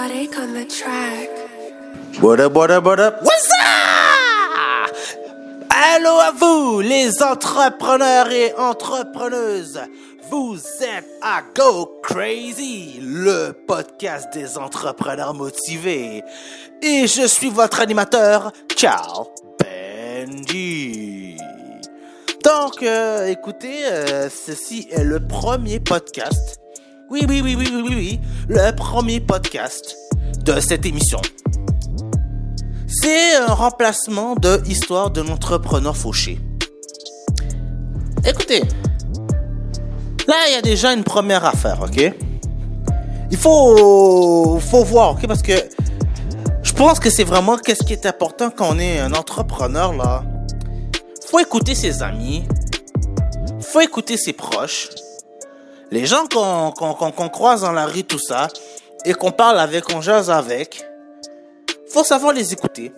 Exotic 0.00 0.38
on 0.38 0.54
the 0.54 0.64
track. 0.64 1.28
What 2.22 2.40
up, 2.40 2.54
what 2.54 2.70
up, 2.70 2.84
what 2.84 3.00
up? 3.00 3.22
What's 3.22 3.50
up? 3.50 4.96
Allô 5.68 6.18
à 6.18 6.32
vous, 6.32 6.80
les 6.80 7.22
entrepreneurs 7.22 8.30
et 8.30 8.54
entrepreneuses. 8.54 9.78
Vous 10.30 10.56
êtes 10.80 11.06
à 11.20 11.42
Go 11.54 12.00
Crazy, 12.02 13.00
le 13.02 13.52
podcast 13.52 14.32
des 14.32 14.56
entrepreneurs 14.56 15.34
motivés. 15.34 16.22
Et 16.80 17.06
je 17.06 17.26
suis 17.26 17.50
votre 17.50 17.80
animateur, 17.80 18.52
Carl 18.74 19.26
Benji. 19.58 21.36
Donc, 22.42 22.82
euh, 22.82 23.26
écoutez, 23.26 23.84
euh, 23.84 24.30
ceci 24.30 24.88
est 24.90 25.04
le 25.04 25.20
premier 25.20 25.78
podcast. 25.78 26.58
Oui, 27.10 27.24
oui, 27.28 27.40
oui, 27.42 27.56
oui, 27.58 27.68
oui, 27.72 27.82
oui, 27.84 27.94
oui, 27.96 28.20
le 28.48 28.70
premier 28.76 29.18
podcast 29.18 29.96
de 30.44 30.60
cette 30.60 30.86
émission. 30.86 31.20
C'est 32.86 33.34
un 33.34 33.52
remplacement 33.52 34.36
de 34.36 34.62
Histoire 34.68 35.10
de 35.10 35.20
l'entrepreneur 35.20 35.96
fauché. 35.96 36.38
Écoutez, 38.24 38.60
là, 40.28 40.36
il 40.50 40.52
y 40.52 40.56
a 40.56 40.62
déjà 40.62 40.92
une 40.92 41.02
première 41.02 41.44
affaire, 41.44 41.80
ok? 41.82 42.14
Il 43.28 43.36
faut, 43.36 44.60
faut 44.60 44.84
voir, 44.84 45.10
ok? 45.14 45.26
Parce 45.26 45.42
que 45.42 45.54
je 46.62 46.72
pense 46.72 47.00
que 47.00 47.10
c'est 47.10 47.24
vraiment 47.24 47.56
qu'est-ce 47.56 47.82
qui 47.82 47.92
est 47.92 48.06
important 48.06 48.50
quand 48.50 48.68
on 48.70 48.78
est 48.78 49.00
un 49.00 49.14
entrepreneur, 49.14 49.92
là. 49.94 50.22
Faut 51.26 51.40
écouter 51.40 51.74
ses 51.74 52.04
amis. 52.04 52.44
Faut 53.60 53.80
écouter 53.80 54.16
ses 54.16 54.32
proches. 54.32 54.90
Les 55.90 56.06
gens 56.06 56.26
qu'on 56.28 57.28
croise 57.28 57.62
dans 57.62 57.72
la 57.72 57.86
rue, 57.86 58.04
tout 58.04 58.18
ça. 58.18 58.48
Et 59.04 59.14
qu'on 59.14 59.32
parle 59.32 59.58
avec, 59.58 59.84
qu'on 59.84 60.00
jase 60.00 60.30
avec. 60.30 60.84
Faut 61.92 62.04
savoir 62.04 62.32
les 62.32 62.52
écouter. 62.52 62.92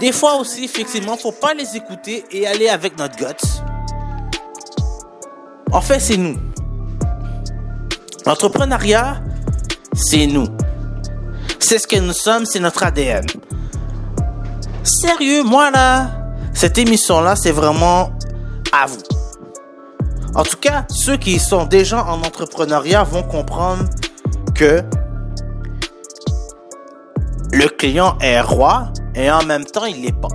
Des 0.00 0.12
fois 0.12 0.36
aussi, 0.36 0.64
effectivement, 0.64 1.16
faut 1.16 1.32
pas 1.32 1.54
les 1.54 1.76
écouter 1.76 2.24
et 2.30 2.46
aller 2.46 2.68
avec 2.68 2.98
notre 2.98 3.16
guts. 3.16 3.24
En 5.72 5.80
fait, 5.80 6.00
c'est 6.00 6.16
nous. 6.16 6.38
L'entrepreneuriat, 8.24 9.20
c'est 9.94 10.26
nous. 10.26 10.48
C'est 11.58 11.78
ce 11.78 11.86
que 11.86 11.96
nous 11.96 12.12
sommes, 12.12 12.46
c'est 12.46 12.60
notre 12.60 12.82
ADN. 12.82 13.26
Sérieux, 14.82 15.42
moi 15.42 15.70
là, 15.70 16.10
cette 16.54 16.78
émission-là, 16.78 17.36
c'est 17.36 17.52
vraiment 17.52 18.10
à 18.72 18.86
vous. 18.86 19.17
En 20.34 20.42
tout 20.42 20.56
cas, 20.56 20.86
ceux 20.90 21.16
qui 21.16 21.38
sont 21.38 21.64
déjà 21.64 22.04
en 22.04 22.22
entrepreneuriat 22.22 23.02
vont 23.02 23.22
comprendre 23.22 23.84
que 24.54 24.82
le 27.52 27.68
client 27.68 28.16
est 28.20 28.40
roi 28.40 28.92
et 29.14 29.30
en 29.30 29.44
même 29.44 29.64
temps 29.64 29.86
il 29.86 30.02
l'est 30.02 30.12
pas. 30.12 30.28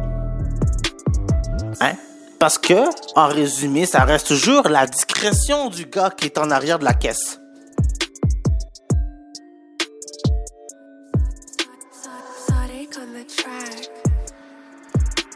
Hein? 1.80 1.94
Parce 2.40 2.58
que, 2.58 2.90
en 3.16 3.28
résumé, 3.28 3.86
ça 3.86 4.04
reste 4.04 4.28
toujours 4.28 4.68
la 4.68 4.88
discrétion 4.88 5.70
du 5.70 5.86
gars 5.86 6.10
qui 6.10 6.26
est 6.26 6.38
en 6.38 6.52
arrière 6.52 6.80
de 6.80 6.86
la 6.86 6.94
caisse. 6.94 7.40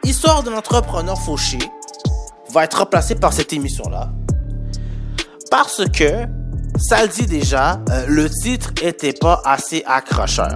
Histoire 0.03 0.43
de 0.43 0.49
l'entrepreneur 0.49 1.17
fauché 1.21 1.59
va 2.49 2.63
être 2.63 2.79
remplacée 2.79 3.15
par 3.15 3.33
cette 3.33 3.53
émission-là. 3.53 4.09
Parce 5.49 5.83
que, 5.91 6.25
ça 6.77 7.03
le 7.03 7.09
dit 7.09 7.25
déjà, 7.25 7.79
euh, 7.89 8.05
le 8.07 8.29
titre 8.29 8.71
était 8.81 9.13
pas 9.13 9.41
assez 9.45 9.83
accrocheur. 9.85 10.53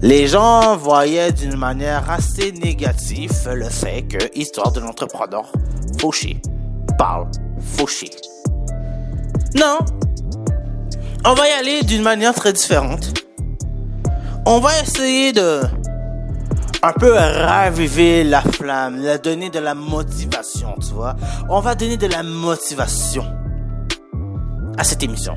Les 0.00 0.26
gens 0.28 0.76
voyaient 0.76 1.32
d'une 1.32 1.56
manière 1.56 2.10
assez 2.10 2.52
négative 2.52 3.32
le 3.46 3.68
fait 3.68 4.02
que 4.02 4.38
Histoire 4.38 4.70
de 4.70 4.80
l'entrepreneur 4.80 5.50
fauché 5.98 6.40
parle 6.98 7.30
fauché. 7.60 8.10
Non, 9.54 9.78
on 11.24 11.34
va 11.34 11.48
y 11.48 11.52
aller 11.52 11.82
d'une 11.82 12.02
manière 12.02 12.34
très 12.34 12.52
différente. 12.52 13.14
On 14.46 14.60
va 14.60 14.70
essayer 14.82 15.32
de 15.32 15.62
un 16.82 16.92
peu 16.92 17.14
raviver 17.14 18.24
la 18.24 18.42
flamme, 18.42 19.02
la 19.02 19.16
donner 19.16 19.48
de 19.48 19.58
la 19.58 19.74
motivation, 19.74 20.74
tu 20.86 20.92
vois. 20.92 21.16
On 21.48 21.60
va 21.60 21.74
donner 21.74 21.96
de 21.96 22.08
la 22.08 22.22
motivation 22.22 23.24
à 24.76 24.84
cette 24.84 25.02
émission. 25.02 25.36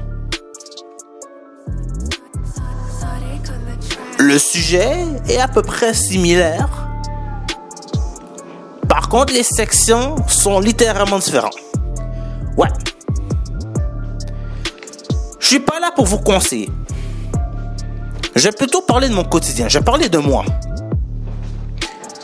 Le 4.20 4.40
sujet 4.40 5.06
est 5.30 5.40
à 5.40 5.48
peu 5.48 5.62
près 5.62 5.94
similaire. 5.94 6.68
Par 8.88 9.10
contre, 9.10 9.34
les 9.34 9.44
sections 9.44 10.16
sont 10.28 10.60
littéralement 10.60 11.20
différentes. 11.20 11.58
Ouais. 12.58 12.70
Je 15.40 15.48
suis 15.48 15.60
pas 15.60 15.80
là 15.80 15.92
pour 15.96 16.06
vous 16.06 16.18
conseiller. 16.18 16.70
Je 18.36 18.44
vais 18.44 18.52
plutôt 18.52 18.82
parler 18.82 19.08
de 19.08 19.14
mon 19.14 19.24
quotidien. 19.24 19.68
Je 19.68 19.78
vais 19.78 19.86
parler 19.86 20.10
de 20.10 20.18
moi. 20.18 20.44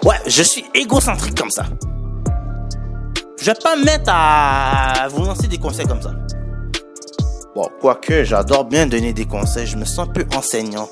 Ouais, 0.04 0.18
je 0.28 0.44
suis 0.44 0.66
égocentrique 0.74 1.38
comme 1.40 1.52
ça. 1.52 1.66
Je 3.40 3.46
vais 3.46 3.58
pas 3.62 3.76
me 3.76 3.86
mettre 3.86 4.12
à 4.12 5.08
vous 5.10 5.24
lancer 5.24 5.48
des 5.48 5.58
conseils 5.58 5.88
comme 5.88 6.02
ça. 6.02 6.12
Bon, 7.56 7.70
quoique 7.80 8.24
j'adore 8.24 8.66
bien 8.66 8.88
donner 8.88 9.14
des 9.14 9.28
conseils, 9.28 9.68
je 9.68 9.78
me 9.78 9.86
sens 9.86 10.08
un 10.08 10.12
peu 10.12 10.26
enseignant. 10.36 10.90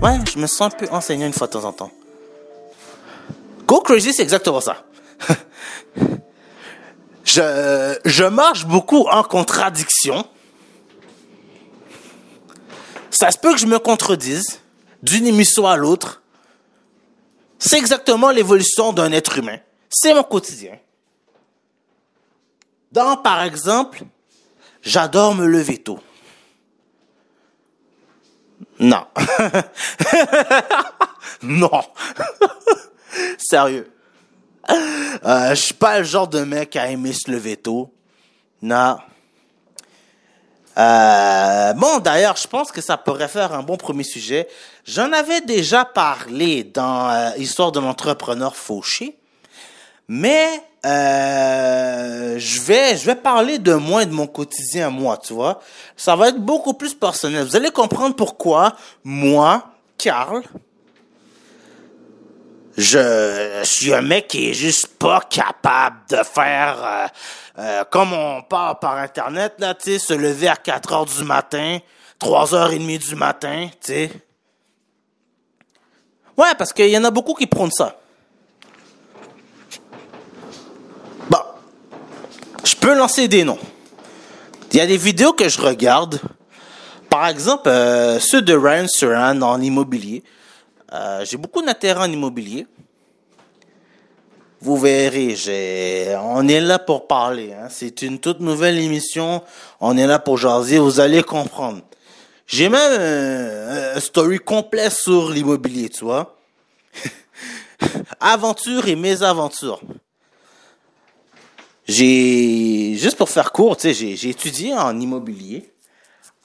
Ouais, 0.00 0.16
je 0.32 0.38
me 0.38 0.46
sens 0.46 0.72
un 0.72 0.76
peu 0.76 0.88
enseignant 0.90 1.26
une 1.26 1.34
fois 1.34 1.46
de 1.46 1.52
temps 1.52 1.64
en 1.64 1.72
temps. 1.72 1.90
Go 3.66 3.80
crazy, 3.82 4.14
c'est 4.14 4.22
exactement 4.22 4.62
ça. 4.62 4.82
je, 7.24 8.28
marche 8.28 8.64
beaucoup 8.64 9.06
en 9.08 9.22
contradiction. 9.22 10.24
Ça 13.10 13.30
se 13.30 13.36
peut 13.36 13.52
que 13.52 13.60
je 13.60 13.66
me 13.66 13.78
contredise 13.78 14.60
d'une 15.02 15.26
émission 15.26 15.66
à 15.66 15.76
l'autre. 15.76 16.22
C'est 17.58 17.76
exactement 17.76 18.30
l'évolution 18.30 18.94
d'un 18.94 19.12
être 19.12 19.36
humain. 19.36 19.58
C'est 19.90 20.14
mon 20.14 20.22
quotidien. 20.22 20.78
Dans, 22.90 23.18
par 23.18 23.42
exemple, 23.42 24.04
j'adore 24.82 25.34
me 25.34 25.46
lever 25.46 25.78
tôt. 25.78 26.00
Non. 28.78 29.06
non. 31.42 31.70
Sérieux. 33.38 33.90
Euh, 34.70 35.50
je 35.50 35.54
suis 35.54 35.74
pas 35.74 35.98
le 35.98 36.04
genre 36.04 36.28
de 36.28 36.40
mec 36.40 36.76
à 36.76 36.90
aimer 36.90 37.12
se 37.12 37.30
lever 37.30 37.56
tôt. 37.56 37.92
Non. 38.62 38.98
Euh, 40.78 41.72
bon, 41.72 41.98
d'ailleurs, 41.98 42.36
je 42.36 42.46
pense 42.46 42.70
que 42.70 42.80
ça 42.80 42.96
pourrait 42.96 43.28
faire 43.28 43.52
un 43.52 43.62
bon 43.62 43.76
premier 43.76 44.04
sujet. 44.04 44.48
J'en 44.84 45.12
avais 45.12 45.40
déjà 45.40 45.84
parlé 45.84 46.62
dans 46.62 47.10
euh, 47.10 47.30
Histoire 47.36 47.72
de 47.72 47.80
l'entrepreneur 47.80 48.54
fauché. 48.54 49.18
Mais 50.08 50.62
euh, 50.86 52.38
je 52.38 52.60
vais 52.62 52.96
je 52.96 53.04
vais 53.04 53.14
parler 53.14 53.58
de 53.58 53.74
moi 53.74 54.02
et 54.02 54.06
de 54.06 54.12
mon 54.12 54.26
quotidien 54.26 54.88
moi, 54.90 55.18
tu 55.18 55.34
vois. 55.34 55.60
Ça 55.96 56.16
va 56.16 56.28
être 56.28 56.38
beaucoup 56.38 56.74
plus 56.74 56.94
personnel. 56.94 57.44
Vous 57.46 57.56
allez 57.56 57.70
comprendre 57.70 58.16
pourquoi 58.16 58.74
moi, 59.04 59.70
Carl, 59.98 60.42
je, 62.78 63.60
suis 63.64 63.92
un 63.92 64.02
mec 64.02 64.28
qui 64.28 64.50
est 64.50 64.54
juste 64.54 64.86
pas 64.98 65.20
capable 65.28 65.96
de 66.08 66.22
faire 66.22 66.78
euh, 66.82 67.06
euh, 67.58 67.84
comme 67.90 68.12
on 68.12 68.42
parle 68.42 68.78
par 68.78 68.96
internet 68.98 69.54
là, 69.58 69.74
tu 69.74 69.92
sais, 69.92 69.98
se 69.98 70.14
lever 70.14 70.46
à 70.48 70.56
4 70.56 70.92
heures 70.92 71.06
du 71.06 71.24
matin, 71.24 71.78
3 72.20 72.54
heures 72.54 72.70
et 72.70 72.78
demie 72.78 72.98
du 72.98 73.16
matin, 73.16 73.68
tu 73.72 73.92
sais. 73.92 74.10
Ouais, 76.36 76.54
parce 76.56 76.72
qu'il 76.72 76.88
y 76.88 76.96
en 76.96 77.02
a 77.02 77.10
beaucoup 77.10 77.34
qui 77.34 77.48
prônent 77.48 77.72
ça. 77.72 77.98
Je 82.68 82.76
peux 82.76 82.94
lancer 82.94 83.28
des 83.28 83.44
noms. 83.44 83.58
Il 84.72 84.76
y 84.76 84.80
a 84.80 84.86
des 84.86 84.98
vidéos 84.98 85.32
que 85.32 85.48
je 85.48 85.58
regarde. 85.58 86.20
Par 87.08 87.26
exemple, 87.26 87.70
euh, 87.70 88.20
ceux 88.20 88.42
de 88.42 88.54
Ryan 88.54 88.86
Suran 88.86 89.40
en 89.40 89.60
immobilier. 89.62 90.22
Euh, 90.92 91.24
j'ai 91.24 91.38
beaucoup 91.38 91.62
d'intérêt 91.62 92.00
en 92.00 92.12
immobilier. 92.12 92.66
Vous 94.60 94.76
verrez, 94.76 95.34
on 96.22 96.46
est 96.46 96.60
là 96.60 96.78
pour 96.78 97.06
parler. 97.06 97.54
Hein. 97.54 97.68
C'est 97.70 98.02
une 98.02 98.18
toute 98.18 98.40
nouvelle 98.40 98.78
émission. 98.78 99.42
On 99.80 99.96
est 99.96 100.06
là 100.06 100.18
pour 100.18 100.36
jaser. 100.36 100.78
Vous 100.78 101.00
allez 101.00 101.22
comprendre. 101.22 101.80
J'ai 102.46 102.68
même 102.68 102.98
euh, 103.00 103.96
un 103.96 104.00
story 104.00 104.40
complet 104.40 104.90
sur 104.90 105.30
l'immobilier, 105.30 105.88
tu 105.88 106.04
vois. 106.04 106.36
Aventures 108.20 108.88
et 108.88 108.96
mésaventures. 108.96 109.80
J'ai, 111.88 112.94
juste 112.96 113.16
pour 113.16 113.30
faire 113.30 113.50
court, 113.50 113.76
j'ai, 113.82 113.94
j'ai 113.94 114.28
étudié 114.28 114.74
en 114.74 115.00
immobilier 115.00 115.72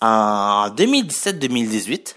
en 0.04 0.69
2017-2018, 0.69 2.16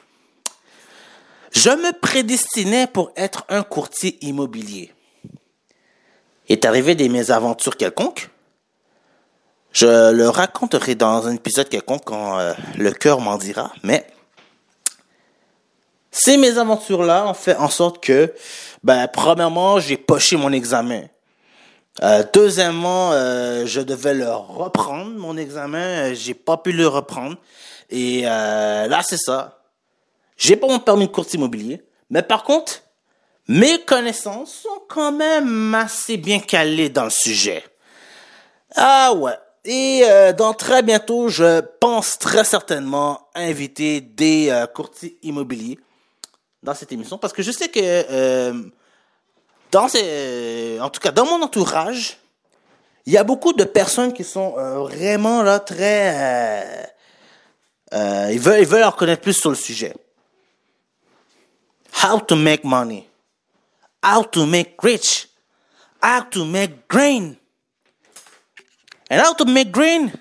je 1.52 1.70
me 1.70 1.98
prédestinais 1.98 2.88
pour 2.88 3.12
être 3.16 3.44
un 3.48 3.62
courtier 3.62 4.18
immobilier. 4.22 4.92
Est 6.48 6.64
arrivé 6.64 6.94
des 6.94 7.08
mésaventures 7.08 7.76
quelconques. 7.76 8.28
Je 9.72 10.10
le 10.10 10.28
raconterai 10.28 10.96
dans 10.96 11.28
un 11.28 11.34
épisode 11.34 11.68
quelconque 11.68 12.04
quand 12.04 12.38
euh, 12.38 12.54
le 12.76 12.90
cœur 12.92 13.20
m'en 13.20 13.36
dira, 13.36 13.72
mais 13.82 14.06
ces 16.10 16.38
mésaventures-là 16.38 17.28
ont 17.28 17.34
fait 17.34 17.56
en 17.56 17.68
sorte 17.68 18.02
que, 18.02 18.34
ben, 18.82 19.06
premièrement, 19.06 19.78
j'ai 19.78 19.96
poché 19.96 20.36
mon 20.36 20.50
examen. 20.50 21.02
Euh, 22.02 22.22
deuxièmement, 22.32 23.12
euh, 23.12 23.64
je 23.66 23.80
devais 23.80 24.14
le 24.14 24.30
reprendre, 24.30 25.12
mon 25.12 25.36
examen. 25.36 26.12
J'ai 26.14 26.34
pas 26.34 26.56
pu 26.56 26.72
le 26.72 26.86
reprendre. 26.86 27.36
Et 27.90 28.22
là, 28.22 29.00
c'est 29.02 29.16
ça. 29.16 29.62
J'ai 30.36 30.56
pas 30.56 30.66
mon 30.66 30.78
permis 30.78 31.06
de 31.06 31.12
courtier 31.12 31.38
immobilier. 31.38 31.82
Mais 32.10 32.22
par 32.22 32.42
contre, 32.42 32.82
mes 33.48 33.80
connaissances 33.84 34.52
sont 34.52 34.82
quand 34.88 35.12
même 35.12 35.74
assez 35.74 36.16
bien 36.16 36.40
calées 36.40 36.88
dans 36.88 37.04
le 37.04 37.10
sujet. 37.10 37.64
Ah 38.74 39.14
ouais. 39.14 39.34
Et 39.64 40.02
euh, 40.04 40.32
dans 40.32 40.54
très 40.54 40.82
bientôt, 40.82 41.28
je 41.28 41.60
pense 41.80 42.18
très 42.18 42.44
certainement 42.44 43.28
inviter 43.34 44.00
des 44.00 44.48
euh, 44.50 44.66
courtiers 44.66 45.18
immobiliers 45.22 45.78
dans 46.62 46.74
cette 46.74 46.92
émission 46.92 47.18
parce 47.18 47.32
que 47.32 47.42
je 47.42 47.50
sais 47.50 47.68
que 47.68 47.80
euh, 47.82 48.62
dans 49.76 50.84
en 50.84 50.90
tout 50.90 51.00
cas 51.00 51.10
dans 51.10 51.26
mon 51.26 51.42
entourage, 51.42 52.18
il 53.04 53.12
y 53.12 53.18
a 53.18 53.24
beaucoup 53.24 53.52
de 53.52 53.64
personnes 53.64 54.12
qui 54.12 54.24
sont 54.24 54.52
vraiment 54.84 55.42
là 55.42 55.60
très, 55.60 56.92
ils 57.92 58.40
veulent 58.40 58.60
ils 58.60 58.66
veulent 58.66 58.84
en 58.84 58.92
connaître 58.92 59.22
plus 59.22 59.34
sur 59.34 59.50
le 59.50 59.56
sujet. 59.56 59.94
How 62.02 62.20
to 62.20 62.36
make 62.36 62.64
money 62.64 63.06
how 64.06 64.22
to 64.22 64.46
make 64.46 64.82
rich, 64.82 65.26
how 66.00 66.20
to 66.30 66.44
make 66.44 66.86
green. 66.88 67.36
And 69.10 69.20
how 69.20 69.34
to 69.34 69.44
make 69.44 69.72
green, 69.72 70.12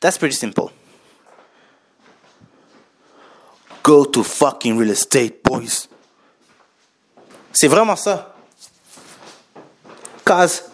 that's 0.00 0.18
pretty 0.18 0.34
simple. 0.34 0.70
Go 3.82 4.04
to 4.04 4.22
fucking 4.22 4.76
real 4.76 4.90
estate, 4.90 5.42
boys. 5.42 5.88
C'est 7.52 7.68
vraiment 7.68 7.96
ça. 7.96 8.35
Cause 10.26 10.68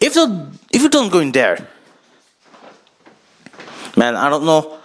if 0.00 0.16
you 0.16 0.50
if 0.72 0.80
you 0.82 0.88
don't 0.88 1.10
go 1.10 1.20
in 1.20 1.30
there, 1.30 1.58
man, 3.96 4.16
I 4.16 4.30
don't 4.30 4.46
know 4.46 4.78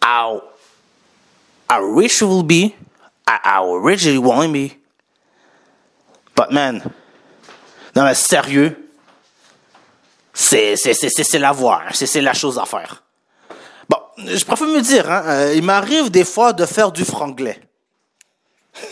how 0.00 0.44
how 1.68 1.82
rich 1.82 2.20
you 2.20 2.28
will 2.28 2.44
be, 2.44 2.76
how 3.26 3.74
rich 3.74 4.06
you 4.06 4.22
won't 4.22 4.52
be, 4.52 4.78
But 6.38 6.52
man, 6.52 6.80
non 7.96 8.04
mais 8.04 8.14
sérieux, 8.14 8.90
c'est 10.32 10.76
c'est 10.76 10.94
c'est 10.94 11.08
c'est 11.08 11.42
hein. 11.42 11.80
c'est 11.92 12.20
la 12.20 12.32
chose 12.32 12.60
à 12.60 12.64
faire. 12.64 13.02
Bon, 13.88 13.98
je 14.18 14.44
préfère 14.44 14.68
me 14.68 14.80
dire, 14.80 15.10
hein, 15.10 15.22
euh, 15.26 15.54
il 15.56 15.64
m'arrive 15.64 16.12
des 16.12 16.24
fois 16.24 16.52
de 16.52 16.64
faire 16.64 16.92
du 16.92 17.04
franglais. 17.04 17.60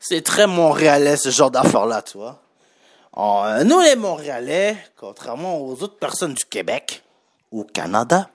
c'est 0.00 0.22
très 0.22 0.48
montréalais 0.48 1.16
ce 1.16 1.30
genre 1.30 1.52
d'affaires-là, 1.52 2.02
tu 2.02 2.18
vois. 2.18 2.41
Euh, 3.16 3.64
nous 3.64 3.80
les 3.80 3.96
Montréalais, 3.96 4.76
contrairement 4.96 5.58
aux 5.60 5.82
autres 5.82 5.98
personnes 5.98 6.34
du 6.34 6.44
Québec 6.44 7.02
ou 7.50 7.64
Canada, 7.64 8.30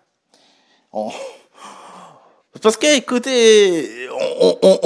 on, 0.94 1.12
parce 2.62 2.78
que, 2.78 2.98
écoutez, 2.98 4.10
on, 4.42 4.58
on, 4.62 4.80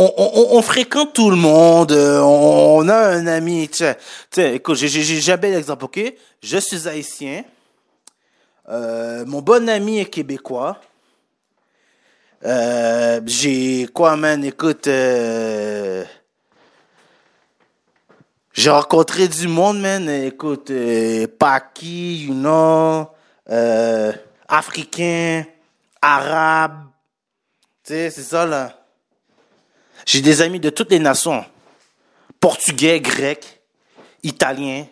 on, 0.57 0.61
fréquente 0.61 1.13
tout 1.13 1.29
le 1.29 1.35
monde. 1.35 1.91
On 1.91 2.88
a 2.89 2.95
un 2.95 3.27
ami. 3.27 3.69
Tu 3.69 3.85
sais, 4.31 4.55
écoute, 4.55 4.75
j'ai 4.75 4.88
jamais 5.21 5.51
l'exemple, 5.51 5.85
ok? 5.85 6.13
Je 6.41 6.57
suis 6.57 6.88
haïtien. 6.88 7.43
Euh, 8.69 9.25
mon 9.25 9.41
bon 9.41 9.69
ami 9.69 9.99
est 9.99 10.05
québécois. 10.05 10.79
Euh, 12.45 13.21
j'ai 13.25 13.88
quoi, 13.93 14.15
man? 14.15 14.43
Écoute, 14.43 14.88
euh, 14.88 16.03
j'ai 18.53 18.69
rencontré 18.69 19.27
du 19.27 19.48
monde, 19.48 19.80
man. 19.80 20.09
Écoute, 20.09 20.71
euh, 20.71 21.27
Paki, 21.27 22.25
you 22.25 22.33
know, 22.33 23.07
euh, 23.50 24.12
africain, 24.48 25.45
arabe 26.01 26.92
c'est 27.83 28.12
ça, 28.12 28.45
là. 28.45 28.86
J'ai 30.06 30.21
des 30.21 30.42
amis 30.42 30.59
de 30.59 30.69
toutes 30.69 30.92
les 30.92 31.00
nations. 31.00 31.44
Portugais, 32.39 33.00
grec, 33.00 33.62
italien. 34.24 34.86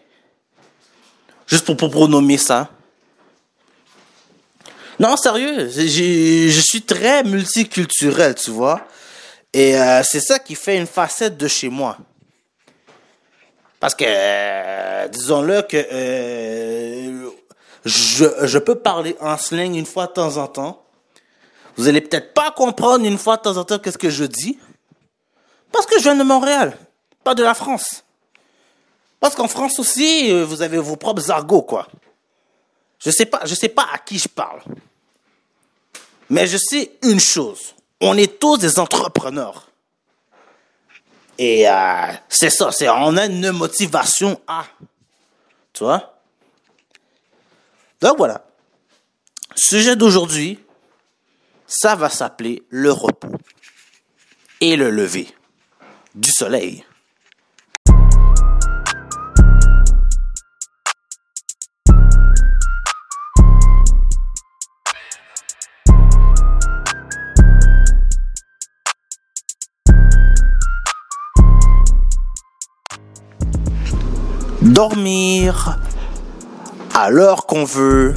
Juste 1.47 1.65
pour, 1.65 1.77
pour 1.77 1.89
pronommer 1.89 2.37
ça. 2.37 2.69
Non, 4.99 5.15
sérieux, 5.15 5.69
je 5.69 6.61
suis 6.61 6.81
très 6.81 7.23
multiculturel, 7.23 8.35
tu 8.35 8.51
vois. 8.51 8.85
Et 9.53 9.79
euh, 9.79 10.03
c'est 10.03 10.19
ça 10.19 10.37
qui 10.37 10.55
fait 10.55 10.77
une 10.77 10.85
facette 10.85 11.37
de 11.37 11.47
chez 11.47 11.69
moi. 11.69 11.97
Parce 13.79 13.95
que, 13.95 14.03
euh, 14.05 15.07
disons-le 15.07 15.61
que 15.61 15.77
euh, 15.91 17.29
je, 17.85 18.25
je 18.43 18.57
peux 18.57 18.75
parler 18.75 19.15
en 19.21 19.37
slang 19.37 19.75
une 19.75 19.85
fois 19.85 20.07
de 20.07 20.13
temps 20.13 20.37
en 20.37 20.47
temps. 20.47 20.83
Vous 21.77 21.87
allez 21.87 22.01
peut-être 22.01 22.33
pas 22.33 22.51
comprendre 22.51 23.05
une 23.05 23.17
fois 23.17 23.37
de 23.37 23.41
temps 23.43 23.55
en 23.57 23.63
temps 23.63 23.79
qu'est-ce 23.79 23.97
que 23.97 24.09
je 24.09 24.25
dis. 24.25 24.59
Parce 25.71 25.85
que 25.85 25.97
je 25.97 26.03
viens 26.03 26.15
de 26.15 26.23
Montréal, 26.23 26.77
pas 27.23 27.35
de 27.35 27.43
la 27.43 27.53
France. 27.53 28.03
Parce 29.19 29.35
qu'en 29.35 29.47
France 29.47 29.79
aussi, 29.79 30.31
euh, 30.31 30.45
vous 30.45 30.61
avez 30.61 30.77
vos 30.77 30.95
propres 30.95 31.31
argots, 31.31 31.61
quoi. 31.61 31.87
Je 32.99 33.11
sais 33.11 33.25
pas, 33.25 33.41
je 33.45 33.55
sais 33.55 33.69
pas 33.69 33.87
à 33.93 33.97
qui 33.97 34.17
je 34.19 34.27
parle. 34.27 34.61
Mais 36.29 36.47
je 36.47 36.57
sais 36.57 36.91
une 37.03 37.19
chose. 37.19 37.75
On 38.01 38.17
est 38.17 38.39
tous 38.39 38.57
des 38.57 38.77
entrepreneurs. 38.77 39.68
Et 41.41 41.69
euh, 41.69 42.11
c'est 42.27 42.49
ça, 42.49 42.69
c'est 42.73 42.89
on 42.89 43.15
a 43.15 43.25
une 43.25 43.51
motivation 43.51 44.41
à. 44.45 44.65
Tu 45.71 45.85
vois? 45.85 46.19
Donc 48.01 48.17
voilà. 48.17 48.45
Sujet 49.55 49.95
d'aujourd'hui, 49.95 50.59
ça 51.65 51.95
va 51.95 52.09
s'appeler 52.09 52.63
le 52.69 52.91
repos 52.91 53.31
et 54.59 54.75
le 54.75 54.89
lever 54.89 55.33
du 56.13 56.29
soleil. 56.29 56.83
Dormir 74.79 75.77
à 76.95 77.09
l'heure 77.09 77.45
qu'on 77.47 77.65
veut, 77.65 78.15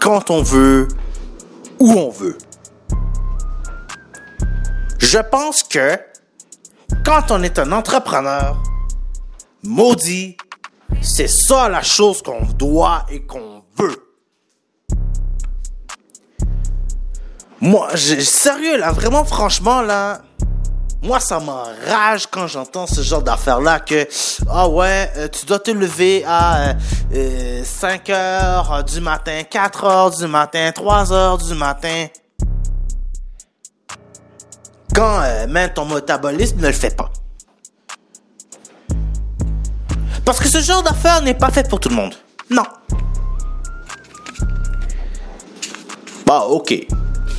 quand 0.00 0.28
on 0.28 0.42
veut, 0.42 0.88
où 1.78 1.92
on 1.92 2.10
veut. 2.10 2.36
Je 4.98 5.18
pense 5.18 5.62
que 5.62 5.96
quand 7.04 7.30
on 7.30 7.44
est 7.44 7.60
un 7.60 7.70
entrepreneur, 7.70 8.60
maudit, 9.62 10.36
c'est 11.00 11.28
ça 11.28 11.68
la 11.68 11.82
chose 11.82 12.22
qu'on 12.22 12.44
doit 12.44 13.06
et 13.08 13.24
qu'on 13.24 13.62
veut. 13.76 14.04
Moi, 17.60 17.96
sérieux 17.96 18.78
là, 18.78 18.90
vraiment 18.90 19.24
franchement 19.24 19.82
là, 19.82 20.22
moi 21.02 21.20
ça 21.20 21.38
m'enrage 21.38 22.26
quand 22.26 22.46
j'entends 22.46 22.86
ce 22.86 23.02
genre 23.02 23.22
d'affaires 23.22 23.60
là 23.60 23.80
que 23.80 24.08
ah 24.50 24.68
ouais, 24.68 25.10
euh, 25.16 25.28
tu 25.28 25.46
dois 25.46 25.58
te 25.58 25.70
lever 25.70 26.24
à 26.26 26.74
5 27.64 28.10
euh, 28.10 28.14
heures 28.14 28.84
du 28.84 29.00
matin, 29.00 29.42
4 29.48 29.84
heures 29.84 30.10
du 30.10 30.26
matin, 30.26 30.70
3 30.74 31.12
heures 31.12 31.38
du 31.38 31.54
matin 31.54 32.06
quand 34.94 35.20
euh, 35.22 35.68
ton 35.74 35.84
métabolisme 35.84 36.58
ne 36.60 36.66
le 36.66 36.72
fait 36.72 36.96
pas. 36.96 37.10
Parce 40.24 40.40
que 40.40 40.48
ce 40.48 40.60
genre 40.60 40.82
d'affaires 40.82 41.22
n'est 41.22 41.34
pas 41.34 41.50
fait 41.50 41.68
pour 41.68 41.78
tout 41.80 41.88
le 41.88 41.94
monde. 41.94 42.14
Non. 42.50 42.64
Bah 46.26 46.44
ok. 46.48 46.86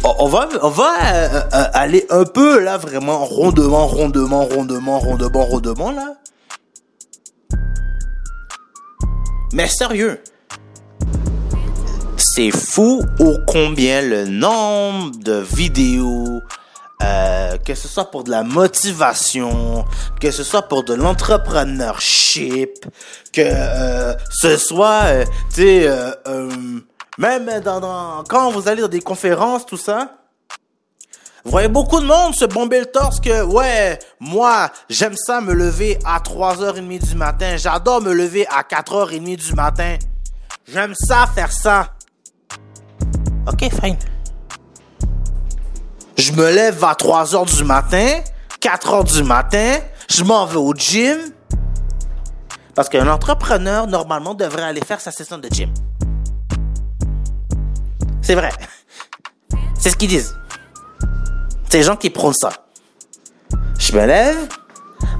On 0.04 0.28
va, 0.28 0.48
on 0.62 0.70
va 0.70 0.94
euh, 1.14 1.42
euh, 1.54 1.64
aller 1.74 2.06
un 2.10 2.24
peu 2.24 2.60
là 2.60 2.78
vraiment 2.78 3.26
rondement, 3.26 3.86
rondement, 3.88 4.46
rondement, 4.46 5.00
rondement, 5.00 5.46
rondement 5.46 5.92
là. 5.92 6.16
Mais 9.54 9.68
sérieux. 9.68 10.22
C'est 12.18 12.52
fou 12.52 13.02
au 13.20 13.38
combien 13.48 14.02
le 14.02 14.26
nombre 14.26 15.12
de 15.18 15.42
vidéos, 15.42 16.42
euh, 17.04 17.58
que 17.58 17.76
ce 17.76 17.88
soit 17.88 18.12
pour 18.12 18.24
de 18.24 18.32
la 18.32 18.44
motivation, 18.44 19.86
que 20.22 20.32
ce 20.32 20.44
soit 20.44 20.64
pour 20.64 20.84
de 20.84 20.94
l'entrepreneurship, 20.94 22.86
que 23.34 23.42
euh, 23.42 24.14
ce 24.30 24.58
soit, 24.58 25.04
euh, 25.06 25.26
tu 25.54 25.62
sais, 25.62 25.88
même 27.20 27.60
dans, 27.60 28.24
quand 28.30 28.50
vous 28.50 28.70
allez 28.70 28.82
dans 28.82 28.88
des 28.88 29.02
conférences, 29.02 29.66
tout 29.66 29.78
ça, 29.78 30.16
vous 31.44 31.52
voyez 31.52 31.68
beaucoup 31.68 32.00
de 32.00 32.06
monde 32.06 32.34
se 32.34 32.46
bomber 32.46 32.80
le 32.80 32.86
torse 32.86 33.20
que, 33.20 33.44
ouais, 33.44 34.00
moi, 34.22 34.70
j'aime 34.90 35.16
ça 35.18 35.42
me 35.42 35.54
lever 35.54 36.00
à 36.06 36.20
3h30 36.20 37.10
du 37.10 37.16
matin. 37.16 37.58
J'adore 37.58 38.02
me 38.02 38.14
lever 38.14 38.48
à 38.48 38.62
4h30 38.64 39.36
du 39.36 39.54
matin. 39.54 39.98
J'aime 40.66 40.94
ça 40.96 41.28
faire 41.34 41.52
ça. 41.52 41.90
Ok, 43.52 43.70
fine. 43.82 43.98
Je 46.18 46.32
me 46.32 46.50
lève 46.54 46.82
à 46.86 46.94
3h 46.94 47.54
du 47.54 47.64
matin, 47.66 48.22
4h 48.62 49.14
du 49.14 49.24
matin, 49.24 49.80
je 50.10 50.24
m'en 50.24 50.46
vais 50.46 50.58
au 50.58 50.74
gym. 50.74 51.18
Parce 52.76 52.88
qu'un 52.88 53.08
entrepreneur, 53.10 53.88
normalement, 53.88 54.34
devrait 54.34 54.64
aller 54.64 54.82
faire 54.82 55.02
sa 55.02 55.12
session 55.12 55.38
de 55.38 55.50
gym. 55.50 55.74
C'est 58.22 58.36
vrai. 58.36 58.52
C'est 59.80 59.90
ce 59.90 59.96
qu'ils 59.96 60.10
disent. 60.10 60.36
C'est 61.70 61.78
les 61.78 61.84
gens 61.84 61.96
qui 61.96 62.10
prônent 62.10 62.34
ça. 62.34 62.52
Je 63.78 63.94
me 63.94 64.06
lève, 64.06 64.38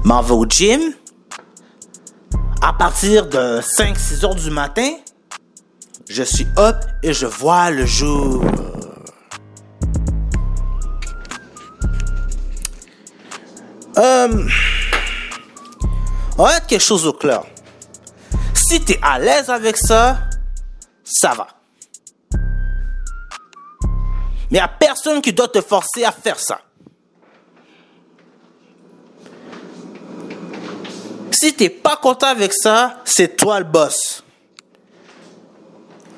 m'en 0.04 0.22
vais 0.22 0.32
au 0.32 0.46
gym. 0.46 0.80
À 2.62 2.72
partir 2.72 3.26
de 3.26 3.60
5-6 3.60 4.24
heures 4.24 4.34
du 4.34 4.50
matin, 4.50 4.90
je 6.08 6.22
suis 6.22 6.46
up 6.58 6.76
et 7.02 7.12
je 7.12 7.26
vois 7.26 7.70
le 7.70 7.86
jour. 7.86 8.44
Euh, 13.96 14.48
on 16.36 16.44
va 16.44 16.60
quelque 16.60 16.80
chose 16.80 17.06
au 17.06 17.12
clair. 17.12 17.42
Si 18.54 18.80
t'es 18.84 18.98
à 19.02 19.18
l'aise 19.18 19.50
avec 19.50 19.76
ça, 19.76 20.18
ça 21.04 21.34
va. 21.34 21.59
Mais 24.50 24.58
il 24.58 24.60
a 24.60 24.68
personne 24.68 25.20
qui 25.22 25.32
doit 25.32 25.48
te 25.48 25.60
forcer 25.60 26.04
à 26.04 26.12
faire 26.12 26.38
ça. 26.38 26.60
Si 31.30 31.54
t'es 31.54 31.70
pas 31.70 31.96
content 31.96 32.26
avec 32.26 32.52
ça, 32.52 33.00
c'est 33.04 33.36
toi 33.36 33.60
le 33.60 33.64
boss. 33.64 34.24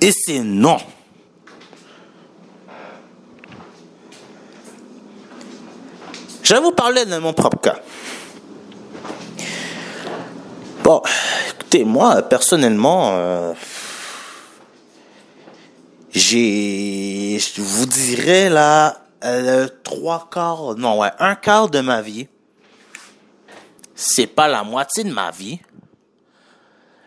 Et 0.01 0.11
c'est 0.11 0.41
non. 0.41 0.79
Je 6.43 6.55
vais 6.55 6.61
vous 6.61 6.73
parler 6.73 7.05
de 7.05 7.19
mon 7.19 7.33
propre 7.33 7.59
cas. 7.61 7.77
Bon, 10.83 11.01
écoutez, 11.51 11.85
moi, 11.85 12.21
personnellement, 12.23 13.11
euh, 13.12 13.53
j'ai, 16.12 17.38
je 17.38 17.62
vous 17.62 17.87
dirais 17.87 18.50
là, 18.50 19.02
euh, 19.25 19.66
trois 19.83 20.28
quarts, 20.31 20.75
non, 20.76 20.99
ouais, 21.00 21.11
un 21.19 21.35
quart 21.35 21.71
de 21.71 21.81
ma 21.81 22.02
vie. 22.02 22.28
C'est 23.95 24.26
pas 24.26 24.47
la 24.47 24.62
moitié 24.62 25.04
de 25.04 25.12
ma 25.12 25.31
vie. 25.31 25.61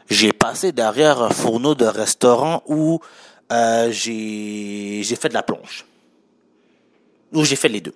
J'ai 0.09 0.31
passé 0.31 0.71
derrière 0.71 1.21
un 1.21 1.29
fourneau 1.29 1.75
de 1.75 1.85
restaurant 1.85 2.63
où 2.67 2.99
euh, 3.51 3.91
j'ai, 3.91 5.01
j'ai 5.03 5.15
fait 5.15 5.29
de 5.29 5.33
la 5.33 5.43
plonge. 5.43 5.85
Où 7.33 7.43
j'ai 7.43 7.55
fait 7.55 7.69
les 7.69 7.81
deux. 7.81 7.95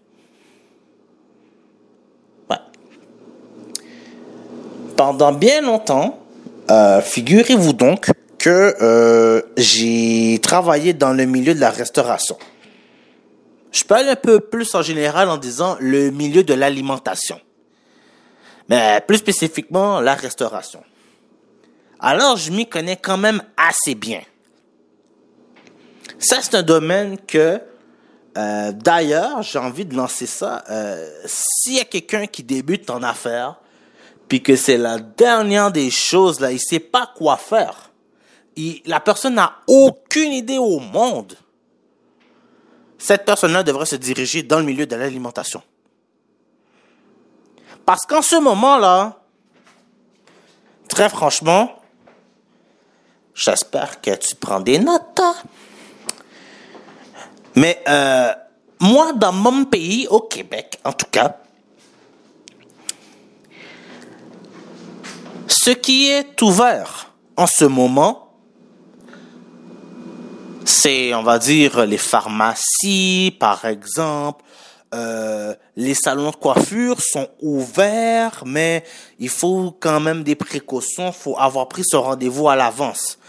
Ouais. 2.50 2.58
Pendant 4.96 5.32
bien 5.32 5.62
longtemps, 5.62 6.20
euh, 6.70 7.02
figurez-vous 7.02 7.74
donc 7.74 8.12
que 8.40 8.76
euh, 8.82 9.42
j'ai 9.58 10.40
travaillé 10.42 10.94
dans 10.94 11.14
le 11.14 11.26
milieu 11.26 11.54
de 11.54 11.60
la 11.60 11.70
restauration. 11.70 12.38
Je 13.72 13.84
peux 13.84 13.96
aller 13.96 14.10
un 14.10 14.16
peu 14.16 14.40
plus 14.40 14.74
en 14.74 14.82
général 14.82 15.30
en 15.30 15.38
disant 15.38 15.78
le 15.80 16.10
milieu 16.10 16.44
de 16.44 16.54
l'alimentation. 16.54 17.40
Mais 18.70 19.04
plus 19.06 19.18
spécifiquement, 19.18 20.00
la 20.00 20.16
restauration. 20.16 20.84
Alors, 22.00 22.38
je 22.38 22.52
m'y 22.52 22.68
connais 22.68 22.96
quand 22.96 23.18
même 23.18 23.44
assez 23.58 23.94
bien. 23.94 24.22
Ça, 26.18 26.38
c'est 26.42 26.56
un 26.56 26.64
domaine 26.64 27.18
que, 27.18 27.60
euh, 28.38 28.72
d'ailleurs, 28.72 29.42
j'ai 29.42 29.60
envie 29.60 29.86
de 29.86 29.96
lancer 29.96 30.26
ça. 30.26 30.64
Euh, 30.70 31.10
S'il 31.26 31.76
y 31.76 31.80
a 31.80 31.86
quelqu'un 31.86 32.26
qui 32.26 32.44
débute 32.44 32.90
en 32.90 33.04
affaires, 33.04 33.60
puis 34.28 34.42
que 34.42 34.56
c'est 34.56 34.78
la 34.78 35.00
dernière 35.00 35.72
des 35.72 35.90
choses, 35.90 36.40
là, 36.40 36.52
il 36.52 36.60
sait 36.60 36.80
pas 36.80 37.12
quoi 37.16 37.38
faire. 37.38 37.89
La 38.86 39.00
personne 39.00 39.36
n'a 39.36 39.56
aucune 39.68 40.34
idée 40.34 40.58
au 40.58 40.80
monde. 40.80 41.38
Cette 42.98 43.26
personne-là 43.26 43.64
devrait 43.64 43.86
se 43.86 43.96
diriger 43.96 44.44
dans 44.44 44.60
le 44.60 44.66
milieu 44.66 44.86
de 44.86 44.96
l'alimentation. 44.96 45.62
Parce 47.86 48.06
qu'en 48.06 48.22
ce 48.22 48.36
moment-là, 48.36 49.22
très 50.90 51.10
franchement, 51.10 51.82
j'espère 53.34 54.02
que 54.02 54.16
tu 54.16 54.36
prends 54.36 54.60
des 54.60 54.78
notes. 54.80 55.20
hein. 55.20 55.36
Mais 57.56 57.82
euh, 57.88 58.34
moi, 58.82 59.14
dans 59.14 59.32
mon 59.34 59.66
pays, 59.66 60.08
au 60.10 60.22
Québec, 60.22 60.80
en 60.84 60.94
tout 60.94 61.08
cas, 61.10 61.38
ce 65.48 65.72
qui 65.72 66.10
est 66.10 66.42
ouvert 66.42 67.12
en 67.38 67.48
ce 67.48 67.66
moment, 67.66 68.29
c'est, 70.82 71.14
on 71.14 71.24
va 71.24 71.40
dire, 71.40 71.86
les 71.86 71.98
pharmacies, 71.98 73.36
par 73.38 73.66
exemple. 73.66 74.44
Euh, 74.96 75.54
les 75.76 75.94
salons 75.94 76.32
de 76.32 76.36
coiffure 76.36 77.00
sont 77.02 77.28
ouverts, 77.42 78.44
mais 78.46 78.84
il 79.20 79.30
faut 79.30 79.76
quand 79.80 80.00
même 80.00 80.24
des 80.24 80.36
précautions. 80.36 81.12
faut 81.12 81.38
avoir 81.38 81.68
pris 81.68 81.84
ce 81.86 81.98
rendez-vous 81.98 82.50
à 82.50 82.56
l'avance. 82.56 83.20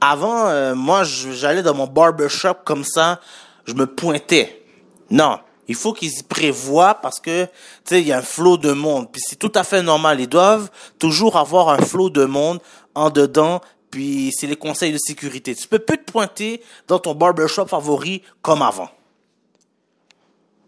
Avant, 0.00 0.46
euh, 0.46 0.74
moi, 0.76 1.02
j'allais 1.02 1.62
dans 1.62 1.74
mon 1.74 1.88
barbershop 1.88 2.54
comme 2.64 2.84
ça, 2.84 3.20
je 3.66 3.74
me 3.74 3.86
pointais. 3.86 4.62
Non, 5.10 5.40
il 5.66 5.74
faut 5.74 5.92
qu'ils 5.92 6.16
y 6.16 6.22
prévoient 6.22 6.94
parce 6.94 7.18
que, 7.18 7.44
tu 7.44 7.50
sais, 7.86 8.00
il 8.00 8.06
y 8.06 8.12
a 8.12 8.18
un 8.18 8.22
flot 8.22 8.56
de 8.56 8.72
monde. 8.72 9.10
Puis 9.10 9.20
c'est 9.26 9.36
tout 9.36 9.52
à 9.56 9.64
fait 9.64 9.82
normal. 9.82 10.20
Ils 10.20 10.28
doivent 10.28 10.70
toujours 10.98 11.36
avoir 11.36 11.70
un 11.70 11.78
flot 11.78 12.08
de 12.08 12.24
monde 12.24 12.60
en 12.94 13.10
dedans. 13.10 13.60
Puis 13.90 14.32
c'est 14.36 14.46
les 14.46 14.56
conseils 14.56 14.92
de 14.92 14.98
sécurité. 14.98 15.54
Tu 15.54 15.66
peux 15.66 15.78
plus 15.78 15.98
te 15.98 16.10
pointer 16.10 16.62
dans 16.86 16.98
ton 16.98 17.14
barbershop 17.14 17.66
favori 17.66 18.22
comme 18.42 18.62
avant. 18.62 18.90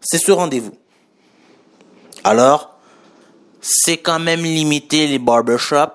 C'est 0.01 0.17
ce 0.17 0.31
rendez-vous. 0.31 0.75
Alors, 2.23 2.79
c'est 3.61 3.97
quand 3.97 4.19
même 4.19 4.41
limité 4.41 5.07
les 5.07 5.19
barbershops. 5.19 5.93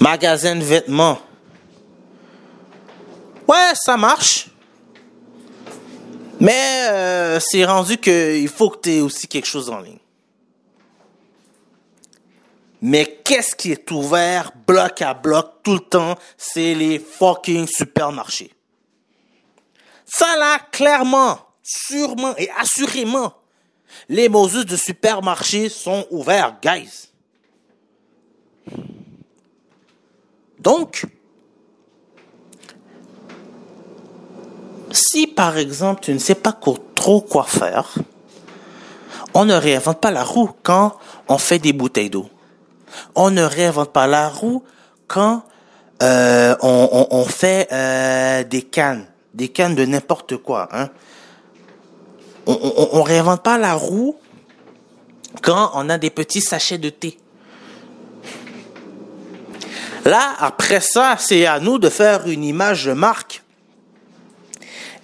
Magasin 0.00 0.56
de 0.56 0.62
vêtements. 0.62 1.18
Ouais, 3.46 3.72
ça 3.74 3.96
marche. 3.96 4.48
Mais 6.40 6.86
euh, 6.90 7.40
c'est 7.40 7.64
rendu 7.64 7.98
qu'il 7.98 8.48
faut 8.48 8.70
que 8.70 8.80
tu 8.80 8.90
aies 8.90 9.00
aussi 9.00 9.26
quelque 9.26 9.46
chose 9.46 9.68
en 9.70 9.80
ligne. 9.80 9.98
Mais 12.80 13.20
qu'est-ce 13.24 13.56
qui 13.56 13.72
est 13.72 13.90
ouvert 13.90 14.52
bloc 14.66 15.02
à 15.02 15.14
bloc 15.14 15.62
tout 15.62 15.74
le 15.74 15.80
temps? 15.80 16.14
C'est 16.36 16.74
les 16.74 16.98
fucking 16.98 17.66
supermarchés. 17.66 18.52
Ça 20.06 20.36
là, 20.38 20.58
clairement, 20.72 21.38
sûrement 21.62 22.34
et 22.36 22.48
assurément, 22.58 23.34
les 24.08 24.28
Moses 24.28 24.64
de 24.64 24.76
supermarchés 24.76 25.68
sont 25.68 26.06
ouverts, 26.10 26.56
guys. 26.62 27.08
Donc, 30.58 31.06
si 34.90 35.26
par 35.26 35.56
exemple 35.56 36.02
tu 36.02 36.12
ne 36.12 36.18
sais 36.18 36.34
pas 36.34 36.58
trop 36.94 37.20
quoi 37.20 37.44
faire, 37.44 37.94
on 39.34 39.44
ne 39.44 39.54
réinvente 39.54 40.00
pas 40.00 40.10
la 40.10 40.24
roue 40.24 40.50
quand 40.62 40.96
on 41.28 41.38
fait 41.38 41.58
des 41.58 41.72
bouteilles 41.72 42.10
d'eau. 42.10 42.28
On 43.14 43.30
ne 43.30 43.42
réinvente 43.42 43.92
pas 43.92 44.06
la 44.06 44.28
roue 44.28 44.62
quand 45.06 45.42
euh, 46.02 46.54
on, 46.62 47.24
fait 47.24 47.68
euh, 47.72 48.44
des 48.44 48.62
cannes, 48.62 49.06
des 49.34 49.48
cannes 49.48 49.74
de 49.74 49.84
n'importe 49.84 50.36
quoi. 50.36 50.68
Hein. 50.72 50.88
On, 52.46 52.88
on 52.92 53.02
réinvente 53.02 53.42
pas 53.42 53.58
la 53.58 53.74
roue 53.74 54.16
quand 55.42 55.72
on 55.74 55.88
a 55.88 55.98
des 55.98 56.10
petits 56.10 56.40
sachets 56.40 56.78
de 56.78 56.90
thé. 56.90 57.18
Là, 60.04 60.36
après 60.38 60.80
ça, 60.80 61.16
c'est 61.18 61.46
à 61.46 61.60
nous 61.60 61.78
de 61.78 61.90
faire 61.90 62.26
une 62.28 62.44
image 62.44 62.86
de 62.86 62.92
marque 62.92 63.42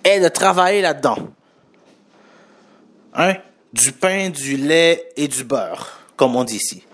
et 0.04 0.20
de 0.20 0.28
travailler 0.28 0.80
là-dedans. 0.80 1.18
Hein? 3.14 3.34
Du 3.72 3.92
pain, 3.92 4.30
du 4.30 4.56
lait 4.56 5.12
et 5.16 5.28
du 5.28 5.44
beurre, 5.44 5.98
comme 6.16 6.36
on 6.36 6.44
dit 6.44 6.56
ici. 6.56 6.84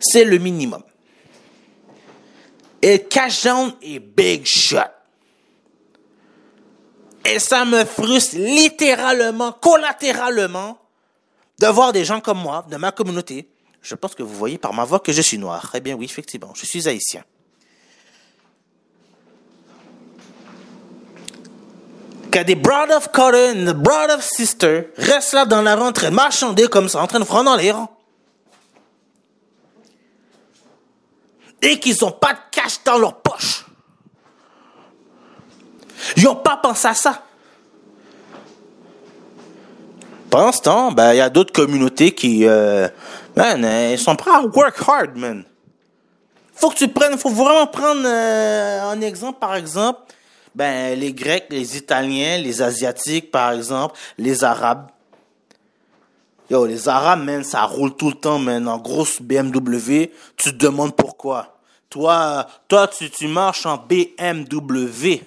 C'est 0.00 0.24
le 0.24 0.38
minimum. 0.38 0.82
Et 2.80 3.04
cash 3.04 3.44
down 3.44 3.72
est 3.82 3.98
big 3.98 4.46
shot. 4.46 4.78
Et 7.24 7.38
ça 7.38 7.64
me 7.64 7.84
frustre 7.84 8.36
littéralement, 8.36 9.52
collatéralement, 9.52 10.78
de 11.58 11.66
voir 11.66 11.92
des 11.92 12.04
gens 12.04 12.20
comme 12.20 12.38
moi, 12.38 12.64
de 12.70 12.76
ma 12.76 12.92
communauté. 12.92 13.48
Je 13.82 13.94
pense 13.94 14.14
que 14.14 14.22
vous 14.22 14.34
voyez 14.34 14.58
par 14.58 14.72
ma 14.72 14.84
voix 14.84 15.00
que 15.00 15.12
je 15.12 15.20
suis 15.20 15.38
noir. 15.38 15.70
Eh 15.74 15.80
bien 15.80 15.94
oui, 15.94 16.04
effectivement, 16.04 16.52
je 16.54 16.64
suis 16.64 16.88
haïtien. 16.88 17.24
Que 22.30 22.42
des 22.44 22.54
brothers 22.54 22.98
of 22.98 23.12
cotton, 23.12 23.72
brothers 23.74 24.18
of 24.18 24.24
sister 24.24 24.90
restent 24.96 25.32
là 25.32 25.46
dans 25.46 25.62
la 25.62 25.76
rue 25.76 25.82
en 25.82 25.92
train 25.92 26.10
de 26.10 26.14
marchander 26.14 26.68
comme 26.68 26.88
ça, 26.88 27.02
en 27.02 27.06
train 27.06 27.20
de 27.20 27.24
prendre 27.24 27.50
dans 27.50 27.56
les 27.56 27.72
rangs. 27.72 27.90
Et 31.62 31.78
qu'ils 31.80 31.96
n'ont 32.02 32.12
pas 32.12 32.32
de 32.34 32.38
cash 32.50 32.82
dans 32.84 32.98
leur 32.98 33.14
poche. 33.20 33.66
Ils 36.16 36.24
n'ont 36.24 36.36
pas 36.36 36.56
pensé 36.56 36.88
à 36.88 36.94
ça. 36.94 37.22
Pendant 40.30 40.52
ce 40.52 40.60
temps, 40.60 40.92
ben, 40.92 41.14
il 41.14 41.16
y 41.16 41.20
a 41.20 41.30
d'autres 41.30 41.52
communautés 41.52 42.12
qui, 42.12 42.46
euh, 42.46 42.88
man, 43.34 43.64
euh, 43.64 43.92
ils 43.92 43.98
sont 43.98 44.14
prêts 44.14 44.30
à 44.30 44.42
work 44.42 44.76
hard, 44.86 45.16
man. 45.16 45.44
Faut 46.54 46.70
que 46.70 46.76
tu 46.76 46.88
prennes, 46.88 47.16
faut 47.16 47.30
vraiment 47.30 47.66
prendre 47.66 48.02
euh, 48.04 48.90
un 48.90 49.00
exemple, 49.00 49.38
par 49.38 49.54
exemple, 49.54 50.00
ben, 50.54 50.98
les 50.98 51.12
Grecs, 51.12 51.46
les 51.50 51.76
Italiens, 51.76 52.38
les 52.38 52.60
Asiatiques, 52.60 53.30
par 53.30 53.52
exemple, 53.52 53.96
les 54.18 54.44
Arabes. 54.44 54.88
Yo, 56.50 56.64
les 56.64 56.88
Arabes, 56.88 57.24
man, 57.24 57.44
ça 57.44 57.64
roule 57.64 57.94
tout 57.94 58.08
le 58.08 58.14
temps, 58.14 58.38
man, 58.38 58.66
en 58.68 58.78
grosse 58.78 59.20
BMW. 59.20 60.10
Tu 60.36 60.50
te 60.50 60.56
demandes 60.56 60.96
pourquoi. 60.96 61.58
Toi, 61.90 62.46
toi, 62.68 62.88
tu, 62.88 63.10
tu 63.10 63.28
marches 63.28 63.66
en 63.66 63.76
BMW. 63.76 65.20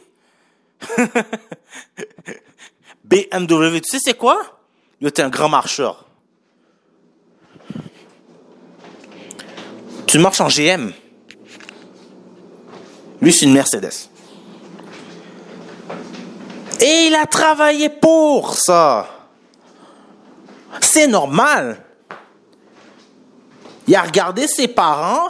BMW, 3.03 3.79
tu 3.81 3.89
sais 3.89 3.99
c'est 4.03 4.17
quoi? 4.17 4.41
Yo, 4.99 5.11
t'es 5.11 5.21
un 5.21 5.29
grand 5.29 5.49
marcheur. 5.49 6.05
Tu 10.07 10.17
marches 10.17 10.41
en 10.41 10.47
GM. 10.47 10.91
Lui, 13.21 13.31
c'est 13.31 13.45
une 13.45 13.53
Mercedes. 13.53 14.09
Et 16.79 17.05
il 17.07 17.15
a 17.15 17.27
travaillé 17.27 17.89
pour 17.89 18.55
ça. 18.55 19.20
C'est 20.91 21.07
normal. 21.07 21.81
Il 23.87 23.95
a 23.95 24.01
regardé 24.01 24.45
ses 24.45 24.67
parents. 24.67 25.29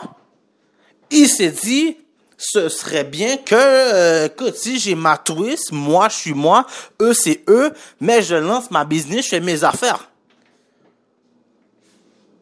Il 1.11 1.29
s'est 1.29 1.51
dit, 1.51 1.97
ce 2.35 2.67
serait 2.67 3.03
bien 3.03 3.37
que, 3.37 3.53
euh, 3.53 4.25
écoute, 4.25 4.55
si 4.55 4.79
j'ai 4.79 4.95
ma 4.95 5.19
twist, 5.19 5.71
moi 5.71 6.09
je 6.09 6.15
suis 6.15 6.33
moi, 6.33 6.65
eux 6.99 7.13
c'est 7.13 7.43
eux, 7.47 7.71
mais 7.99 8.23
je 8.23 8.33
lance 8.33 8.71
ma 8.71 8.85
business, 8.85 9.25
je 9.25 9.29
fais 9.29 9.39
mes 9.39 9.63
affaires. 9.63 10.09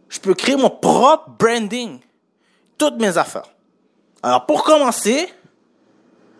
Je 0.07 0.21
peux 0.21 0.33
créer 0.33 0.55
mon 0.55 0.69
propre 0.69 1.31
branding. 1.37 1.99
Toutes 2.77 3.01
mes 3.01 3.17
affaires. 3.17 3.49
Alors 4.23 4.45
pour 4.45 4.63
commencer, 4.63 5.27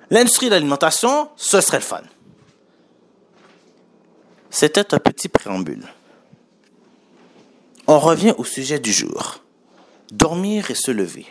l'industrie 0.10 0.46
de 0.46 0.52
l'alimentation, 0.52 1.30
ce 1.36 1.60
serait 1.60 1.80
le 1.80 1.84
fun. 1.84 2.04
C'était 4.50 4.94
un 4.94 5.00
petit 5.00 5.28
préambule. 5.28 5.86
On 7.92 7.98
revient 7.98 8.36
au 8.38 8.44
sujet 8.44 8.78
du 8.78 8.94
jour. 8.94 9.40
Dormir 10.12 10.70
et 10.70 10.76
se 10.76 10.92
lever 10.92 11.26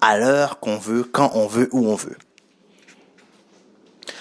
à 0.00 0.18
l'heure 0.18 0.58
qu'on 0.58 0.76
veut, 0.76 1.04
quand 1.04 1.30
on 1.34 1.46
veut, 1.46 1.68
où 1.70 1.86
on 1.86 1.94
veut. 1.94 2.18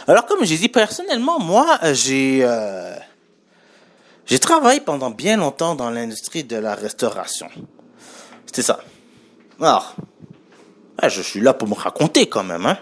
Alors 0.08 0.28
comme 0.28 0.46
j'ai 0.46 0.58
dit 0.58 0.70
personnellement, 0.70 1.40
moi 1.40 1.80
j'ai 1.94 2.42
euh, 2.44 2.96
j'ai 4.28 4.38
travaillé 4.38 4.82
pendant 4.82 5.10
bien 5.10 5.38
longtemps 5.38 5.74
dans 5.74 5.90
l'industrie 5.90 6.44
de 6.44 6.58
la 6.58 6.76
restauration. 6.76 7.50
C'était 8.46 8.62
ça. 8.62 8.80
Alors, 9.60 9.96
je 11.08 11.22
suis 11.24 11.40
là 11.42 11.56
pour 11.56 11.68
me 11.68 11.74
raconter 11.74 12.30
quand 12.30 12.44
même. 12.44 12.68
Hein. 12.68 12.78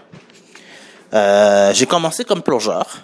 Euh, 1.13 1.73
j'ai 1.73 1.85
commencé 1.85 2.25
comme 2.25 2.43
plongeur. 2.43 2.97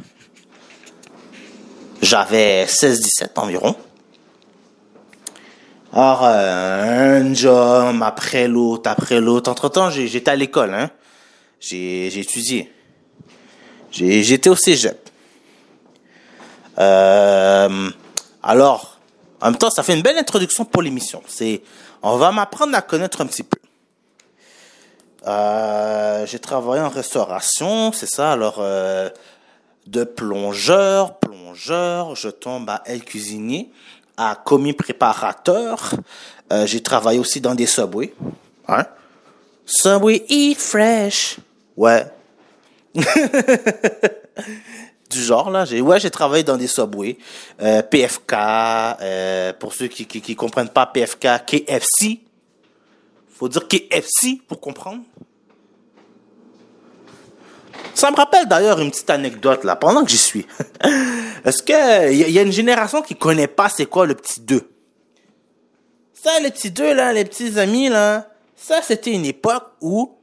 J'avais 2.01 2.65
16-17 2.65 3.39
environ. 3.39 3.77
Alors, 5.93 6.23
euh, 6.23 7.19
un 7.19 7.33
job 7.33 8.01
après 8.01 8.47
l'autre, 8.47 8.89
après 8.89 9.19
l'autre. 9.19 9.51
Entre-temps, 9.51 9.89
j'étais 9.89 10.31
à 10.31 10.35
l'école, 10.35 10.73
hein. 10.73 10.89
J'ai 11.59 12.17
étudié. 12.17 12.71
J'étais 13.91 14.49
au 14.49 14.55
cégep. 14.55 15.09
Euh, 16.79 17.89
alors, 18.41 18.99
en 19.41 19.47
même 19.47 19.57
temps, 19.57 19.69
ça 19.69 19.83
fait 19.83 19.93
une 19.93 20.01
belle 20.01 20.17
introduction 20.17 20.63
pour 20.63 20.81
l'émission. 20.81 21.21
C'est, 21.27 21.61
on 22.01 22.15
va 22.15 22.31
m'apprendre 22.31 22.75
à 22.75 22.81
connaître 22.81 23.21
un 23.21 23.25
petit 23.25 23.43
peu. 23.43 23.57
Euh, 25.27 26.25
j'ai 26.25 26.39
travaillé 26.39 26.81
en 26.81 26.89
restauration, 26.89 27.91
c'est 27.91 28.09
ça. 28.09 28.31
Alors, 28.31 28.55
euh, 28.59 29.09
de 29.87 30.03
plongeur, 30.03 31.19
plongeur, 31.19 32.15
je 32.15 32.29
tombe 32.29 32.69
à 32.69 32.81
El 32.85 33.03
Cuisinier 33.03 33.71
à 34.17 34.35
commis 34.35 34.73
préparateur. 34.73 35.93
Euh, 36.51 36.65
j'ai 36.65 36.81
travaillé 36.81 37.19
aussi 37.19 37.41
dans 37.41 37.55
des 37.55 37.65
Subway. 37.65 38.13
Hein? 38.67 38.85
Subway 39.65 40.25
Eat 40.27 40.59
Fresh. 40.59 41.37
Ouais. 41.77 42.05
du 45.09 45.21
genre 45.21 45.49
là, 45.49 45.65
j'ai 45.65 45.81
ouais, 45.81 45.99
j'ai 45.99 46.11
travaillé 46.11 46.43
dans 46.43 46.57
des 46.57 46.67
Subway, 46.67 47.17
euh, 47.61 47.81
PFK 47.81 48.33
euh, 48.33 49.53
pour 49.53 49.73
ceux 49.73 49.87
qui, 49.87 50.05
qui 50.05 50.21
qui 50.21 50.35
comprennent 50.35 50.69
pas 50.69 50.85
PFK, 50.85 51.45
KFC. 51.45 52.19
Faut 53.33 53.47
dire 53.49 53.67
KFC 53.67 54.41
pour 54.47 54.59
comprendre. 54.59 55.01
Ça 57.93 58.09
me 58.11 58.15
rappelle 58.15 58.47
d'ailleurs 58.47 58.79
une 58.79 58.91
petite 58.91 59.09
anecdote 59.09 59.63
là, 59.63 59.75
pendant 59.75 60.03
que 60.03 60.09
j'y 60.09 60.17
suis. 60.17 60.47
Est-ce 61.45 61.61
que 61.61 62.11
il 62.11 62.31
y, 62.31 62.39
a 62.39 62.41
une 62.41 62.51
génération 62.51 63.01
qui 63.01 63.15
connaît 63.15 63.47
pas 63.47 63.69
c'est 63.69 63.85
quoi 63.85 64.05
le 64.05 64.15
petit 64.15 64.41
2 64.41 64.69
Ça, 66.13 66.39
les 66.39 66.51
petits 66.51 66.71
2 66.71 66.93
là, 66.93 67.13
les 67.13 67.25
petits 67.25 67.59
amis 67.59 67.89
là, 67.89 68.27
ça 68.55 68.81
c'était 68.81 69.11
une 69.11 69.25
époque 69.25 69.73
où 69.81 70.17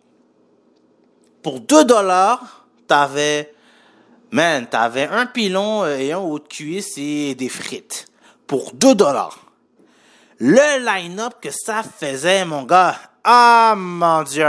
pour 1.42 1.60
2 1.60 1.84
dollars, 1.84 2.66
t'avais 2.86 3.52
man, 4.30 4.66
t'avais 4.66 5.06
un 5.06 5.26
pilon 5.26 5.84
euh, 5.84 5.96
et 5.98 6.12
un 6.12 6.18
haut 6.18 6.38
de 6.38 6.48
cuisse 6.48 6.94
et 6.98 7.34
des 7.34 7.48
frites 7.48 8.06
pour 8.46 8.72
2 8.72 8.94
dollars. 8.94 9.38
Le 10.38 10.84
line-up 10.84 11.34
que 11.40 11.50
ça 11.50 11.82
faisait 11.82 12.44
mon 12.44 12.62
gars, 12.62 12.96
ah 13.24 13.74
mon 13.76 14.22
dieu 14.22 14.44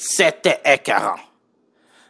c'était 0.00 0.60
écœurant. 0.64 1.20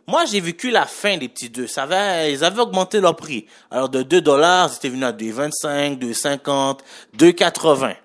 Moi, 0.07 0.25
j'ai 0.25 0.41
vécu 0.41 0.71
la 0.71 0.87
fin 0.87 1.17
des 1.17 1.29
petits 1.29 1.51
deux. 1.51 1.67
Ça 1.67 1.89
ils 2.29 2.45
avaient 2.45 2.61
augmenté 2.61 3.01
leur 3.01 3.17
prix. 3.17 3.47
Alors, 3.69 3.89
de 3.89 4.03
2 4.03 4.21
dollars, 4.21 4.71
c'était 4.73 4.89
venu 4.89 5.05
à 5.05 5.13
2,25, 5.13 5.99
2,50, 5.99 6.79
2,80. 7.19 7.97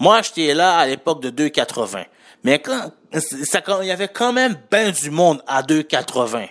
Moi, 0.00 0.22
j'étais 0.22 0.54
là 0.54 0.76
à 0.76 0.86
l'époque 0.86 1.22
de 1.22 1.30
2,80. 1.30 2.04
Mais 2.42 2.58
quand, 2.58 2.90
ça, 3.12 3.60
il 3.80 3.86
y 3.86 3.92
avait 3.92 4.08
quand 4.08 4.32
même 4.32 4.56
ben 4.72 4.90
du 4.90 5.10
monde 5.10 5.40
à 5.46 5.62
2,80. 5.62 6.48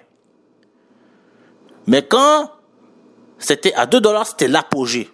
Mais 1.87 2.03
quand 2.03 2.51
c'était 3.37 3.73
à 3.73 3.85
2 3.85 3.99
dollars, 3.99 4.27
c'était 4.27 4.47
l'apogée. 4.47 5.09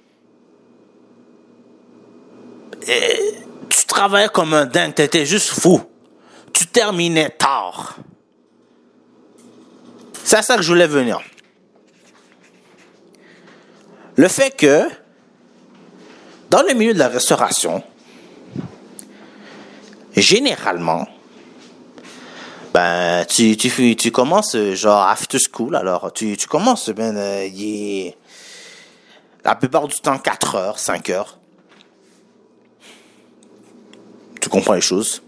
tu 2.86 3.86
travaillais 3.88 4.30
comme 4.30 4.54
un 4.54 4.66
dingue, 4.66 4.94
t'étais 4.94 5.26
juste 5.26 5.50
fou 5.50 5.82
tu 6.54 6.68
terminais 6.68 7.30
tard. 7.30 7.98
C'est 10.24 10.38
à 10.38 10.42
ça 10.42 10.56
que 10.56 10.62
je 10.62 10.70
voulais 10.70 10.88
venir. 10.88 11.20
Le 14.16 14.28
fait 14.28 14.56
que, 14.56 14.88
dans 16.50 16.62
le 16.62 16.74
milieu 16.74 16.94
de 16.94 17.00
la 17.00 17.08
restauration, 17.08 17.84
généralement, 20.16 21.08
ben, 22.74 23.26
tu, 23.26 23.58
tu, 23.58 23.96
tu 23.96 24.12
commences 24.12 24.56
genre 24.74 25.08
after 25.08 25.39
school, 25.39 25.76
alors 25.76 26.13
tu, 26.13 26.38
tu 26.38 26.48
commences, 26.48 26.89
ben, 26.89 27.18
euh, 27.18 28.12
la 29.44 29.56
plupart 29.56 29.88
du 29.88 30.00
temps 30.00 30.18
4 30.18 30.56
heures, 30.56 30.80
5 30.80 31.10
heures. 31.10 31.39
tu 34.44 34.50
comprends 34.50 34.74
les 34.74 34.82
choses. 34.82 35.24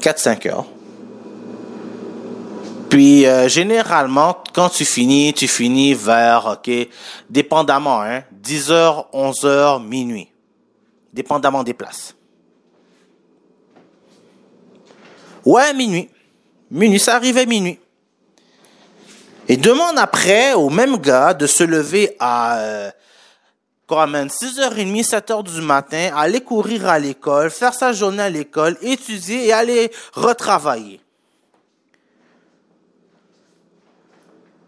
4-5 0.00 0.48
heures. 0.48 0.66
Puis 2.88 3.24
euh, 3.26 3.48
généralement, 3.48 4.36
quand 4.52 4.68
tu 4.68 4.84
finis, 4.84 5.32
tu 5.32 5.46
finis 5.46 5.94
vers, 5.94 6.58
ok, 6.58 6.70
dépendamment, 7.30 8.02
hein, 8.02 8.24
10 8.32 8.70
heures, 8.72 9.08
11 9.12 9.44
heures, 9.44 9.80
minuit. 9.80 10.28
Dépendamment 11.12 11.62
des 11.62 11.74
places. 11.74 12.14
Ouais, 15.44 15.72
minuit. 15.72 16.08
Minuit, 16.70 16.98
ça 16.98 17.16
arrivait 17.16 17.46
minuit. 17.46 17.78
Et 19.48 19.56
demande 19.56 19.98
après 19.98 20.54
au 20.54 20.70
même 20.70 20.96
gars 20.98 21.34
de 21.34 21.46
se 21.46 21.64
lever 21.64 22.16
à 22.20 22.92
man, 24.06 24.28
6h30, 24.28 25.04
7h 25.04 25.42
du 25.42 25.60
matin, 25.60 26.10
aller 26.16 26.40
courir 26.40 26.88
à 26.88 26.98
l'école, 26.98 27.50
faire 27.50 27.74
sa 27.74 27.92
journée 27.92 28.22
à 28.22 28.30
l'école, 28.30 28.76
étudier 28.82 29.46
et 29.46 29.52
aller 29.52 29.90
retravailler. 30.14 31.00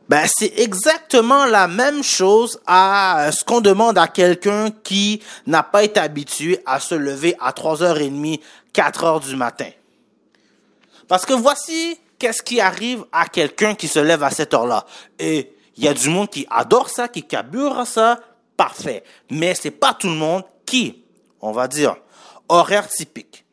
Ben, 0.09 0.27
c'est 0.27 0.53
exactement 0.59 1.47
la 1.47 1.69
même 1.69 2.03
chose 2.03 2.61
à 2.67 3.31
ce 3.33 3.45
qu'on 3.45 3.63
demande 3.63 3.97
à 3.97 4.09
quelqu'un 4.09 4.71
qui 4.71 5.23
n'a 5.47 5.63
pas 5.63 5.85
été 5.85 6.01
habitué 6.01 6.61
à 6.67 6.81
se 6.81 6.95
lever 6.95 7.35
à 7.41 7.53
3h30, 7.53 8.41
4h 8.75 9.27
du 9.27 9.37
matin. 9.37 9.71
Parce 11.09 11.25
que 11.25 11.33
voici 11.33 11.99
qu'est-ce 12.19 12.43
qui 12.43 12.61
arrive 12.61 13.05
à 13.11 13.27
quelqu'un 13.27 13.75
qui 13.75 13.89
se 13.89 13.99
lève 13.99 14.23
à 14.23 14.31
cette 14.31 14.53
heure-là. 14.55 14.85
Et 15.19 15.55
il 15.77 15.85
y 15.85 15.89
a 15.89 15.95
du 15.95 16.09
monde 16.09 16.29
qui 16.29 16.47
adore 16.51 16.89
ça, 16.89 17.09
qui 17.09 17.23
cabure 17.23 17.87
ça, 17.87 18.21
parfait. 18.57 19.05
Mais 19.31 19.55
c'est 19.55 19.71
pas 19.71 19.95
tout 19.95 20.09
le 20.09 20.15
monde 20.15 20.45
qui, 20.67 21.05
on 21.41 21.53
va 21.53 21.69
dire, 21.69 21.97
horaire 22.49 22.89
typique. 22.89 23.45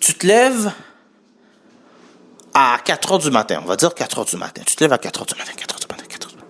Tu 0.00 0.14
te 0.14 0.26
lèves 0.26 0.72
à 2.54 2.78
4 2.84 3.12
heures 3.12 3.18
du 3.18 3.30
matin, 3.30 3.60
on 3.62 3.66
va 3.66 3.76
dire 3.76 3.94
4 3.94 4.18
heures 4.18 4.24
du 4.24 4.36
matin. 4.36 4.62
Tu 4.66 4.74
te 4.74 4.84
lèves 4.84 4.92
à 4.92 4.98
4 4.98 5.20
heures 5.20 5.26
du 5.26 5.34
matin, 5.34 5.52
4 5.56 5.74
heures 5.74 5.80
du 5.80 5.86
matin, 5.86 6.04
4 6.08 6.26
heures 6.26 6.32
du 6.32 6.36
matin. 6.36 6.48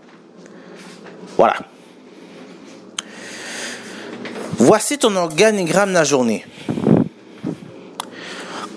Voilà. 1.37 1.57
Voici 4.59 4.99
ton 4.99 5.15
organigramme 5.17 5.91
de 5.91 5.95
la 5.95 6.05
journée. 6.05 6.45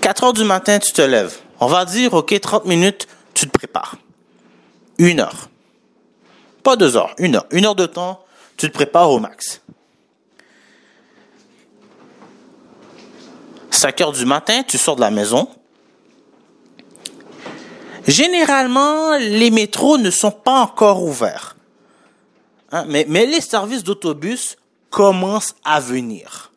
4 0.00 0.24
heures 0.24 0.32
du 0.32 0.44
matin, 0.44 0.78
tu 0.78 0.92
te 0.92 1.02
lèves. 1.02 1.38
On 1.60 1.66
va 1.66 1.84
dire, 1.84 2.14
OK, 2.14 2.38
30 2.38 2.66
minutes, 2.66 3.06
tu 3.34 3.46
te 3.46 3.50
prépares. 3.50 3.96
Une 4.98 5.20
heure. 5.20 5.48
Pas 6.62 6.76
deux 6.76 6.96
heures, 6.96 7.14
une 7.18 7.36
heure. 7.36 7.46
Une 7.50 7.66
heure 7.66 7.74
de 7.74 7.86
temps, 7.86 8.24
tu 8.56 8.68
te 8.68 8.72
prépares 8.72 9.10
au 9.10 9.18
max. 9.18 9.60
5 13.70 14.00
heures 14.00 14.12
du 14.12 14.24
matin, 14.26 14.62
tu 14.62 14.78
sors 14.78 14.94
de 14.94 15.00
la 15.00 15.10
maison. 15.10 15.48
Généralement, 18.06 19.16
les 19.18 19.50
métros 19.50 19.98
ne 19.98 20.10
sont 20.10 20.30
pas 20.30 20.60
encore 20.60 21.02
ouverts. 21.02 21.56
Hein, 22.70 22.84
mais, 22.88 23.06
mais 23.08 23.26
les 23.26 23.40
services 23.40 23.82
d'autobus 23.82 24.56
commencent 24.90 25.54
à 25.64 25.80
venir. 25.80 26.52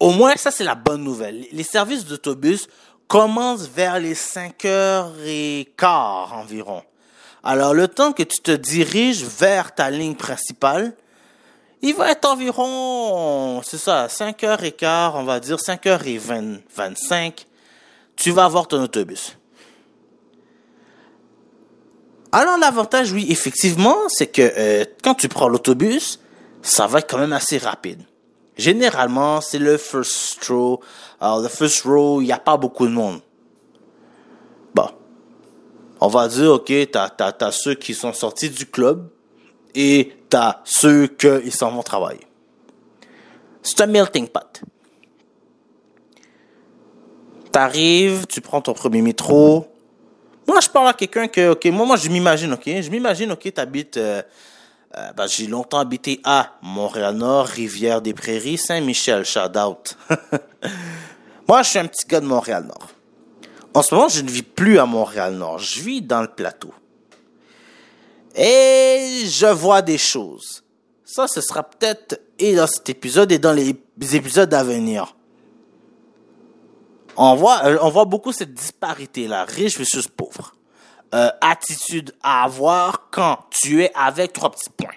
Au 0.00 0.10
moins, 0.10 0.36
ça, 0.36 0.50
c'est 0.50 0.64
la 0.64 0.74
bonne 0.74 1.04
nouvelle. 1.04 1.46
Les 1.52 1.62
services 1.62 2.04
d'autobus 2.04 2.68
commencent 3.06 3.68
vers 3.68 4.00
les 4.00 4.14
5 4.14 4.64
heures 4.64 5.12
et 5.24 5.72
quart 5.76 6.32
environ. 6.32 6.82
Alors, 7.46 7.74
le 7.74 7.88
temps 7.88 8.12
que 8.12 8.22
tu 8.22 8.40
te 8.40 8.52
diriges 8.52 9.22
vers 9.22 9.74
ta 9.74 9.90
ligne 9.90 10.14
principale, 10.14 10.94
il 11.82 11.94
va 11.94 12.10
être 12.10 12.24
environ, 12.24 13.60
c'est 13.62 13.76
ça, 13.76 14.08
5 14.08 14.42
heures 14.44 14.64
et 14.64 14.72
quart, 14.72 15.16
on 15.16 15.24
va 15.24 15.38
dire 15.38 15.60
5 15.60 15.86
heures 15.86 16.06
et 16.06 16.16
20, 16.16 16.60
25. 16.74 17.46
Tu 18.16 18.30
vas 18.30 18.46
avoir 18.46 18.66
ton 18.66 18.82
autobus. 18.82 19.36
Alors 22.32 22.56
l'avantage, 22.56 23.12
oui, 23.12 23.26
effectivement, 23.28 23.98
c'est 24.08 24.28
que 24.28 24.40
euh, 24.56 24.86
quand 25.02 25.14
tu 25.14 25.28
prends 25.28 25.46
l'autobus, 25.46 26.20
ça 26.62 26.86
va 26.86 27.00
être 27.00 27.10
quand 27.10 27.18
même 27.18 27.34
assez 27.34 27.58
rapide. 27.58 28.00
Généralement, 28.56 29.42
c'est 29.42 29.58
le 29.58 29.76
first 29.76 30.42
row. 30.46 30.80
Alors 31.20 31.40
le 31.40 31.48
first 31.48 31.82
row, 31.82 32.22
il 32.22 32.24
n'y 32.24 32.32
a 32.32 32.38
pas 32.38 32.56
beaucoup 32.56 32.86
de 32.86 32.92
monde. 32.92 33.20
On 36.04 36.08
va 36.08 36.28
dire, 36.28 36.52
ok, 36.52 36.70
t'as 36.92 37.08
as, 37.18 37.34
as 37.40 37.50
ceux 37.50 37.74
qui 37.74 37.94
sont 37.94 38.12
sortis 38.12 38.50
du 38.50 38.66
club 38.66 39.08
et 39.74 40.12
t'as 40.28 40.60
ceux 40.64 41.06
qui 41.06 41.50
s'en 41.50 41.70
vont 41.70 41.82
travailler. 41.82 42.26
C'est 43.62 43.80
un 43.80 43.86
melting 43.86 44.28
pot. 44.28 44.60
T'arrives, 47.50 48.26
tu 48.26 48.42
prends 48.42 48.60
ton 48.60 48.74
premier 48.74 49.00
métro, 49.00 49.66
moi, 50.46 50.60
je 50.60 50.68
parle 50.68 50.88
à 50.88 50.92
quelqu'un 50.92 51.26
que, 51.26 51.52
ok, 51.52 51.64
moi, 51.72 51.86
moi, 51.86 51.96
je 51.96 52.10
m'imagine, 52.10 52.52
ok, 52.52 52.64
je 52.66 52.90
m'imagine, 52.90 53.32
ok, 53.32 53.54
t'habites, 53.54 53.96
euh, 53.96 54.20
euh, 54.98 55.12
ben, 55.12 55.26
j'ai 55.26 55.46
longtemps 55.46 55.78
habité 55.78 56.20
à 56.22 56.58
Montréal-Nord, 56.60 57.46
Rivière-des-Prairies, 57.46 58.58
Saint-Michel, 58.58 59.24
shout 59.24 59.56
out. 59.56 59.96
moi, 61.48 61.62
je 61.62 61.70
suis 61.70 61.78
un 61.78 61.86
petit 61.86 62.06
gars 62.06 62.20
de 62.20 62.26
Montréal-Nord. 62.26 62.93
En 63.74 63.82
ce 63.82 63.94
moment, 63.94 64.08
je 64.08 64.22
ne 64.22 64.30
vis 64.30 64.42
plus 64.42 64.78
à 64.78 64.86
Montréal-Nord, 64.86 65.58
je 65.58 65.82
vis 65.82 66.00
dans 66.02 66.22
le 66.22 66.28
plateau. 66.28 66.72
Et 68.36 69.24
je 69.26 69.46
vois 69.46 69.82
des 69.82 69.98
choses. 69.98 70.64
Ça, 71.04 71.28
ce 71.28 71.40
sera 71.40 71.62
peut-être 71.62 72.20
et 72.38 72.54
dans 72.56 72.66
cet 72.66 72.88
épisode 72.88 73.30
et 73.30 73.38
dans 73.38 73.52
les 73.52 73.76
épisodes 74.14 74.52
à 74.52 74.64
venir 74.64 75.14
on 77.16 77.34
voit, 77.34 77.64
euh, 77.64 77.78
on 77.80 77.90
voit 77.90 78.04
beaucoup 78.04 78.32
cette 78.32 78.54
disparité-là, 78.54 79.44
riche 79.44 79.76
versus 79.78 80.08
pauvre. 80.08 80.54
Euh, 81.14 81.30
attitude 81.40 82.12
à 82.22 82.44
avoir 82.44 83.08
quand 83.10 83.38
tu 83.50 83.84
es 83.84 83.92
avec 83.94 84.32
trois 84.32 84.50
petits 84.50 84.70
points. 84.70 84.94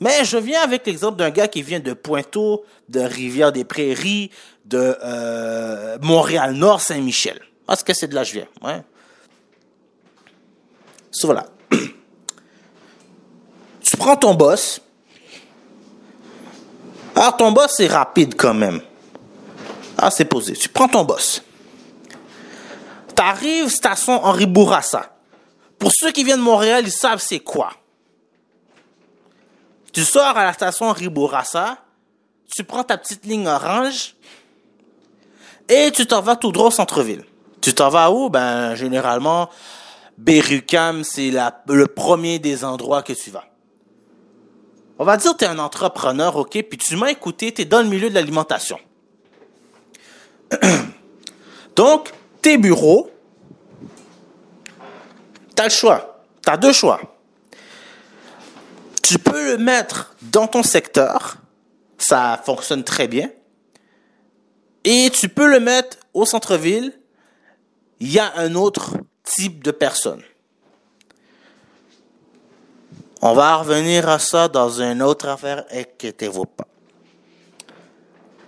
Mais 0.00 0.24
je 0.24 0.36
viens 0.38 0.62
avec 0.62 0.86
l'exemple 0.86 1.16
d'un 1.18 1.30
gars 1.30 1.48
qui 1.48 1.62
vient 1.62 1.80
de 1.80 1.92
Pointeau, 1.92 2.64
de 2.88 3.00
Rivière-des-Prairies, 3.00 4.30
de 4.64 4.96
euh, 5.02 5.98
Montréal-Nord, 6.02 6.80
Saint-Michel. 6.80 7.40
Parce 7.66 7.82
que 7.82 7.92
c'est 7.92 8.08
de 8.08 8.14
là 8.14 8.22
que 8.22 8.28
je 8.28 8.32
viens. 8.34 8.48
Voilà. 11.24 11.46
tu 13.80 13.96
prends 13.96 14.16
ton 14.16 14.34
boss. 14.34 14.80
Alors 17.14 17.36
ton 17.36 17.52
boss 17.52 17.74
c'est 17.76 17.88
rapide 17.88 18.34
quand 18.36 18.54
même. 18.54 18.80
Ah, 19.96 20.10
c'est 20.10 20.24
posé. 20.24 20.52
Tu 20.52 20.68
prends 20.68 20.86
ton 20.88 21.04
boss. 21.04 21.42
T'arrives 23.14 23.68
station 23.68 24.24
Henri 24.24 24.46
Bourassa. 24.46 25.18
Pour 25.78 25.90
ceux 25.92 26.12
qui 26.12 26.22
viennent 26.22 26.38
de 26.38 26.44
Montréal, 26.44 26.84
ils 26.86 26.92
savent 26.92 27.20
c'est 27.20 27.40
quoi. 27.40 27.70
Tu 29.92 30.04
sors 30.04 30.36
à 30.36 30.44
la 30.44 30.52
station 30.52 30.86
Henri 30.86 31.08
Bourassa, 31.08 31.78
tu 32.54 32.64
prends 32.64 32.84
ta 32.84 32.96
petite 32.98 33.24
ligne 33.24 33.46
orange 33.46 34.14
et 35.68 35.90
tu 35.90 36.06
t'en 36.06 36.20
vas 36.20 36.36
tout 36.36 36.52
droit 36.52 36.68
au 36.68 36.70
centre-ville. 36.70 37.24
Tu 37.60 37.74
t'en 37.74 37.88
vas 37.88 38.10
où? 38.10 38.30
Ben, 38.30 38.74
généralement, 38.74 39.50
Berucam, 40.16 41.04
c'est 41.04 41.30
le 41.30 41.86
premier 41.86 42.38
des 42.38 42.64
endroits 42.64 43.02
que 43.02 43.12
tu 43.12 43.30
vas. 43.30 43.44
On 44.98 45.04
va 45.04 45.16
dire 45.16 45.32
que 45.32 45.38
tu 45.38 45.44
es 45.44 45.48
un 45.48 45.58
entrepreneur, 45.58 46.36
OK, 46.36 46.60
puis 46.68 46.78
tu 46.78 46.96
m'as 46.96 47.10
écouté, 47.10 47.52
tu 47.52 47.62
es 47.62 47.64
dans 47.64 47.80
le 47.82 47.88
milieu 47.88 48.10
de 48.10 48.14
l'alimentation. 48.14 48.78
Donc, 51.76 52.12
tes 52.42 52.58
bureaux, 52.58 53.10
tu 55.54 55.62
as 55.62 55.64
le 55.64 55.70
choix. 55.70 56.24
Tu 56.44 56.58
deux 56.58 56.72
choix. 56.72 57.00
Tu 59.08 59.18
peux 59.18 59.52
le 59.52 59.56
mettre 59.56 60.14
dans 60.20 60.46
ton 60.46 60.62
secteur, 60.62 61.38
ça 61.96 62.38
fonctionne 62.44 62.84
très 62.84 63.08
bien. 63.08 63.30
Et 64.84 65.08
tu 65.08 65.30
peux 65.30 65.50
le 65.50 65.60
mettre 65.60 65.96
au 66.12 66.26
centre-ville, 66.26 66.92
il 68.00 68.12
y 68.12 68.18
a 68.18 68.30
un 68.36 68.54
autre 68.54 68.98
type 69.24 69.64
de 69.64 69.70
personne. 69.70 70.20
On 73.22 73.32
va 73.32 73.56
revenir 73.56 74.06
à 74.10 74.18
ça 74.18 74.46
dans 74.46 74.82
une 74.82 75.00
autre 75.00 75.26
affaire, 75.28 75.64
inquiétez-vous 75.70 76.44
pas. 76.44 76.68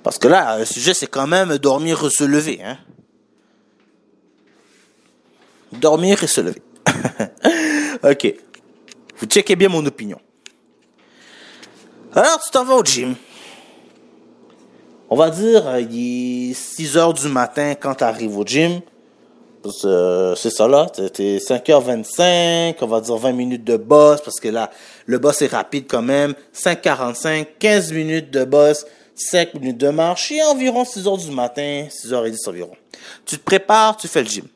Parce 0.02 0.18
que 0.18 0.28
là, 0.28 0.58
le 0.58 0.66
sujet, 0.66 0.92
c'est 0.92 1.06
quand 1.06 1.26
même 1.26 1.56
dormir 1.56 2.04
et 2.04 2.10
se 2.10 2.24
lever. 2.24 2.60
Hein? 2.62 2.76
Dormir 5.72 6.22
et 6.22 6.26
se 6.26 6.42
lever. 6.42 6.62
ok. 8.02 8.34
Vous 9.16 9.26
checkez 9.26 9.56
bien 9.56 9.70
mon 9.70 9.86
opinion. 9.86 10.20
Alors, 12.14 12.40
tu 12.44 12.50
t'en 12.50 12.64
vas 12.64 12.74
au 12.74 12.84
gym. 12.84 13.14
On 15.08 15.16
va 15.16 15.30
dire, 15.30 15.66
euh, 15.68 15.80
il 15.80 16.50
est 16.50 16.54
6 16.54 16.96
heures 16.96 17.14
du 17.14 17.28
matin 17.28 17.74
quand 17.74 17.96
tu 17.96 18.04
arrives 18.04 18.36
au 18.36 18.44
gym. 18.44 18.80
Euh, 19.84 20.34
c'est 20.36 20.50
ça 20.50 20.66
là, 20.66 20.86
t'es 20.86 21.36
5h25, 21.36 22.76
on 22.80 22.86
va 22.86 23.00
dire 23.02 23.16
20 23.16 23.32
minutes 23.32 23.64
de 23.64 23.76
boss, 23.76 24.22
parce 24.22 24.40
que 24.40 24.48
là, 24.48 24.70
le 25.04 25.18
boss 25.18 25.42
est 25.42 25.48
rapide 25.52 25.84
quand 25.88 26.02
même. 26.02 26.34
5h45, 26.54 27.46
15 27.58 27.92
minutes 27.92 28.30
de 28.30 28.44
boss 28.44 28.86
5 29.20 29.54
minutes 29.54 29.78
de 29.78 29.88
marche 29.90 30.32
et 30.32 30.42
environ 30.42 30.84
6 30.84 31.06
heures 31.06 31.18
du 31.18 31.30
matin, 31.30 31.86
6 31.90 32.12
heures 32.12 32.26
et 32.26 32.30
10 32.30 32.48
environ. 32.48 32.72
Tu 33.26 33.36
te 33.38 33.44
prépares, 33.44 33.96
tu 33.96 34.08
fais 34.08 34.22
le 34.22 34.28
gym. 34.28 34.46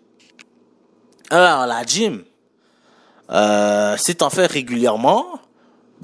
Alors, 1.31 1.67
la 1.67 1.85
gym, 1.85 2.25
euh, 3.31 3.97
si 3.99 4.17
tu 4.17 4.25
en 4.25 4.31
fais 4.31 4.47
régulièrement, 4.47 5.27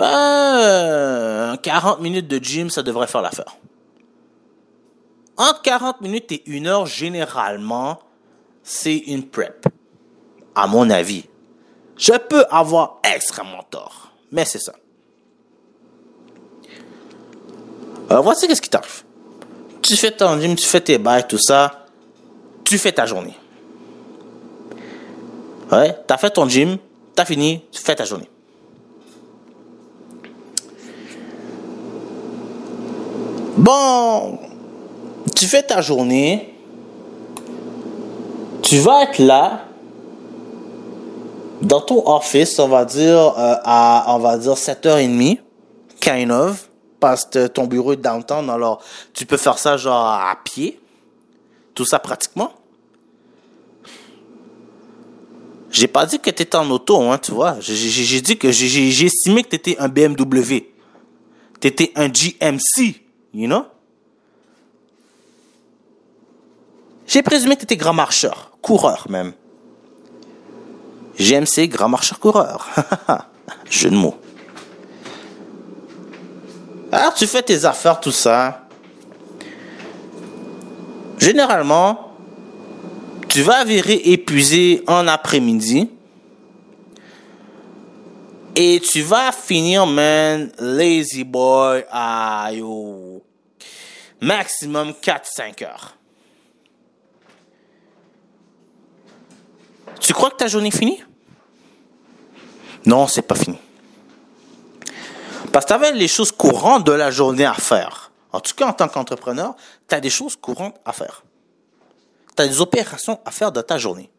ben, 0.01 1.59
40 1.63 2.01
minutes 2.01 2.27
de 2.27 2.43
gym, 2.43 2.71
ça 2.71 2.83
devrait 2.83 3.07
faire 3.07 3.21
l'affaire. 3.21 3.59
Entre 5.37 5.61
40 5.61 6.01
minutes 6.01 6.33
et 6.33 6.43
1 6.49 6.65
heure, 6.65 6.87
généralement, 6.87 7.99
c'est 8.63 8.97
une 8.97 9.29
prep. 9.29 9.67
À 10.55 10.67
mon 10.67 10.89
avis. 10.89 11.27
Je 11.99 12.15
peux 12.15 12.47
avoir 12.51 13.01
extrêmement 13.05 13.63
tort, 13.71 14.13
mais 14.33 14.47
c'est 14.47 14.59
ça. 14.59 14.73
Alors 18.09 18.25
voici 18.25 18.49
qu'est-ce 18.49 18.63
qui 18.63 18.71
t'arrive. 18.71 19.05
Tu 19.83 19.97
fais 19.97 20.13
ton 20.13 20.41
gym, 20.41 20.57
tu 20.57 20.65
fais 20.65 20.81
tes 20.81 20.97
bails, 20.97 21.27
tout 21.29 21.39
ça. 21.39 21.85
Tu 22.65 22.79
fais 22.79 22.93
ta 22.93 23.05
journée. 23.05 23.37
Ouais, 25.71 25.95
t'as 26.07 26.17
fait 26.17 26.31
ton 26.31 26.49
gym, 26.49 26.79
t'as 27.15 27.27
fini, 27.27 27.63
tu 27.71 27.83
fais 27.83 27.95
ta 27.95 28.05
journée. 28.05 28.30
Bon, 33.61 34.39
tu 35.37 35.45
fais 35.45 35.63
ta 35.63 35.83
journée, 35.83 36.55
tu 38.63 38.79
vas 38.79 39.03
être 39.03 39.19
là 39.19 39.67
dans 41.61 41.83
ton 41.83 42.09
office, 42.09 42.59
on 42.59 42.69
va 42.69 42.87
dire 42.87 43.19
euh, 43.19 43.57
à 43.63 44.15
on 44.17 44.19
va 44.19 44.39
dire 44.39 44.55
7h30, 44.55 45.41
kind 46.01 46.31
of, 46.33 46.71
parce 47.01 47.27
que 47.27 47.49
ton 47.49 47.67
bureau 47.67 47.93
est 47.93 47.99
downtown, 47.99 48.49
alors 48.49 48.83
tu 49.13 49.27
peux 49.27 49.37
faire 49.37 49.59
ça 49.59 49.77
genre 49.77 50.07
à 50.07 50.35
pied. 50.43 50.81
Tout 51.75 51.85
ça 51.85 51.99
pratiquement. 51.99 52.53
J'ai 55.71 55.87
pas 55.87 56.07
dit 56.07 56.19
que 56.19 56.31
tu 56.31 56.43
étais 56.43 56.57
en 56.57 56.71
auto, 56.71 56.99
hein, 57.03 57.19
tu 57.19 57.33
vois. 57.33 57.57
J'ai 57.61 58.23
dit 58.23 58.39
que 58.39 58.51
j'ai 58.51 59.05
estimé 59.05 59.43
que 59.43 59.51
tu 59.51 59.57
étais 59.57 59.77
un 59.79 59.89
BMW. 59.89 60.65
Tu 61.61 61.69
étais 61.69 61.93
un 61.95 62.09
GMC, 62.09 63.10
you 63.35 63.47
know? 63.47 63.65
J'ai 67.07 67.23
présumé 67.23 67.57
que 67.57 67.61
tu 67.61 67.65
étais 67.65 67.77
grand 67.77 67.93
marcheur, 67.93 68.53
coureur 68.63 69.07
même. 69.09 69.33
GMC, 71.19 71.69
grand 71.69 71.89
marcheur 71.89 72.19
coureur. 72.21 72.69
Jeu 73.71 73.91
de 73.91 73.97
mots. 73.97 74.17
Alors 76.93 77.15
tu 77.15 77.27
fais 77.27 77.43
tes 77.43 77.65
affaires, 77.65 78.01
tout 78.01 78.13
ça. 78.13 78.69
Généralement, 81.19 82.13
tu 83.29 83.43
vas 83.43 83.65
virer 83.65 84.01
épuisé 84.05 84.83
en 84.87 85.07
après-midi. 85.07 85.91
Et 88.57 88.81
tu 88.81 89.03
vas 89.03 89.33
finir, 89.33 89.87
man, 89.87 90.51
lazy 90.59 91.25
boy 91.25 91.85
à 91.91 92.51
yo, 92.53 93.23
maximum 94.21 94.93
4-5 94.93 95.65
heures. 95.65 95.97
Tu 100.01 100.13
crois 100.13 100.31
que 100.31 100.37
ta 100.37 100.49
journée 100.49 100.69
est 100.69 100.77
finie? 100.77 101.03
Non, 102.87 103.07
c'est 103.07 103.23
pas 103.23 103.35
fini. 103.35 103.59
Parce 105.53 105.65
que 105.65 105.69
tu 105.69 105.75
avais 105.75 105.93
les 105.93 106.09
choses 106.09 106.33
courantes 106.33 106.85
de 106.87 106.93
la 106.93 107.11
journée 107.11 107.45
à 107.45 107.55
faire. 107.55 108.11
En 108.33 108.41
tout 108.41 108.55
cas, 108.55 108.67
en 108.67 108.73
tant 108.73 108.89
qu'entrepreneur, 108.89 109.55
tu 109.89 109.95
as 109.95 110.01
des 110.01 110.11
choses 110.11 110.37
courantes 110.37 110.77
à 110.85 110.93
faire 110.93 111.23
tu 112.41 112.43
as 112.43 112.49
des 112.49 112.61
opérations 112.61 113.21
à 113.25 113.31
faire 113.31 113.53
dans 113.53 113.63
ta 113.63 113.79
journée. 113.79 114.11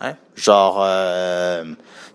Hein? 0.00 0.16
Genre, 0.34 0.78
euh, 0.80 1.74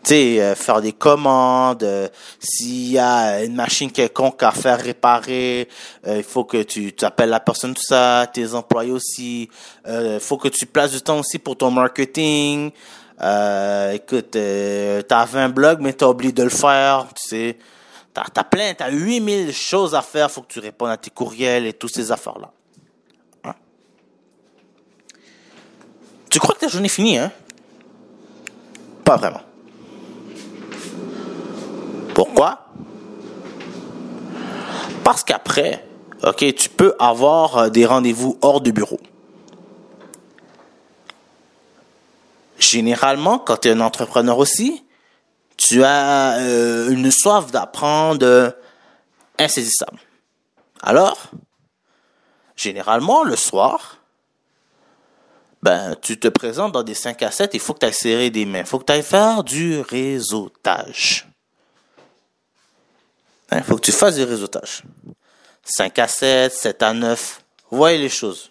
sais, 0.10 0.42
euh, 0.42 0.56
faire 0.56 0.82
des 0.82 0.94
commandes, 0.94 1.84
euh, 1.84 2.08
s'il 2.40 2.92
y 2.92 3.00
a 3.00 3.44
une 3.44 3.56
machine 3.56 3.92
quelconque 3.92 4.42
à 4.44 4.52
faire 4.52 4.80
réparer, 4.80 5.68
il 6.08 6.24
faut 6.24 6.44
que 6.44 6.64
tu, 6.64 6.94
tu 6.94 7.06
appelles 7.06 7.30
la 7.30 7.40
personne, 7.40 7.74
tout 7.74 7.82
ça, 7.82 8.28
tes 8.32 8.54
employés 8.54 8.92
aussi, 8.92 9.50
il 9.88 10.20
faut 10.20 10.38
que 10.38 10.48
tu 10.48 10.66
places 10.66 10.92
du 10.92 11.02
temps 11.02 11.20
aussi 11.20 11.40
pour 11.40 11.58
ton 11.58 11.72
marketing. 11.72 12.72
écoute, 13.94 14.32
t'as 14.32 15.26
20 15.26 15.50
blogs, 15.50 15.80
mais 15.82 15.94
t'as 15.94 16.08
oublié 16.08 16.32
de 16.32 16.44
le 16.44 16.50
faire, 16.50 17.08
tu 17.16 17.30
sais. 17.30 17.58
T'as, 18.14 18.26
t'as 18.34 18.44
plein, 18.44 18.74
t'as 18.74 18.92
8000 18.92 19.52
choses 19.54 19.94
à 19.94 20.02
faire, 20.02 20.32
faut 20.32 20.42
que 20.42 20.54
tu 20.54 20.60
répondes 20.60 20.90
à 20.90 20.98
tes 20.98 21.10
courriels 21.10 21.66
et 21.66 21.74
toutes 21.74 21.94
ces 21.94 22.12
affaires-là. 22.12 22.52
Tu 26.36 26.40
crois 26.40 26.54
que 26.54 26.60
ta 26.60 26.68
journée 26.68 26.88
est 26.88 26.90
finie, 26.90 27.18
hein? 27.18 27.32
Pas 29.06 29.16
vraiment. 29.16 29.40
Pourquoi? 32.16 32.66
Parce 35.04 35.24
qu'après, 35.26 35.86
tu 36.38 36.70
peux 36.70 36.96
avoir 36.98 37.58
euh, 37.58 37.70
des 37.70 37.86
rendez-vous 37.86 38.40
hors 38.42 38.62
de 38.62 38.72
bureau. 38.72 39.00
Généralement, 42.58 43.38
quand 43.38 43.58
tu 43.58 43.68
es 43.68 43.72
un 43.72 43.82
entrepreneur 43.82 44.38
aussi, 44.38 44.86
tu 45.58 45.84
as 45.84 46.38
euh, 46.40 46.90
une 46.90 47.12
soif 47.12 47.52
d'apprendre 47.52 48.56
insaisissable. 49.38 50.00
Alors, 50.82 51.32
généralement, 52.56 53.26
le 53.26 53.36
soir, 53.36 53.98
ben, 55.62 55.98
tu 56.02 56.18
te 56.18 56.30
présentes 56.30 56.72
dans 56.72 56.84
des 56.84 56.94
5 56.94 57.22
à 57.24 57.32
7, 57.32 57.52
il 57.56 57.60
faut 57.60 57.74
que 57.74 57.80
tu 57.80 57.86
ailles 57.88 57.94
serrer 57.94 58.30
des 58.30 58.46
mains. 58.46 58.60
Il 58.60 58.66
faut 58.66 58.80
que 58.80 58.86
tu 58.86 58.94
ailles 58.94 59.04
faire 59.04 59.44
du 59.44 59.82
réseautage. 59.82 61.28
Il 63.52 63.58
hein, 63.58 63.64
faut 63.64 63.76
que 63.76 63.82
tu 63.82 63.92
fasses 63.92 64.16
du 64.16 64.24
réseautage. 64.24 64.84
5 65.64 66.00
à 66.00 66.08
7, 66.08 66.54
7 66.54 66.84
à 66.84 66.94
9. 66.94 67.42
Voyez 67.72 67.98
les 67.98 68.10
choses. 68.10 68.50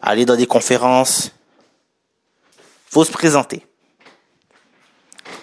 Aller 0.00 0.24
dans 0.24 0.36
des 0.36 0.46
conférences. 0.46 1.30
faut 2.86 3.04
se 3.04 3.12
présenter. 3.12 3.66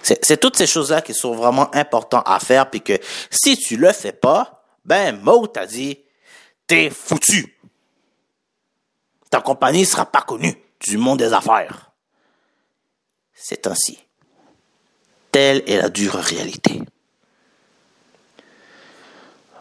C'est 0.02 0.38
toutes 0.38 0.58
ces 0.58 0.66
choses-là 0.66 1.02
qui 1.02 1.14
sont 1.14 1.36
vraiment 1.36 1.74
importantes 1.76 2.24
à 2.26 2.40
faire, 2.40 2.70
puis 2.70 2.82
que 2.82 3.00
si 3.30 3.58
tu 3.58 3.78
le 3.78 3.92
fais 3.92 4.12
pas, 4.12 4.64
ben, 4.84 5.20
Mo 5.22 5.46
t'a 5.46 5.68
dit, 5.68 6.00
t'es 6.66 6.90
foutu 6.90 7.60
ta 9.30 9.42
compagnie 9.42 9.82
ne 9.82 9.86
sera 9.86 10.06
pas 10.06 10.22
connue 10.22 10.56
du 10.80 10.98
monde 10.98 11.20
des 11.20 11.34
affaires. 11.34 11.92
C'est 13.34 13.68
ainsi. 13.68 14.00
Telle 15.32 15.64
est 15.68 15.78
la 15.78 15.90
dure 15.90 16.16
réalité. 16.16 16.82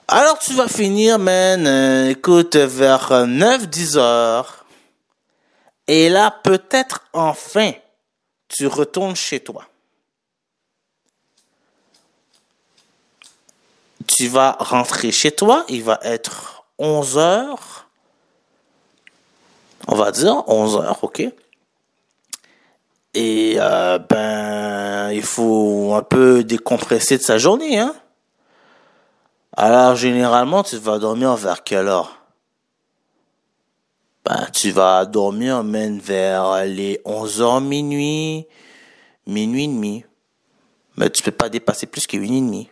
Alors 0.08 0.38
tu 0.38 0.54
vas 0.54 0.68
finir, 0.68 1.18
man, 1.18 1.66
euh, 1.66 2.10
écoute, 2.10 2.56
vers 2.56 3.12
9-10 3.12 3.98
heures. 3.98 4.64
Et 5.86 6.08
là, 6.08 6.30
peut-être 6.42 7.04
enfin, 7.12 7.72
tu 8.48 8.66
retournes 8.66 9.16
chez 9.16 9.40
toi. 9.40 9.64
Tu 14.06 14.28
vas 14.28 14.56
rentrer 14.58 15.12
chez 15.12 15.30
toi, 15.30 15.64
il 15.68 15.82
va 15.82 16.00
être 16.02 16.64
11 16.78 17.18
heures 17.18 17.88
on 19.88 19.94
va 19.94 20.12
dire 20.12 20.44
11 20.46 20.76
heures, 20.76 20.98
ok. 21.02 21.22
Et 23.14 23.56
euh, 23.58 23.98
ben, 23.98 25.10
il 25.12 25.22
faut 25.22 25.94
un 25.94 26.02
peu 26.02 26.44
décompresser 26.44 27.16
de 27.16 27.22
sa 27.22 27.38
journée, 27.38 27.78
hein. 27.78 27.94
Alors 29.60 29.96
généralement, 29.96 30.62
tu 30.62 30.76
vas 30.76 31.00
dormir 31.00 31.34
vers 31.34 31.64
quelle 31.64 31.88
heure? 31.88 32.16
Ben, 34.24 34.46
tu 34.54 34.70
vas 34.70 35.04
dormir 35.04 35.64
même 35.64 35.98
vers 35.98 36.64
les 36.64 37.00
11 37.04 37.42
heures 37.42 37.60
minuit, 37.60 38.46
minuit 39.26 39.64
et 39.64 39.66
demi. 39.66 40.04
Mais 40.96 41.10
tu 41.10 41.24
peux 41.24 41.32
pas 41.32 41.48
dépasser 41.48 41.86
plus 41.86 42.06
que 42.06 42.16
une 42.16 42.34
et 42.34 42.40
demie. 42.40 42.70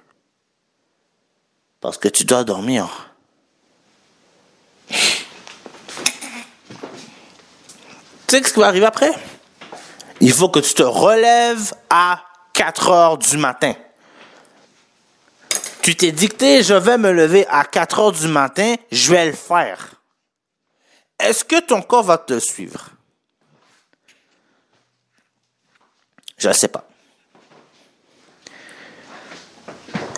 Parce 1.81 1.99
que 1.99 2.07
tu 2.07 2.25
dois 2.25 2.45
dormir. 2.45 2.87
Tu 4.89 4.97
sais 8.29 8.45
ce 8.45 8.53
qui 8.53 8.61
va 8.61 8.69
arriver 8.69 8.87
après? 8.87 9.11
Il 10.21 10.33
faut 10.33 10.51
que 10.51 10.61
tu 10.61 10.73
te 10.73 10.85
relèves 10.85 11.75
à 11.91 12.23
4 12.53 12.91
heures 12.91 13.19
du 13.19 13.39
matin. 13.39 13.75
Tu 15.87 15.95
t'es 15.95 16.11
dicté, 16.11 16.65
je 16.65 16.75
vais 16.75 16.99
me 16.99 17.13
lever 17.13 17.47
à 17.47 17.65
4 17.65 18.01
heures 18.01 18.11
du 18.11 18.27
matin, 18.27 18.75
je 18.91 19.13
vais 19.13 19.27
le 19.27 19.33
faire. 19.33 20.03
Est-ce 21.17 21.45
que 21.45 21.61
ton 21.61 21.81
corps 21.81 22.03
va 22.03 22.19
te 22.19 22.41
suivre? 22.41 22.91
Je 26.39 26.49
ne 26.49 26.53
sais 26.55 26.67
pas. 26.67 26.83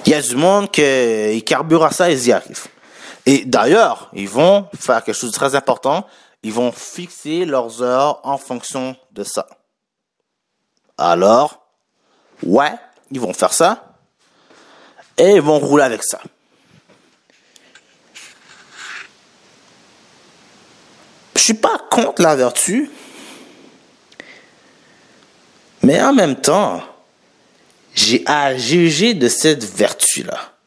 Il 0.06 0.12
y 0.12 0.14
a 0.14 0.22
du 0.22 0.36
monde 0.36 0.70
qui 0.70 1.44
carbure 1.44 1.84
à 1.84 1.90
ça, 1.90 2.10
ils 2.10 2.26
y 2.26 2.32
arrivent. 2.32 2.68
Et 3.26 3.44
d'ailleurs, 3.44 4.08
ils 4.14 4.26
vont 4.26 4.70
faire 4.74 5.04
quelque 5.04 5.16
chose 5.16 5.32
de 5.32 5.36
très 5.36 5.54
important. 5.54 6.06
Ils 6.42 6.54
vont 6.54 6.72
fixer 6.72 7.44
leurs 7.44 7.82
heures 7.82 8.26
en 8.26 8.38
fonction 8.38 8.96
de 9.10 9.22
ça. 9.22 9.46
Alors, 10.96 11.68
ouais, 12.42 12.72
ils 13.10 13.20
vont 13.20 13.34
faire 13.34 13.52
ça. 13.52 13.84
Et 15.18 15.32
ils 15.32 15.40
vont 15.40 15.58
rouler 15.58 15.84
avec 15.84 16.02
ça. 16.04 16.20
Je 21.34 21.40
suis 21.42 21.54
pas 21.54 21.78
contre 21.90 22.22
la 22.22 22.36
vertu. 22.36 22.90
Mais 25.82 26.00
en 26.02 26.12
même 26.12 26.36
temps, 26.36 26.82
j'ai 27.94 28.22
à 28.26 28.56
juger 28.56 29.14
de 29.14 29.28
cette 29.28 29.64
vertu-là. 29.64 30.57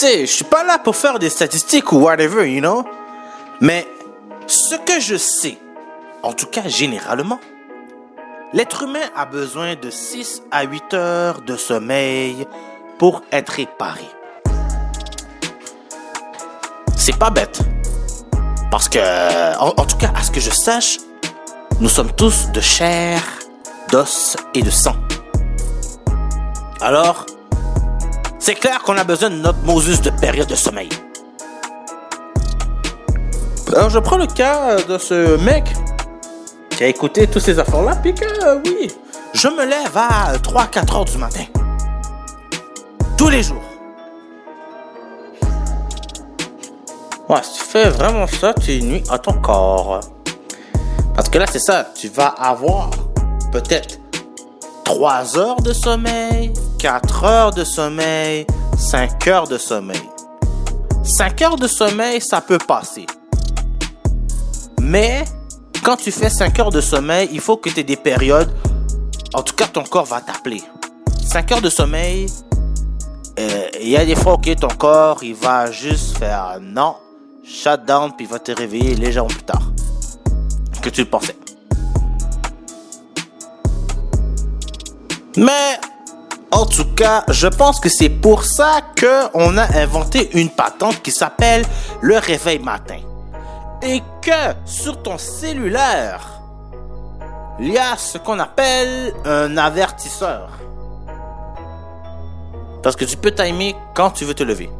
Sais, 0.00 0.20
je 0.26 0.32
suis 0.32 0.44
pas 0.44 0.64
là 0.64 0.78
pour 0.78 0.96
faire 0.96 1.18
des 1.18 1.30
statistiques 1.30 1.92
ou 1.92 1.98
whatever, 1.98 2.50
you 2.50 2.60
know? 2.60 2.84
Mais 3.60 3.86
ce 4.46 4.74
que 4.74 5.00
je 5.00 5.16
sais, 5.16 5.58
en 6.22 6.32
tout 6.32 6.46
cas 6.46 6.68
généralement, 6.68 7.40
l'être 8.52 8.82
humain 8.84 9.08
a 9.14 9.26
besoin 9.26 9.74
de 9.74 9.90
6 9.90 10.42
à 10.50 10.64
8 10.64 10.94
heures 10.94 11.40
de 11.42 11.56
sommeil 11.56 12.46
pour 12.98 13.22
être 13.32 13.50
réparé. 13.50 14.06
C'est 16.96 17.18
pas 17.18 17.30
bête. 17.30 17.60
Parce 18.70 18.88
que, 18.88 18.98
en, 19.58 19.68
en 19.68 19.86
tout 19.86 19.96
cas, 19.96 20.12
à 20.14 20.22
ce 20.22 20.30
que 20.30 20.40
je 20.40 20.50
sache, 20.50 20.98
nous 21.80 21.88
sommes 21.88 22.12
tous 22.12 22.50
de 22.52 22.60
chair, 22.60 23.22
d'os 23.90 24.36
et 24.54 24.62
de 24.62 24.70
sang. 24.70 24.96
Alors, 26.80 27.26
c'est 28.46 28.54
clair 28.54 28.80
qu'on 28.84 28.96
a 28.96 29.02
besoin 29.02 29.28
de 29.28 29.34
notre 29.34 29.58
Moses 29.64 30.00
de 30.02 30.10
période 30.10 30.46
de 30.46 30.54
sommeil. 30.54 30.88
Alors, 33.74 33.90
je 33.90 33.98
prends 33.98 34.18
le 34.18 34.28
cas 34.28 34.76
de 34.84 34.98
ce 34.98 35.36
mec 35.38 35.64
qui 36.70 36.84
a 36.84 36.86
écouté 36.86 37.26
tous 37.26 37.40
ces 37.40 37.58
affaires-là, 37.58 37.96
puis 37.96 38.14
que, 38.14 38.24
euh, 38.24 38.60
oui, 38.64 38.88
je 39.34 39.48
me 39.48 39.64
lève 39.64 39.96
à 39.96 40.38
3-4 40.38 40.94
heures 40.94 41.04
du 41.06 41.18
matin. 41.18 41.42
Tous 43.18 43.28
les 43.28 43.42
jours. 43.42 43.64
Ouais, 47.28 47.42
si 47.42 47.58
tu 47.58 47.64
fais 47.64 47.88
vraiment 47.88 48.28
ça, 48.28 48.54
tu 48.54 48.80
nuis 48.80 49.02
à 49.10 49.18
ton 49.18 49.32
corps. 49.32 49.98
Parce 51.16 51.28
que 51.28 51.38
là, 51.38 51.46
c'est 51.50 51.58
ça, 51.58 51.88
tu 51.96 52.06
vas 52.10 52.28
avoir 52.28 52.90
peut-être 53.50 53.98
3 54.84 55.36
heures 55.36 55.60
de 55.62 55.72
sommeil, 55.72 56.52
4 56.86 57.24
heures 57.24 57.50
de 57.52 57.64
sommeil, 57.64 58.46
5 58.78 59.26
heures 59.26 59.48
de 59.48 59.58
sommeil. 59.58 60.08
5 61.02 61.42
heures 61.42 61.56
de 61.56 61.66
sommeil, 61.66 62.20
ça 62.20 62.40
peut 62.40 62.58
passer. 62.58 63.06
Mais 64.80 65.24
quand 65.82 65.96
tu 65.96 66.12
fais 66.12 66.30
5 66.30 66.56
heures 66.60 66.70
de 66.70 66.80
sommeil, 66.80 67.28
il 67.32 67.40
faut 67.40 67.56
que 67.56 67.70
tu 67.70 67.80
aies 67.80 67.82
des 67.82 67.96
périodes. 67.96 68.52
En 69.34 69.42
tout 69.42 69.56
cas, 69.56 69.66
ton 69.66 69.82
corps 69.82 70.04
va 70.04 70.20
t'appeler. 70.20 70.62
5 71.24 71.50
heures 71.50 71.60
de 71.60 71.70
sommeil, 71.70 72.26
euh, 73.40 73.66
il 73.82 73.88
y 73.88 73.96
a 73.96 74.04
des 74.04 74.14
fois, 74.14 74.34
ok, 74.34 74.54
ton 74.54 74.68
corps, 74.68 75.24
il 75.24 75.34
va 75.34 75.72
juste 75.72 76.16
faire 76.18 76.58
non, 76.62 76.94
shut 77.42 77.84
down, 77.84 78.12
puis 78.16 78.26
il 78.26 78.30
va 78.30 78.38
te 78.38 78.52
réveiller 78.52 78.94
légèrement 78.94 79.26
plus 79.26 79.42
tard 79.42 79.72
que 80.80 80.90
tu 80.90 81.00
le 81.00 81.10
pensais. 81.10 81.36
Mais 85.36 85.80
en 86.52 86.64
tout 86.64 86.94
cas, 86.94 87.24
je 87.28 87.48
pense 87.48 87.80
que 87.80 87.88
c'est 87.88 88.08
pour 88.08 88.44
ça 88.44 88.80
qu'on 88.98 89.58
a 89.58 89.78
inventé 89.78 90.30
une 90.38 90.48
patente 90.48 91.02
qui 91.02 91.10
s'appelle 91.10 91.64
le 92.00 92.18
réveil 92.18 92.58
matin. 92.58 92.98
Et 93.82 94.02
que 94.22 94.54
sur 94.64 95.02
ton 95.02 95.18
cellulaire, 95.18 96.40
il 97.58 97.72
y 97.72 97.78
a 97.78 97.96
ce 97.96 98.18
qu'on 98.18 98.38
appelle 98.38 99.12
un 99.24 99.56
avertisseur. 99.56 100.50
Parce 102.82 102.96
que 102.96 103.04
tu 103.04 103.16
peux 103.16 103.32
timer 103.32 103.74
quand 103.94 104.10
tu 104.10 104.24
veux 104.24 104.34
te 104.34 104.44
lever. 104.44 104.70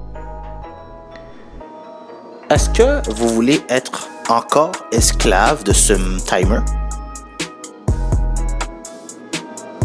Est-ce 2.48 2.70
que 2.70 3.10
vous 3.10 3.28
voulez 3.28 3.64
être 3.68 4.08
encore 4.28 4.72
esclave 4.92 5.64
de 5.64 5.72
ce 5.72 5.94
timer? 6.24 6.60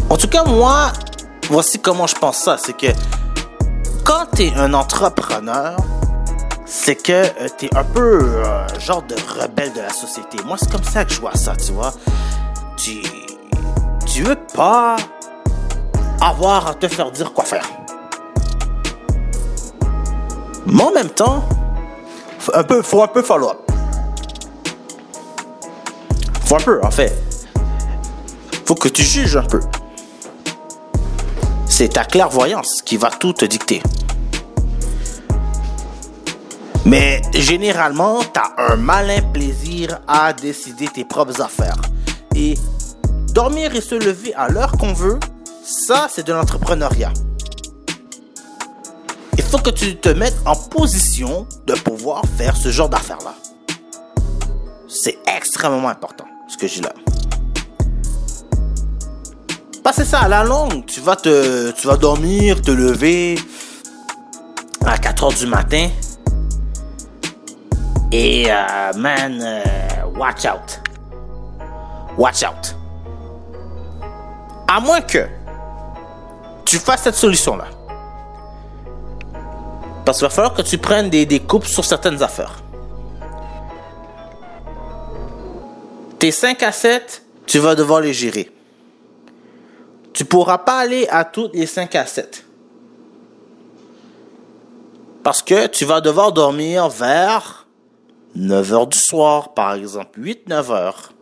En 0.08 0.16
tout 0.16 0.28
cas, 0.28 0.44
moi, 0.44 0.92
voici 1.48 1.80
comment 1.80 2.06
je 2.06 2.16
pense 2.16 2.38
ça. 2.38 2.56
C'est 2.58 2.76
que 2.76 2.88
quand 4.04 4.26
tu 4.34 4.50
un 4.56 4.74
entrepreneur, 4.74 5.76
c'est 6.66 6.96
que 6.96 7.24
tu 7.58 7.66
es 7.66 7.76
un 7.76 7.84
peu 7.84 8.20
euh, 8.22 8.66
genre 8.80 9.02
de 9.02 9.14
rebelle 9.38 9.72
de 9.72 9.80
la 9.80 9.90
société. 9.90 10.38
Moi, 10.44 10.56
c'est 10.58 10.70
comme 10.70 10.84
ça 10.84 11.04
que 11.04 11.12
je 11.12 11.20
vois 11.20 11.34
ça, 11.34 11.54
tu 11.54 11.72
vois. 11.72 11.92
Tu, 12.76 13.02
tu 14.06 14.22
veux 14.22 14.38
pas 14.54 14.96
avoir 16.20 16.68
à 16.68 16.74
te 16.74 16.88
faire 16.88 17.10
dire 17.10 17.32
quoi 17.32 17.44
faire. 17.44 17.68
Mais 20.66 20.82
en 20.82 20.92
même 20.92 21.10
temps, 21.10 21.44
un 22.54 22.62
peu, 22.64 22.82
faut 22.82 23.02
un 23.02 23.08
peu 23.08 23.22
follow 23.22 23.50
up. 23.50 23.58
Faut 26.46 26.56
un 26.56 26.60
peu, 26.60 26.80
en 26.82 26.90
fait. 26.90 27.12
Faut 28.64 28.74
que 28.74 28.88
tu 28.88 29.02
juges 29.02 29.36
un 29.36 29.42
peu. 29.42 29.60
C'est 31.74 31.88
ta 31.88 32.04
clairvoyance 32.04 32.82
qui 32.82 32.98
va 32.98 33.08
tout 33.08 33.32
te 33.32 33.46
dicter. 33.46 33.82
Mais 36.84 37.22
généralement, 37.32 38.20
tu 38.22 38.38
as 38.38 38.72
un 38.72 38.76
malin 38.76 39.22
plaisir 39.32 39.98
à 40.06 40.34
décider 40.34 40.86
tes 40.88 41.06
propres 41.06 41.40
affaires. 41.40 41.80
Et 42.34 42.58
dormir 43.32 43.74
et 43.74 43.80
se 43.80 43.94
lever 43.94 44.34
à 44.34 44.50
l'heure 44.50 44.72
qu'on 44.72 44.92
veut, 44.92 45.18
ça, 45.64 46.08
c'est 46.12 46.26
de 46.26 46.34
l'entrepreneuriat. 46.34 47.14
Il 49.38 49.42
faut 49.42 49.56
que 49.56 49.70
tu 49.70 49.96
te 49.96 50.10
mettes 50.10 50.36
en 50.44 50.54
position 50.54 51.46
de 51.66 51.72
pouvoir 51.72 52.22
faire 52.36 52.54
ce 52.54 52.68
genre 52.68 52.90
d'affaires-là. 52.90 53.34
C'est 54.88 55.16
extrêmement 55.26 55.88
important, 55.88 56.26
ce 56.48 56.58
que 56.58 56.66
j'ai 56.66 56.82
là. 56.82 56.92
Parce 59.82 59.96
que 59.96 60.04
ça, 60.04 60.20
à 60.20 60.28
la 60.28 60.44
longue, 60.44 60.86
tu 60.86 61.00
vas 61.00 61.16
te, 61.16 61.72
tu 61.72 61.86
vas 61.88 61.96
dormir, 61.96 62.62
te 62.62 62.70
lever 62.70 63.34
à 64.86 64.96
4 64.96 65.24
heures 65.24 65.32
du 65.32 65.46
matin. 65.46 65.88
Et, 68.12 68.46
euh, 68.48 68.92
man, 68.96 69.40
euh, 69.42 69.60
watch 70.16 70.44
out. 70.44 70.80
Watch 72.16 72.44
out. 72.44 72.76
À 74.68 74.78
moins 74.78 75.00
que 75.00 75.26
tu 76.64 76.78
fasses 76.78 77.02
cette 77.02 77.16
solution-là. 77.16 77.66
Parce 80.04 80.18
qu'il 80.18 80.26
va 80.26 80.30
falloir 80.30 80.54
que 80.54 80.62
tu 80.62 80.78
prennes 80.78 81.10
des, 81.10 81.26
des 81.26 81.40
coupes 81.40 81.66
sur 81.66 81.84
certaines 81.84 82.22
affaires. 82.22 82.62
Tes 86.20 86.30
5 86.30 86.62
à 86.62 86.70
7, 86.70 87.24
tu 87.46 87.58
vas 87.58 87.74
devoir 87.74 88.00
les 88.00 88.12
gérer. 88.12 88.51
Tu 90.12 90.24
pourras 90.24 90.58
pas 90.58 90.78
aller 90.78 91.06
à 91.08 91.24
toutes 91.24 91.54
les 91.54 91.66
5 91.66 91.94
à 91.94 92.06
7. 92.06 92.44
Parce 95.22 95.42
que 95.42 95.66
tu 95.68 95.84
vas 95.84 96.00
devoir 96.00 96.32
dormir 96.32 96.88
vers 96.88 97.66
9 98.34 98.72
heures 98.72 98.86
du 98.86 98.98
soir, 98.98 99.54
par 99.54 99.74
exemple, 99.74 100.20
8-9 100.20 100.72
heures. 100.72 101.12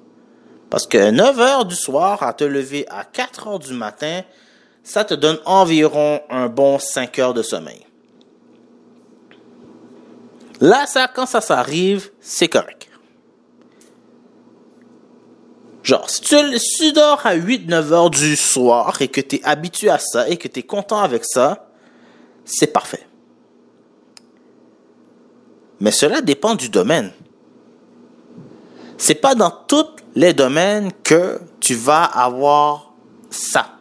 Parce 0.71 0.87
que 0.87 1.11
9 1.11 1.41
heures 1.41 1.65
du 1.65 1.75
soir 1.75 2.23
à 2.23 2.33
te 2.33 2.45
lever 2.45 2.87
à 2.89 3.05
4 3.05 3.49
heures 3.49 3.59
du 3.59 3.75
matin, 3.75 4.23
ça 4.83 5.05
te 5.05 5.15
donne 5.15 5.39
environ 5.45 6.21
un 6.31 6.49
bon 6.49 6.79
5 6.79 7.19
heures 7.19 7.35
de 7.35 7.43
sommeil. 7.43 7.87
Là, 10.61 10.87
ça, 10.87 11.09
quand 11.09 11.27
ça 11.27 11.41
s'arrive, 11.41 12.11
c'est 12.21 12.49
correct. 12.49 12.80
Genre, 15.91 16.09
si 16.09 16.21
tu, 16.21 16.37
si 16.61 16.77
tu 16.79 16.93
dors 16.93 17.27
à 17.27 17.35
8-9 17.35 17.93
heures 17.93 18.11
du 18.11 18.37
soir 18.37 18.97
et 19.01 19.09
que 19.09 19.21
tu 19.21 19.37
es 19.37 19.45
habitué 19.45 19.91
à 19.91 19.99
ça 19.99 20.29
et 20.29 20.37
que 20.37 20.47
tu 20.47 20.61
es 20.61 20.63
content 20.63 21.01
avec 21.01 21.25
ça, 21.25 21.69
c'est 22.45 22.69
parfait. 22.69 23.05
Mais 25.81 25.91
cela 25.91 26.21
dépend 26.21 26.55
du 26.55 26.69
domaine. 26.69 27.11
C'est 28.99 29.17
pas 29.17 29.35
dans 29.35 29.51
tous 29.51 29.97
les 30.15 30.33
domaines 30.33 30.93
que 31.03 31.41
tu 31.59 31.75
vas 31.75 32.05
avoir 32.05 32.93
ça. 33.29 33.73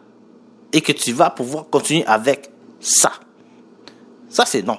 et 0.72 0.80
que 0.80 0.90
tu 0.90 1.12
vas 1.12 1.30
pouvoir 1.30 1.68
continuer 1.70 2.04
avec 2.06 2.50
ça. 2.80 3.12
Ça, 4.28 4.44
c'est 4.46 4.62
non. 4.62 4.78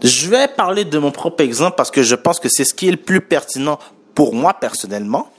Je 0.00 0.28
vais 0.28 0.46
parler 0.48 0.84
de 0.84 0.98
mon 0.98 1.10
propre 1.10 1.42
exemple 1.42 1.74
parce 1.76 1.90
que 1.90 2.02
je 2.02 2.16
pense 2.16 2.40
que 2.40 2.48
c'est 2.48 2.64
ce 2.64 2.74
qui 2.74 2.86
est 2.88 2.92
le 2.92 2.96
plus 2.96 3.20
pertinent 3.20 3.78
pour 4.14 4.34
moi 4.34 4.54
personnellement. 4.54 5.30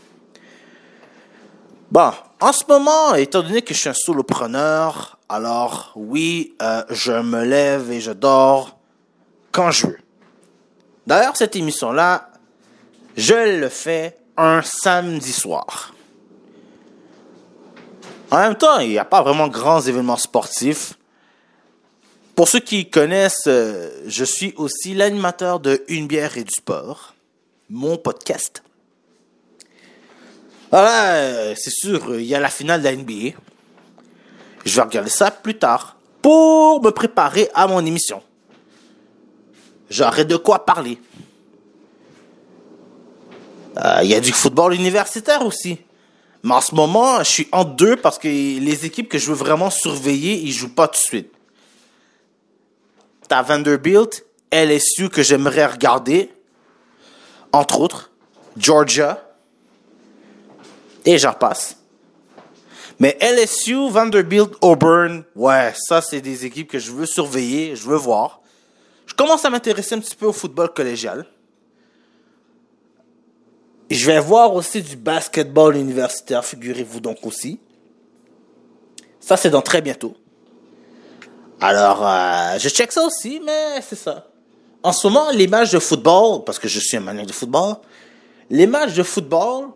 Bon, 1.92 2.12
en 2.40 2.52
ce 2.52 2.64
moment, 2.68 3.14
étant 3.16 3.44
donné 3.44 3.62
que 3.62 3.74
je 3.74 3.80
suis 3.80 3.90
un 3.90 3.94
solopreneur, 3.94 5.20
alors 5.30 5.92
oui, 5.96 6.56
euh, 6.62 6.84
je 6.90 7.12
me 7.12 7.44
lève 7.44 7.92
et 7.92 8.02
je 8.02 8.12
dors 8.12 8.78
quand 9.52 9.72
je 9.72 9.88
veux. 9.88 10.00
D'ailleurs, 11.06 11.36
cette 11.36 11.56
émission-là, 11.56 12.30
je 13.16 13.60
le 13.60 13.70
fais 13.70 14.18
un 14.38 14.62
samedi 14.62 15.32
soir. 15.32 15.94
En 18.32 18.38
même 18.38 18.56
temps, 18.56 18.80
il 18.80 18.90
n'y 18.90 18.98
a 18.98 19.06
pas 19.06 19.22
vraiment 19.22 19.48
grands 19.48 19.82
événements 19.82 20.18
sportifs. 20.18 20.98
Pour 22.36 22.48
ceux 22.48 22.62
qui 22.62 22.90
connaissent, 22.90 23.46
euh, 23.46 23.92
je 24.08 24.26
suis 24.26 24.56
aussi 24.58 24.96
l'animateur 24.96 25.60
de 25.60 25.84
Une 25.88 26.08
bière 26.08 26.36
et 26.38 26.44
du 26.44 26.52
sport, 26.52 27.13
mon 27.70 27.98
podcast. 27.98 28.64
Voilà, 30.72 31.16
euh, 31.16 31.54
c'est 31.56 31.72
sûr, 31.72 32.20
il 32.20 32.26
y 32.26 32.34
a 32.34 32.40
la 32.40 32.50
finale 32.50 32.82
de 32.82 32.86
la 32.86 32.96
NBA. 32.96 33.38
Je 34.66 34.76
vais 34.76 34.82
regarder 34.82 35.10
ça 35.10 35.30
plus 35.30 35.58
tard 35.58 35.98
pour 36.22 36.82
me 36.84 36.90
préparer 36.90 37.50
à 37.54 37.68
mon 37.68 37.86
émission. 37.86 38.24
J'aurai 39.90 40.26
de 40.26 40.36
quoi 40.36 40.66
parler. 40.66 40.98
Euh, 43.78 44.00
Il 44.04 44.10
y 44.10 44.16
a 44.16 44.20
du 44.20 44.32
football 44.32 44.74
universitaire 44.74 45.46
aussi. 45.46 45.78
Mais 46.44 46.54
en 46.54 46.62
ce 46.62 46.76
moment, 46.76 47.20
je 47.20 47.30
suis 47.30 47.48
en 47.52 47.64
deux 47.64 47.96
parce 47.96 48.18
que 48.18 48.28
les 48.28 48.86
équipes 48.86 49.10
que 49.10 49.18
je 49.18 49.28
veux 49.28 49.38
vraiment 49.38 49.70
surveiller, 49.70 50.34
ils 50.34 50.52
jouent 50.52 50.74
pas 50.74 50.88
tout 50.88 51.00
de 51.00 51.06
suite. 51.06 51.32
T'as 53.30 53.44
Vanderbilt, 53.44 54.26
LSU 54.52 55.10
que 55.10 55.24
j'aimerais 55.24 55.66
regarder, 55.66 56.33
entre 57.54 57.80
autres, 57.80 58.12
Georgia, 58.58 59.24
et 61.06 61.18
j'en 61.18 61.34
passe. 61.34 61.78
Mais 63.00 63.18
LSU, 63.22 63.90
Vanderbilt, 63.90 64.54
Auburn, 64.62 65.24
ouais, 65.36 65.74
ça 65.76 66.02
c'est 66.02 66.22
des 66.22 66.46
équipes 66.46 66.70
que 66.70 66.80
je 66.80 66.92
veux 66.92 67.06
surveiller, 67.06 67.76
je 67.76 67.88
veux 67.88 67.98
voir. 67.98 68.42
Je 69.06 69.14
commence 69.14 69.46
à 69.46 69.50
m'intéresser 69.50 69.96
un 69.96 70.00
petit 70.00 70.16
peu 70.16 70.26
au 70.26 70.34
football 70.34 70.74
collégial. 70.74 71.26
Je 73.90 74.06
vais 74.06 74.20
voir 74.20 74.54
aussi 74.56 74.82
du 74.82 74.96
basketball 74.96 75.76
universitaire, 75.76 76.44
figurez-vous 76.44 77.00
donc 77.00 77.26
aussi. 77.26 77.60
Ça 79.20 79.38
c'est 79.38 79.50
dans 79.50 79.62
très 79.62 79.82
bientôt. 79.82 80.16
Alors, 81.62 82.06
euh, 82.06 82.58
je 82.60 82.68
check 82.70 82.92
ça 82.92 83.06
aussi, 83.06 83.42
mais 83.44 83.82
c'est 83.82 83.96
ça. 83.96 84.28
En 84.84 84.92
ce 84.92 85.08
moment, 85.08 85.30
les 85.32 85.48
matchs 85.48 85.72
de 85.72 85.80
football, 85.80 86.44
parce 86.46 86.60
que 86.60 86.68
je 86.68 86.80
suis 86.80 86.98
un 86.98 87.00
maniaque 87.00 87.28
de 87.28 87.32
football, 87.34 87.76
les 88.50 88.68
matchs 88.68 88.94
de 88.94 89.04
football 89.04 89.68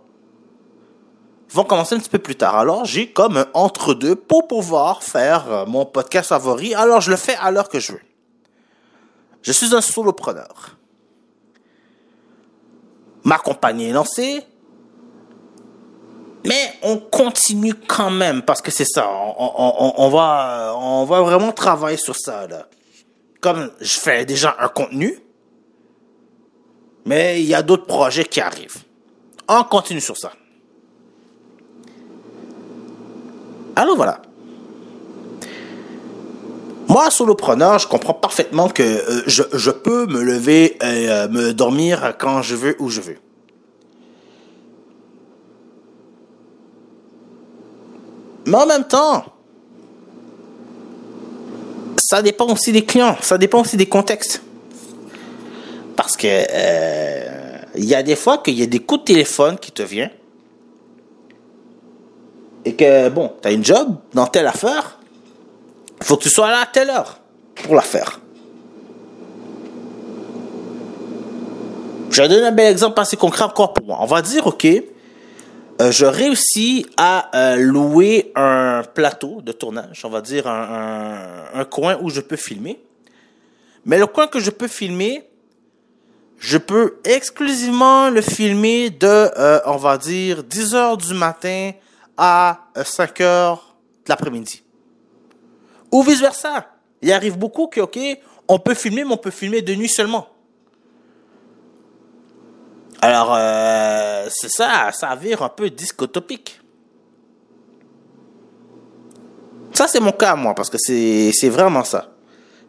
vont 1.50 1.64
commencer 1.64 1.96
un 1.96 2.00
petit 2.00 2.10
peu 2.10 2.20
plus 2.20 2.36
tard. 2.36 2.58
Alors, 2.58 2.84
j'ai 2.84 3.12
comme 3.12 3.38
un 3.38 3.46
entre-deux 3.54 4.16
pour 4.16 4.48
pouvoir 4.48 5.02
faire 5.04 5.50
euh, 5.52 5.66
mon 5.66 5.86
podcast 5.86 6.30
favori. 6.30 6.76
Alors, 6.76 7.00
je 7.00 7.10
le 7.10 7.16
fais 7.16 7.36
à 7.36 7.52
l'heure 7.52 7.70
que 7.70 7.80
je 7.80 7.94
veux. 7.94 8.02
Je 9.42 9.54
suis 9.54 9.74
un 9.74 9.80
solopreneur. 9.80 10.76
Ma 13.24 13.38
compagnie 13.38 13.86
est 13.86 13.94
lancée. 13.94 14.44
Mais 16.46 16.74
on 16.84 16.98
continue 16.98 17.74
quand 17.74 18.10
même 18.10 18.42
parce 18.42 18.62
que 18.62 18.72
c'est 18.72 18.86
ça. 18.86 19.10
On, 19.10 19.94
on- 19.98 20.10
va, 20.10 20.74
on 20.78 21.04
va 21.06 21.22
vraiment 21.22 21.52
travailler 21.52 21.98
sur 21.98 22.16
ça. 22.16 22.46
Là. 22.48 22.68
Comme 23.42 23.72
je 23.80 24.00
fais 24.00 24.26
déjà 24.26 24.56
un 24.60 24.68
contenu, 24.68 25.20
mais 27.06 27.42
il 27.42 27.48
y 27.48 27.56
a 27.56 27.62
d'autres 27.62 27.86
projets 27.86 28.26
qui 28.26 28.42
arrivent. 28.42 28.84
On 29.48 29.64
continue 29.64 30.02
sur 30.02 30.18
ça. 30.18 30.34
Alors 33.76 33.96
voilà. 33.96 34.22
Moi, 36.90 37.12
solopreneur, 37.12 37.80
je 37.80 37.88
comprends 37.88 38.14
parfaitement 38.14 38.70
que 38.70 38.82
euh, 38.82 39.24
je, 39.28 39.44
je 39.54 39.72
peux 39.72 40.06
me 40.08 40.22
lever 40.22 40.78
et 40.82 41.10
euh, 41.10 41.28
me 41.28 41.54
dormir 41.54 42.16
quand 42.18 42.42
je 42.42 42.56
veux, 42.56 42.76
où 42.80 42.90
je 42.90 43.02
veux. 43.02 43.18
Mais 48.48 48.56
en 48.56 48.66
même 48.66 48.88
temps, 48.88 49.26
ça 52.10 52.22
dépend 52.22 52.46
aussi 52.46 52.72
des 52.72 52.86
clients, 52.86 53.18
ça 53.20 53.38
dépend 53.38 53.60
aussi 53.60 53.76
des 53.76 53.86
contextes. 53.86 54.42
Parce 55.98 56.16
que 56.16 56.26
euh, 56.26 57.58
il 57.76 57.84
y 57.84 57.96
a 57.96 58.02
des 58.02 58.16
fois 58.16 58.38
qu'il 58.38 58.58
y 58.58 58.64
a 58.64 58.66
des 58.66 58.80
coups 58.80 59.02
de 59.02 59.06
téléphone 59.08 59.58
qui 59.58 59.74
te 59.74 59.82
viennent 59.82 60.14
et 62.64 62.76
que 62.76 63.10
bon, 63.10 63.34
tu 63.42 63.48
as 63.50 63.52
une 63.52 63.66
job 63.66 63.98
dans 64.14 64.26
telle 64.26 64.48
affaire, 64.48 65.00
faut 66.02 66.16
que 66.16 66.24
tu 66.24 66.30
sois 66.30 66.50
là 66.50 66.62
à 66.62 66.66
telle 66.66 66.90
heure 66.90 67.20
pour 67.56 67.76
la 67.76 67.82
faire. 67.82 68.22
Je 72.10 72.22
vais 72.22 72.30
donner 72.30 72.48
un 72.48 72.52
bel 72.54 72.72
exemple 72.72 73.02
assez 73.02 73.18
concret 73.18 73.44
encore 73.44 73.74
pour 73.74 73.86
moi. 73.86 73.98
On 74.00 74.06
va 74.06 74.22
dire, 74.22 74.48
OK, 74.48 74.66
euh, 75.80 75.92
je 75.92 76.06
réussis 76.06 76.86
à 76.98 77.30
euh, 77.36 77.56
louer 77.58 78.32
un 78.36 78.84
plateau 78.84 79.42
de 79.42 79.52
tournage, 79.52 80.04
on 80.04 80.10
va 80.10 80.22
dire 80.22 80.48
un, 80.48 81.66
coin 81.66 81.98
où 82.02 82.10
je 82.10 82.22
peux 82.22 82.36
filmer. 82.36 82.80
Mais 83.86 84.00
le 84.00 84.08
coin 84.08 84.28
que 84.28 84.40
je 84.40 84.50
peux 84.50 84.68
filmer, 84.68 85.24
je 86.40 86.58
peux 86.58 87.00
exclusivement 87.04 88.10
le 88.10 88.22
filmer 88.22 88.90
de, 88.90 89.08
euh, 89.08 89.60
on 89.66 89.78
va 89.78 89.98
dire, 89.98 90.44
10 90.44 90.76
heures 90.76 90.98
du 90.98 91.14
matin 91.14 91.72
à 92.16 92.68
euh, 92.78 92.84
5 92.84 93.22
heures 93.22 93.76
de 94.06 94.10
l'après-midi. 94.10 94.64
Ou 95.92 96.04
vice-versa. 96.04 96.68
Il 97.02 97.12
arrive 97.12 97.38
beaucoup 97.38 97.68
que, 97.68 97.82
OK, 97.82 98.00
on 98.48 98.60
peut 98.60 98.74
filmer, 98.74 99.04
mais 99.04 99.14
on 99.14 99.18
peut 99.18 99.32
filmer 99.32 99.62
de 99.62 99.74
nuit 99.76 99.90
seulement. 99.90 100.28
Alors, 103.02 103.34
euh, 103.36 104.28
c'est 104.30 104.50
ça, 104.50 104.92
ça 104.92 105.16
vire 105.16 105.44
un 105.44 105.50
peu 105.50 105.70
discotopique. 105.70 106.60
Ça, 109.74 109.88
c'est 109.88 110.00
mon 110.00 110.12
cas, 110.12 110.36
moi, 110.36 110.56
parce 110.56 110.70
que 110.70 110.78
c'est 110.80 111.32
c'est 111.34 111.50
vraiment 111.50 111.84
ça. 111.84 112.10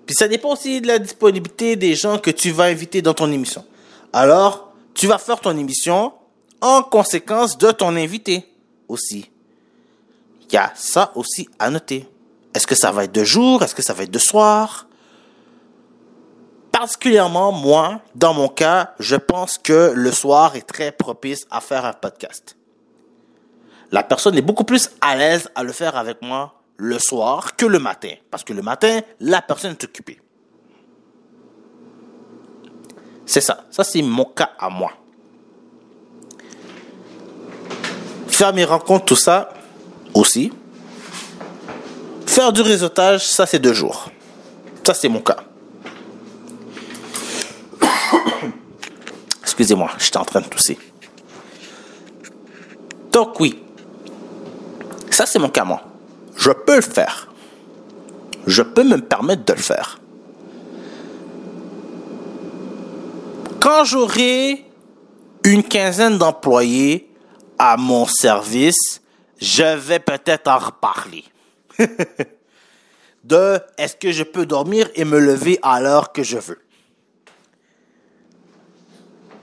Puis 0.04 0.14
ça 0.14 0.28
dépend 0.28 0.52
aussi 0.52 0.80
de 0.80 0.86
la 0.86 0.98
disponibilité 0.98 1.76
des 1.76 1.94
gens 1.94 2.18
que 2.18 2.30
tu 2.30 2.50
vas 2.50 2.64
inviter 2.64 3.02
dans 3.02 3.14
ton 3.14 3.30
émission. 3.30 3.64
Alors, 4.12 4.72
tu 4.94 5.06
vas 5.06 5.18
faire 5.18 5.40
ton 5.40 5.56
émission 5.56 6.12
en 6.60 6.82
conséquence 6.82 7.56
de 7.56 7.70
ton 7.70 7.96
invité 7.96 8.46
aussi. 8.88 9.30
Il 10.48 10.54
y 10.54 10.56
a 10.56 10.72
ça 10.74 11.12
aussi 11.14 11.48
à 11.58 11.70
noter. 11.70 12.06
Est-ce 12.54 12.66
que 12.66 12.74
ça 12.74 12.90
va 12.90 13.04
être 13.04 13.12
de 13.12 13.24
jour? 13.24 13.62
Est-ce 13.62 13.74
que 13.74 13.82
ça 13.82 13.92
va 13.92 14.02
être 14.02 14.10
de 14.10 14.18
soir? 14.18 14.87
Particulièrement, 16.78 17.50
moi, 17.50 18.02
dans 18.14 18.32
mon 18.34 18.46
cas, 18.46 18.94
je 19.00 19.16
pense 19.16 19.58
que 19.58 19.92
le 19.96 20.12
soir 20.12 20.54
est 20.54 20.62
très 20.62 20.92
propice 20.92 21.44
à 21.50 21.60
faire 21.60 21.84
un 21.84 21.92
podcast. 21.92 22.56
La 23.90 24.04
personne 24.04 24.38
est 24.38 24.42
beaucoup 24.42 24.62
plus 24.62 24.88
à 25.00 25.16
l'aise 25.16 25.50
à 25.56 25.64
le 25.64 25.72
faire 25.72 25.96
avec 25.96 26.22
moi 26.22 26.54
le 26.76 27.00
soir 27.00 27.56
que 27.56 27.66
le 27.66 27.80
matin. 27.80 28.12
Parce 28.30 28.44
que 28.44 28.52
le 28.52 28.62
matin, 28.62 29.00
la 29.18 29.42
personne 29.42 29.72
est 29.72 29.82
occupée. 29.82 30.20
C'est 33.26 33.40
ça. 33.40 33.64
Ça, 33.72 33.82
c'est 33.82 34.00
mon 34.00 34.26
cas 34.26 34.50
à 34.56 34.70
moi. 34.70 34.92
Faire 38.28 38.54
mes 38.54 38.64
rencontres, 38.64 39.06
tout 39.06 39.16
ça, 39.16 39.52
aussi. 40.14 40.52
Faire 42.24 42.52
du 42.52 42.62
réseautage, 42.62 43.26
ça, 43.26 43.46
c'est 43.46 43.58
deux 43.58 43.74
jours. 43.74 44.12
Ça, 44.86 44.94
c'est 44.94 45.08
mon 45.08 45.20
cas. 45.20 45.47
Excusez-moi, 49.58 49.90
j'étais 49.98 50.18
en 50.18 50.24
train 50.24 50.40
de 50.40 50.46
tousser. 50.46 50.78
Donc 53.10 53.40
oui, 53.40 53.60
ça 55.10 55.26
c'est 55.26 55.40
mon 55.40 55.48
cas 55.48 55.64
moi. 55.64 55.82
Je 56.36 56.52
peux 56.52 56.76
le 56.76 56.80
faire. 56.80 57.26
Je 58.46 58.62
peux 58.62 58.84
me 58.84 58.98
permettre 58.98 59.44
de 59.44 59.52
le 59.54 59.58
faire. 59.58 59.98
Quand 63.58 63.82
j'aurai 63.82 64.64
une 65.42 65.64
quinzaine 65.64 66.18
d'employés 66.18 67.12
à 67.58 67.76
mon 67.76 68.06
service, 68.06 69.02
je 69.40 69.76
vais 69.76 69.98
peut-être 69.98 70.46
en 70.46 70.58
reparler. 70.58 71.24
de 73.24 73.58
est-ce 73.76 73.96
que 73.96 74.12
je 74.12 74.22
peux 74.22 74.46
dormir 74.46 74.88
et 74.94 75.04
me 75.04 75.18
lever 75.18 75.58
à 75.62 75.80
l'heure 75.80 76.12
que 76.12 76.22
je 76.22 76.38
veux? 76.38 76.60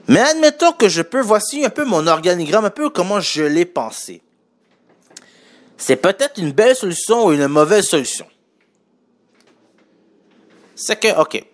Mais 0.08 0.20
admettons 0.20 0.72
que 0.72 0.88
je 0.88 1.02
peux, 1.02 1.20
voici 1.20 1.64
un 1.64 1.70
peu 1.70 1.84
mon 1.84 2.06
organigramme, 2.06 2.66
un 2.66 2.70
peu 2.70 2.90
comment 2.90 3.20
je 3.20 3.42
l'ai 3.42 3.64
pensé. 3.64 4.22
c'est 5.76 5.96
peut-être 5.96 6.38
une 6.40 6.52
belle 6.52 6.76
solution 6.76 7.26
ou 7.26 7.32
une 7.32 7.48
mauvaise 7.48 7.86
solution. 7.86 8.26
C'est 10.74 10.98
que, 10.98 11.20
OK. 11.20 11.44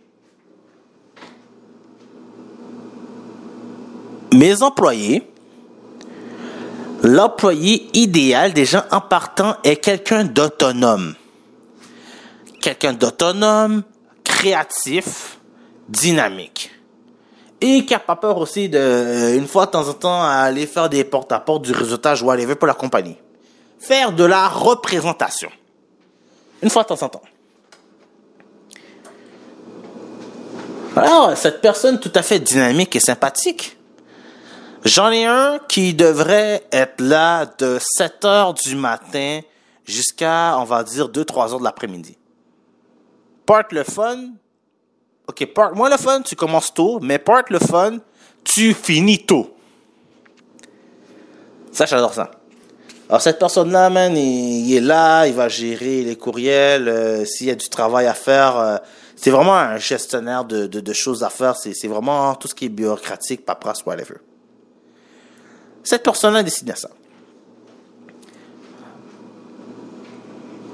Mes 4.34 4.62
employés, 4.62 5.26
l'employé 7.02 7.88
idéal 7.94 8.52
déjà 8.52 8.86
en 8.90 9.00
partant 9.00 9.56
est 9.64 9.76
quelqu'un 9.76 10.24
d'autonome. 10.24 11.14
Quelqu'un 12.60 12.92
d'autonome, 12.92 13.82
créatif, 14.24 15.38
dynamique. 15.88 16.70
Et 17.64 17.86
qui 17.86 17.92
n'a 17.92 18.00
pas 18.00 18.16
peur 18.16 18.38
aussi 18.38 18.68
de, 18.68 18.76
euh, 18.76 19.36
une 19.36 19.46
fois 19.46 19.66
de 19.66 19.70
temps 19.70 19.88
en 19.88 19.92
temps, 19.94 20.22
aller 20.24 20.66
faire 20.66 20.88
des 20.88 21.04
porte-à-porte 21.04 21.62
du 21.62 21.72
réseautage 21.72 22.20
ou 22.20 22.30
aller 22.30 22.44
pour 22.56 22.66
la 22.66 22.74
compagnie. 22.74 23.16
Faire 23.78 24.12
de 24.12 24.24
la 24.24 24.48
représentation. 24.48 25.48
Une 26.60 26.70
fois 26.70 26.82
de 26.82 26.88
temps 26.88 27.02
en 27.02 27.08
temps. 27.08 27.22
Alors, 30.96 31.36
cette 31.36 31.60
personne 31.60 32.00
tout 32.00 32.10
à 32.16 32.22
fait 32.22 32.40
dynamique 32.40 32.96
et 32.96 33.00
sympathique, 33.00 33.78
j'en 34.84 35.12
ai 35.12 35.24
un 35.24 35.60
qui 35.68 35.94
devrait 35.94 36.64
être 36.72 37.00
là 37.00 37.46
de 37.58 37.78
7 37.80 38.24
heures 38.24 38.54
du 38.54 38.74
matin 38.74 39.40
jusqu'à, 39.84 40.58
on 40.58 40.64
va 40.64 40.82
dire, 40.82 41.08
2-3 41.08 41.52
heures 41.52 41.58
de 41.60 41.64
l'après-midi. 41.64 42.18
Part 43.46 43.64
le 43.70 43.84
fun. 43.84 44.18
OK, 45.28 45.46
part 45.54 45.74
moi 45.74 45.88
le 45.88 45.96
fun, 45.96 46.22
tu 46.22 46.36
commences 46.36 46.72
tôt, 46.74 46.98
mais 47.00 47.18
part 47.18 47.44
le 47.48 47.58
fun, 47.58 47.98
tu 48.44 48.74
finis 48.74 49.24
tôt. 49.24 49.54
Ça, 51.70 51.86
j'adore 51.86 52.12
ça. 52.12 52.30
Alors, 53.08 53.20
cette 53.20 53.38
personne-là, 53.38 53.90
man, 53.90 54.16
il, 54.16 54.74
est 54.74 54.80
là, 54.80 55.26
il 55.26 55.34
va 55.34 55.48
gérer 55.48 56.02
les 56.02 56.16
courriels, 56.16 56.88
euh, 56.88 57.24
s'il 57.24 57.46
y 57.46 57.50
a 57.50 57.54
du 57.54 57.68
travail 57.68 58.06
à 58.06 58.14
faire. 58.14 58.56
Euh, 58.56 58.76
c'est 59.16 59.30
vraiment 59.30 59.54
un 59.54 59.76
gestionnaire 59.76 60.44
de, 60.44 60.66
de, 60.66 60.92
choses 60.92 61.22
à 61.22 61.30
faire. 61.30 61.54
C'est 61.56 61.88
vraiment 61.88 62.34
tout 62.34 62.48
ce 62.48 62.54
qui 62.54 62.64
est 62.64 62.68
bureaucratique, 62.68 63.44
paperasse, 63.44 63.84
whatever. 63.86 64.16
Cette 65.84 66.02
personne-là 66.02 66.40
a 66.40 66.42
décidé 66.42 66.72
ça. 66.74 66.88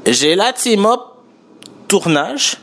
J'ai 0.07 0.35
la 0.35 0.53
team 0.53 0.87
up 0.87 1.01
tournage. 1.89 2.57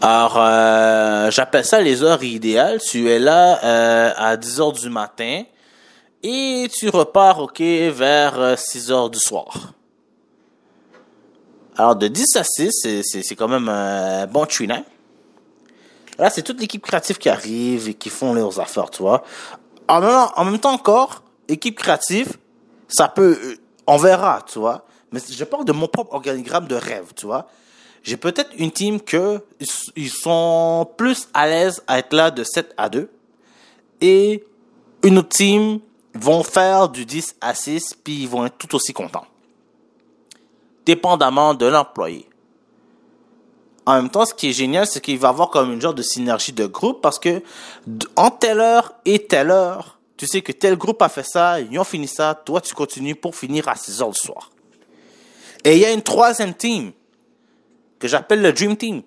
Alors, 0.00 0.36
euh, 0.36 1.30
j'appelle 1.32 1.64
ça 1.64 1.80
les 1.80 2.02
heures 2.04 2.22
idéales. 2.22 2.80
Tu 2.80 3.10
es 3.10 3.18
là 3.18 3.58
euh, 3.64 4.12
à 4.16 4.36
10 4.36 4.60
heures 4.60 4.72
du 4.72 4.88
matin 4.90 5.42
et 6.22 6.68
tu 6.72 6.88
repars, 6.88 7.40
OK, 7.40 7.60
vers 7.60 8.56
6 8.56 8.90
euh, 8.90 8.94
heures 8.94 9.10
du 9.10 9.18
soir. 9.18 9.72
Alors, 11.76 11.96
de 11.96 12.06
10 12.06 12.36
à 12.36 12.44
6, 12.44 13.02
c'est 13.02 13.34
quand 13.34 13.48
même 13.48 13.68
un 13.68 14.26
bon 14.26 14.46
tunnel. 14.46 14.84
Là, 16.16 16.30
c'est 16.30 16.42
toute 16.42 16.60
l'équipe 16.60 16.82
créative 16.82 17.18
qui 17.18 17.28
arrive 17.28 17.88
et 17.88 17.94
qui 17.94 18.08
font 18.08 18.34
leurs 18.34 18.60
affaires, 18.60 18.90
tu 18.90 19.02
vois. 19.02 19.24
En 19.88 20.00
même, 20.00 20.26
en 20.36 20.44
même 20.44 20.58
temps 20.58 20.72
encore, 20.72 21.22
équipe 21.48 21.78
créative, 21.78 22.36
ça 22.88 23.08
peut... 23.08 23.56
On 23.86 23.96
verra, 23.96 24.44
tu 24.46 24.58
vois. 24.58 24.84
Mais 25.12 25.20
je 25.28 25.44
parle 25.44 25.64
de 25.64 25.72
mon 25.72 25.88
propre 25.88 26.14
organigramme 26.14 26.66
de 26.66 26.74
rêve, 26.74 27.12
tu 27.16 27.26
vois. 27.26 27.48
J'ai 28.02 28.16
peut-être 28.16 28.50
une 28.56 28.70
team 28.70 29.00
que 29.00 29.42
ils 29.96 30.10
sont 30.10 30.88
plus 30.96 31.28
à 31.34 31.46
l'aise 31.46 31.82
à 31.86 31.98
être 31.98 32.12
là 32.14 32.30
de 32.30 32.44
7 32.44 32.74
à 32.76 32.88
2. 32.88 33.10
Et 34.00 34.44
une 35.02 35.18
autre 35.18 35.28
team 35.28 35.80
vont 36.14 36.42
faire 36.42 36.88
du 36.88 37.04
10 37.04 37.36
à 37.40 37.54
6, 37.54 37.94
puis 38.02 38.22
ils 38.22 38.28
vont 38.28 38.46
être 38.46 38.56
tout 38.56 38.74
aussi 38.74 38.92
contents 38.92 39.26
dépendamment 40.88 41.52
de 41.52 41.66
l'employé. 41.66 42.26
En 43.84 43.96
même 43.96 44.08
temps, 44.08 44.24
ce 44.24 44.32
qui 44.32 44.48
est 44.48 44.52
génial, 44.54 44.86
c'est 44.86 45.02
qu'il 45.02 45.18
va 45.18 45.28
avoir 45.28 45.50
comme 45.50 45.70
une 45.70 45.82
genre 45.82 45.92
de 45.92 46.02
synergie 46.02 46.52
de 46.52 46.64
groupe 46.64 47.02
parce 47.02 47.18
que 47.18 47.42
en 48.16 48.30
telle 48.30 48.60
heure 48.60 48.94
et 49.04 49.26
telle 49.26 49.50
heure, 49.50 49.98
tu 50.16 50.26
sais 50.26 50.40
que 50.40 50.50
tel 50.50 50.76
groupe 50.76 51.02
a 51.02 51.10
fait 51.10 51.26
ça, 51.26 51.60
ils 51.60 51.78
ont 51.78 51.84
fini 51.84 52.08
ça, 52.08 52.34
toi 52.34 52.62
tu 52.62 52.74
continues 52.74 53.14
pour 53.14 53.36
finir 53.36 53.68
à 53.68 53.76
6 53.76 54.00
heures 54.00 54.10
du 54.10 54.18
soir. 54.18 54.50
Et 55.62 55.74
il 55.74 55.78
y 55.80 55.84
a 55.84 55.92
une 55.92 56.02
troisième 56.02 56.54
team 56.54 56.92
que 57.98 58.08
j'appelle 58.08 58.42
le 58.42 58.52
Dream 58.52 58.76
Team. 58.76 59.02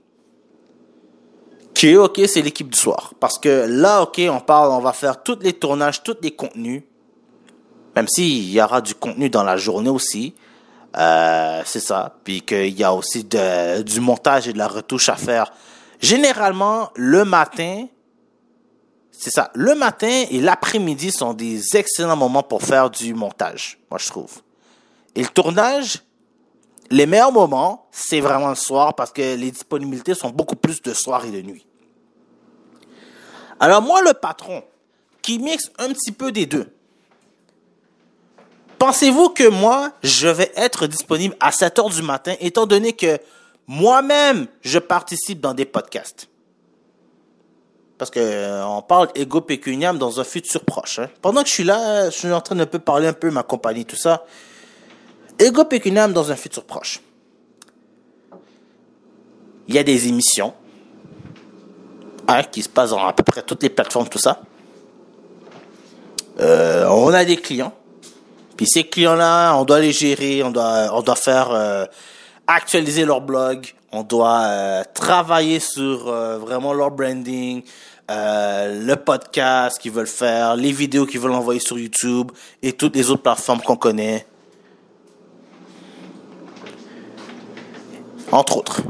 Qui 1.73 1.95
OK, 1.95 2.19
c'est 2.27 2.41
l'équipe 2.41 2.69
du 2.69 2.77
soir. 2.77 3.13
Parce 3.19 3.39
que 3.39 3.65
là, 3.67 4.03
OK, 4.03 4.21
on 4.29 4.39
parle, 4.39 4.71
on 4.71 4.79
va 4.79 4.93
faire 4.93 5.23
tous 5.23 5.39
les 5.41 5.53
tournages, 5.53 6.03
tous 6.03 6.17
les 6.21 6.31
contenus. 6.31 6.83
Même 7.95 8.07
s'il 8.07 8.51
y 8.51 8.61
aura 8.61 8.81
du 8.81 8.93
contenu 8.93 9.29
dans 9.29 9.43
la 9.43 9.57
journée 9.57 9.89
aussi. 9.89 10.33
Euh, 10.97 11.61
c'est 11.65 11.79
ça. 11.79 12.17
Puis 12.23 12.41
qu'il 12.41 12.77
y 12.77 12.83
a 12.83 12.93
aussi 12.93 13.23
du 13.23 13.99
montage 13.99 14.47
et 14.47 14.53
de 14.53 14.57
la 14.57 14.67
retouche 14.67 15.09
à 15.09 15.15
faire. 15.15 15.51
Généralement, 15.99 16.89
le 16.95 17.23
matin, 17.23 17.87
c'est 19.11 19.29
ça. 19.29 19.51
Le 19.53 19.75
matin 19.75 20.25
et 20.29 20.41
l'après-midi 20.41 21.11
sont 21.11 21.33
des 21.33 21.77
excellents 21.77 22.17
moments 22.17 22.43
pour 22.43 22.63
faire 22.63 22.89
du 22.89 23.13
montage, 23.13 23.77
moi 23.89 23.99
je 23.99 24.07
trouve. 24.07 24.41
Et 25.15 25.21
le 25.21 25.27
tournage, 25.27 25.99
les 26.91 27.05
meilleurs 27.05 27.31
moments, 27.31 27.87
c'est 27.91 28.19
vraiment 28.19 28.49
le 28.49 28.55
soir 28.55 28.93
parce 28.93 29.11
que 29.11 29.21
les 29.21 29.51
disponibilités 29.51 30.13
sont 30.13 30.29
beaucoup 30.29 30.55
plus 30.55 30.81
de 30.81 30.93
soir 30.93 31.25
et 31.25 31.31
de 31.31 31.41
nuit. 31.41 31.65
Alors 33.59 33.81
moi, 33.81 34.01
le 34.01 34.13
patron, 34.13 34.63
qui 35.21 35.39
mixe 35.39 35.71
un 35.77 35.89
petit 35.89 36.11
peu 36.11 36.31
des 36.31 36.45
deux, 36.45 36.73
Pensez-vous 38.81 39.29
que 39.29 39.47
moi, 39.47 39.91
je 40.01 40.27
vais 40.27 40.51
être 40.55 40.87
disponible 40.87 41.35
à 41.39 41.51
7 41.51 41.77
heures 41.77 41.89
du 41.91 42.01
matin, 42.01 42.33
étant 42.39 42.65
donné 42.65 42.93
que 42.93 43.19
moi-même, 43.67 44.47
je 44.61 44.79
participe 44.79 45.39
dans 45.39 45.53
des 45.53 45.65
podcasts? 45.65 46.27
Parce 47.99 48.09
que 48.09 48.19
euh, 48.19 48.65
on 48.65 48.81
parle 48.81 49.09
ego 49.13 49.39
pécuniam 49.41 49.99
dans 49.99 50.19
un 50.19 50.23
futur 50.23 50.65
proche. 50.65 50.97
Hein. 50.97 51.09
Pendant 51.21 51.43
que 51.43 51.49
je 51.49 51.53
suis 51.53 51.63
là, 51.63 52.09
je 52.09 52.17
suis 52.17 52.31
en 52.31 52.41
train 52.41 52.55
de 52.55 52.65
parler 52.65 53.05
un 53.05 53.13
peu 53.13 53.29
ma 53.29 53.43
compagnie, 53.43 53.85
tout 53.85 53.95
ça. 53.95 54.25
Ego 55.41 55.65
pécuniam 55.65 56.13
dans 56.13 56.31
un 56.31 56.35
futur 56.35 56.63
proche. 56.63 57.01
Il 59.67 59.73
y 59.73 59.79
a 59.79 59.83
des 59.83 60.07
émissions 60.07 60.53
hein, 62.27 62.43
qui 62.43 62.61
se 62.61 62.69
passent 62.69 62.91
dans 62.91 63.03
à 63.03 63.13
peu 63.13 63.23
près 63.23 63.41
toutes 63.41 63.63
les 63.63 63.69
plateformes, 63.69 64.07
tout 64.07 64.19
ça. 64.19 64.39
Euh, 66.39 66.87
on 66.89 67.11
a 67.13 67.25
des 67.25 67.37
clients 67.37 67.73
puis 68.55 68.67
ces 68.67 68.83
clients-là, 68.83 69.55
on 69.55 69.65
doit 69.65 69.79
les 69.79 69.91
gérer, 69.91 70.43
on 70.43 70.51
doit, 70.51 70.89
on 70.93 71.01
doit 71.01 71.15
faire 71.15 71.49
euh, 71.49 71.85
actualiser 72.45 73.05
leur 73.05 73.21
blog, 73.21 73.73
on 73.91 74.03
doit 74.03 74.43
euh, 74.43 74.83
travailler 74.93 75.59
sur 75.59 76.11
vraiment 76.11 76.71
leur 76.71 76.91
branding, 76.91 77.63
le 78.07 78.95
podcast 78.95 79.79
qu'ils 79.79 79.91
veulent 79.91 80.05
faire, 80.05 80.55
les 80.55 80.71
vidéos 80.71 81.07
qu'ils 81.07 81.19
veulent 81.19 81.31
envoyer 81.31 81.59
sur 81.59 81.79
YouTube 81.79 82.31
et 82.61 82.73
toutes 82.73 82.95
les 82.95 83.09
autres 83.09 83.23
plateformes 83.23 83.61
qu'on 83.61 83.77
connaît. 83.77 84.27
Entre 88.31 88.57
autres. 88.57 88.81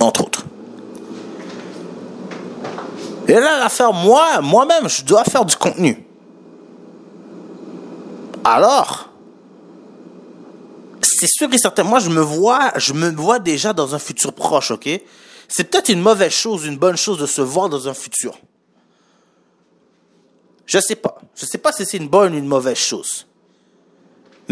Entre 0.00 0.22
autres. 0.22 0.44
Et 3.28 3.34
là, 3.34 3.58
l'affaire, 3.58 3.92
moi, 3.92 4.40
moi-même, 4.40 4.88
je 4.88 5.04
dois 5.04 5.24
faire 5.24 5.44
du 5.44 5.56
contenu. 5.56 6.04
Alors, 8.44 9.08
c'est 11.02 11.28
sûr 11.28 11.52
et 11.52 11.58
certain. 11.58 11.84
Moi, 11.84 12.00
je 12.00 12.10
me 12.10 12.20
vois, 12.20 12.72
je 12.76 12.92
me 12.92 13.10
vois 13.10 13.38
déjà 13.38 13.72
dans 13.72 13.94
un 13.94 13.98
futur 13.98 14.32
proche, 14.32 14.72
ok? 14.72 14.88
C'est 15.48 15.64
peut-être 15.64 15.90
une 15.90 16.00
mauvaise 16.00 16.32
chose, 16.32 16.64
une 16.64 16.78
bonne 16.78 16.96
chose 16.96 17.18
de 17.18 17.26
se 17.26 17.42
voir 17.42 17.68
dans 17.68 17.86
un 17.88 17.94
futur. 17.94 18.38
Je 20.66 20.78
sais 20.80 20.96
pas. 20.96 21.18
Je 21.34 21.46
sais 21.46 21.58
pas 21.58 21.72
si 21.72 21.84
c'est 21.84 21.98
une 21.98 22.08
bonne 22.08 22.34
ou 22.34 22.38
une 22.38 22.46
mauvaise 22.46 22.78
chose. 22.78 23.26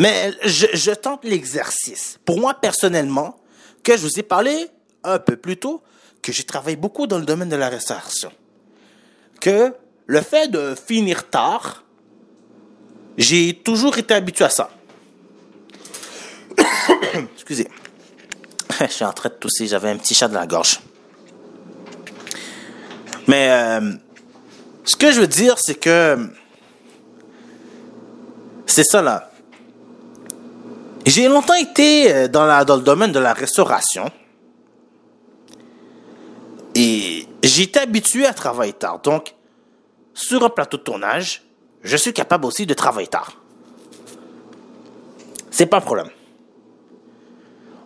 Mais 0.01 0.33
je, 0.45 0.93
tente 0.93 1.27
l'exercice. 1.27 2.19
Pour 2.25 2.41
moi, 2.41 2.55
personnellement, 2.55 3.39
que 3.83 3.99
je 3.99 4.03
vous 4.07 4.19
ai 4.19 4.23
parlé 4.23 4.69
un 5.05 5.19
peu 5.19 5.37
plus 5.37 5.59
tôt, 5.59 5.83
que 6.23 6.33
j'ai 6.33 6.45
travaillé 6.45 6.79
beaucoup 6.79 7.07
dans 7.07 7.19
le 7.19 7.27
domaine 7.27 7.51
de 7.51 7.57
la 7.57 7.69
restauration. 7.69 8.33
Que 9.43 9.75
le 10.07 10.23
fait 10.23 10.49
de 10.49 10.75
finir 10.75 11.29
tard, 11.29 11.85
j'ai 13.19 13.61
toujours 13.63 13.99
été 13.99 14.15
habitué 14.15 14.47
à 14.47 14.49
ça. 14.49 14.71
Excusez. 17.35 17.69
Je 18.81 18.87
suis 18.87 19.05
en 19.05 19.13
train 19.13 19.29
de 19.29 19.35
tousser, 19.35 19.67
j'avais 19.67 19.91
un 19.91 19.99
petit 19.99 20.15
chat 20.15 20.29
dans 20.29 20.41
la 20.41 20.47
gorge. 20.47 20.81
Mais 23.29 23.51
euh, 23.51 23.93
ce 24.85 24.97
que 24.97 25.13
je 25.13 25.21
veux 25.21 25.27
dire, 25.27 25.59
c'est 25.59 25.75
que 25.75 26.31
c'est 28.65 28.85
ça 28.85 29.03
là. 29.03 29.30
J'ai 31.11 31.27
longtemps 31.27 31.55
été 31.55 32.15
euh, 32.15 32.29
dans, 32.29 32.47
le 32.47 32.83
domaine 32.83 33.11
de 33.11 33.19
la 33.19 33.33
restauration. 33.33 34.13
Et 36.77 37.27
été 37.43 37.81
habitué 37.81 38.27
à 38.27 38.33
travailler 38.33 38.75
tard. 38.75 39.01
Donc, 39.01 39.35
sur 40.15 40.45
un 40.45 40.49
plateau 40.49 40.77
de 40.77 40.83
tournage, 40.85 41.43
je 41.83 41.97
suis 41.97 42.13
capable 42.13 42.47
aussi 42.47 42.65
de 42.65 42.75
travailler 42.75 43.09
tard. 43.09 43.33
c'est 45.51 45.67
pas 45.67 45.79
un 45.79 45.81
problème. 45.81 46.11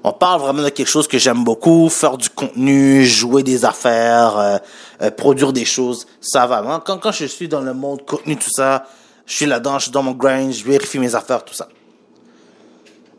On 0.02 0.12
parle 0.12 0.42
vraiment 0.42 0.62
de 0.62 0.68
quelque 0.68 0.90
chose 0.90 1.08
que 1.08 1.16
j'aime 1.16 1.44
beaucoup, 1.44 1.88
faire 1.88 2.18
du 2.18 2.28
contenu, 2.28 3.06
jouer 3.06 3.42
des 3.42 3.64
affaires, 3.64 4.36
euh, 4.36 4.58
euh, 5.00 5.10
produire 5.10 5.54
des 5.54 5.64
choses, 5.64 6.06
ça 6.20 6.46
va. 6.46 6.60
Moi, 6.60 6.82
quand, 6.84 6.98
quand 6.98 7.12
je 7.12 7.24
suis 7.24 7.48
dans 7.48 7.62
le 7.62 7.72
monde 7.72 8.04
contenu, 8.04 8.36
tout 8.36 8.50
ça, 8.54 8.84
je 9.24 9.34
suis 9.34 9.46
là-dedans, 9.46 9.78
je 9.78 9.84
suis 9.84 9.92
dans 9.92 10.02
mon 10.02 10.12
grind, 10.12 10.52
je 10.52 10.62
vérifie 10.62 10.98
mes 10.98 11.14
affaires, 11.14 11.42
tout 11.42 11.54
ça. 11.54 11.68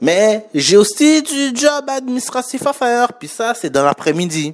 Mais 0.01 0.47
j'ai 0.53 0.77
aussi 0.77 1.21
du 1.21 1.55
job 1.55 1.85
administratif 1.87 2.65
à 2.67 2.73
faire, 2.73 3.13
puis 3.13 3.27
ça, 3.27 3.53
c'est 3.53 3.69
dans 3.69 3.83
l'après-midi. 3.83 4.53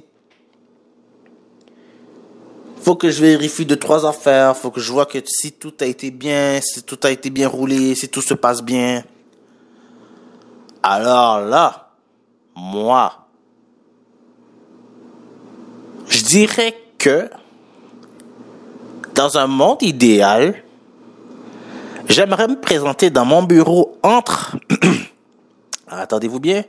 Faut 2.82 2.96
que 2.96 3.10
je 3.10 3.20
vérifie 3.20 3.64
deux, 3.64 3.76
trois 3.76 4.06
affaires, 4.06 4.56
faut 4.56 4.70
que 4.70 4.80
je 4.80 4.92
vois 4.92 5.06
que 5.06 5.18
si 5.24 5.52
tout 5.52 5.74
a 5.80 5.84
été 5.84 6.10
bien, 6.10 6.60
si 6.60 6.82
tout 6.82 6.98
a 7.04 7.10
été 7.10 7.30
bien 7.30 7.48
roulé, 7.48 7.94
si 7.94 8.08
tout 8.08 8.22
se 8.22 8.34
passe 8.34 8.62
bien. 8.62 9.04
Alors 10.82 11.40
là, 11.40 11.90
moi, 12.56 13.28
je 16.08 16.22
dirais 16.24 16.76
que 16.98 17.30
dans 19.14 19.38
un 19.38 19.46
monde 19.46 19.82
idéal, 19.82 20.64
j'aimerais 22.08 22.48
me 22.48 22.60
présenter 22.60 23.10
dans 23.10 23.24
mon 23.24 23.44
bureau 23.44 23.96
entre, 24.02 24.56
attendez-vous 25.98 26.40
bien, 26.40 26.64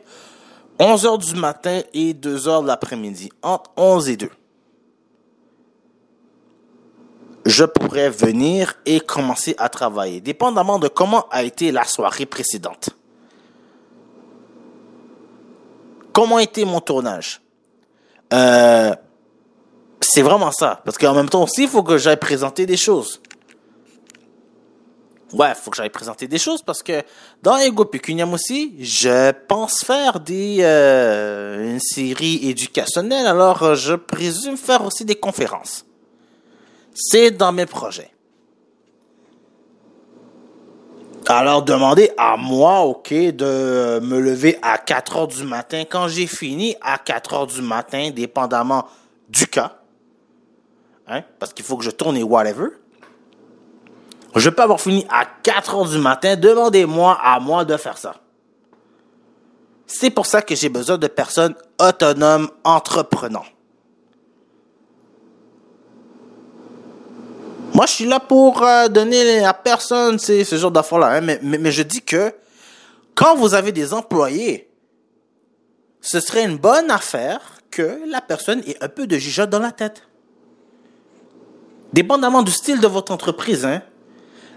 11 0.80 1.06
heures 1.06 1.18
du 1.18 1.36
matin 1.36 1.82
et 1.94 2.14
2 2.14 2.48
heures 2.48 2.62
de 2.62 2.68
l'après-midi, 2.68 3.32
entre 3.42 3.72
11 3.78 4.10
et 4.10 4.18
2. 4.18 4.30
Je 7.46 7.66
pourrais 7.66 8.10
venir 8.10 8.76
et 8.86 9.00
commencer 9.00 9.54
à 9.58 9.70
travailler, 9.70 10.22
dépendamment 10.22 10.80
de 10.80 10.88
comment 10.88 11.28
a 11.30 11.44
été 11.44 11.72
la 11.72 11.84
soirée 11.84 12.26
précédente. 12.26 12.90
Comment 16.14 16.40
était 16.40 16.64
mon 16.64 16.80
tournage? 16.80 17.42
Euh, 18.32 18.96
c'est 20.00 20.22
vraiment 20.22 20.52
ça. 20.52 20.82
Parce 20.86 20.98
qu'en 20.98 21.14
même 21.14 21.30
temps 21.30 21.44
aussi, 21.44 21.64
il 21.64 21.70
faut 21.70 21.84
que 21.84 21.98
j'aille 21.98 22.18
présenter 22.18 22.66
des 22.66 22.78
choses. 22.78 23.22
Ouais, 25.34 25.54
faut 25.56 25.72
que 25.72 25.78
j'aille 25.78 25.90
présenter 25.90 26.28
des 26.28 26.38
choses 26.38 26.62
parce 26.62 26.84
que 26.84 27.02
dans 27.42 27.58
Ego 27.58 27.86
Pécuniam 27.86 28.32
aussi, 28.34 28.76
je 28.80 29.32
pense 29.48 29.84
faire 29.84 30.20
des 30.20 30.58
euh, 30.60 31.72
une 31.72 31.80
série 31.80 32.50
éducationnelle. 32.50 33.26
Alors, 33.26 33.64
euh, 33.64 33.76
je 33.76 33.96
présume 33.96 34.58
faire 34.58 34.86
aussi 34.86 35.06
des 35.06 35.16
conférences. 35.16 35.86
C'est 36.94 37.32
dans 37.32 37.52
mes 37.52 37.66
projets. 37.66 38.12
Alors, 41.28 41.64
demandez 41.64 42.12
à 42.16 42.38
moi, 42.38 42.82
OK, 42.82 43.12
de 43.12 44.00
me 44.04 44.20
lever 44.20 44.60
à 44.62 44.78
4 44.78 45.18
heures 45.18 45.28
du 45.28 45.44
matin. 45.46 45.84
Quand 45.90 46.08
j'ai 46.10 46.28
fini 46.28 46.76
à 46.82 47.00
4 47.00 47.34
heures 47.34 47.48
du 47.48 47.64
matin, 47.64 48.12
dépendamment 48.12 48.86
du 49.30 49.48
cas, 49.48 49.80
hein, 51.08 51.24
parce 51.40 51.54
qu'il 51.54 51.66
faut 51.66 51.78
que 51.78 51.84
je 51.84 51.92
tourne 51.92 52.18
et 52.18 52.24
whatever, 52.24 52.68
je 54.40 54.50
peux 54.50 54.64
avoir 54.64 54.82
fini 54.82 55.06
à 55.10 55.26
4 55.26 55.76
heures 55.76 55.90
du 55.90 55.98
matin. 55.98 56.36
Demandez-moi 56.36 57.18
à 57.22 57.40
moi 57.40 57.66
de 57.66 57.78
faire 57.78 57.98
ça. 57.98 58.16
C'est 59.86 60.10
pour 60.10 60.26
ça 60.26 60.42
que 60.42 60.56
j'ai 60.56 60.70
besoin 60.70 60.98
de 60.98 61.08
personnes 61.08 61.56
autonomes, 61.80 62.50
entreprenantes. 62.64 63.46
Moi, 67.74 67.86
je 67.88 67.92
suis 67.92 68.06
là 68.06 68.20
pour 68.20 68.62
euh, 68.64 68.88
donner 68.88 69.44
à 69.44 69.54
personne 69.54 70.20
ce 70.20 70.44
genre 70.44 70.72
d'affaires-là. 70.72 71.08
Hein, 71.08 71.22
mais, 71.22 71.40
mais, 71.42 71.58
mais, 71.58 71.72
je 71.72 71.82
dis 71.82 72.02
que 72.02 72.32
quand 73.16 73.36
vous 73.36 73.56
avez 73.56 73.72
des 73.72 73.94
employés, 73.94 74.70
ce 76.02 76.20
serait 76.20 76.44
une 76.44 76.58
bonne 76.58 76.92
affaire 76.92 77.42
que 77.72 78.00
la 78.08 78.22
personne 78.22 78.62
ait 78.68 78.78
un 78.82 78.90
peu 78.90 79.08
de 79.08 79.18
jugeote 79.18 79.50
dans 79.50 79.60
la 79.60 79.72
tête. 79.72 80.04
Dépendamment 81.94 82.44
du 82.44 82.52
style 82.52 82.80
de 82.80 82.88
votre 82.88 83.12
entreprise, 83.12 83.66
hein. 83.66 83.82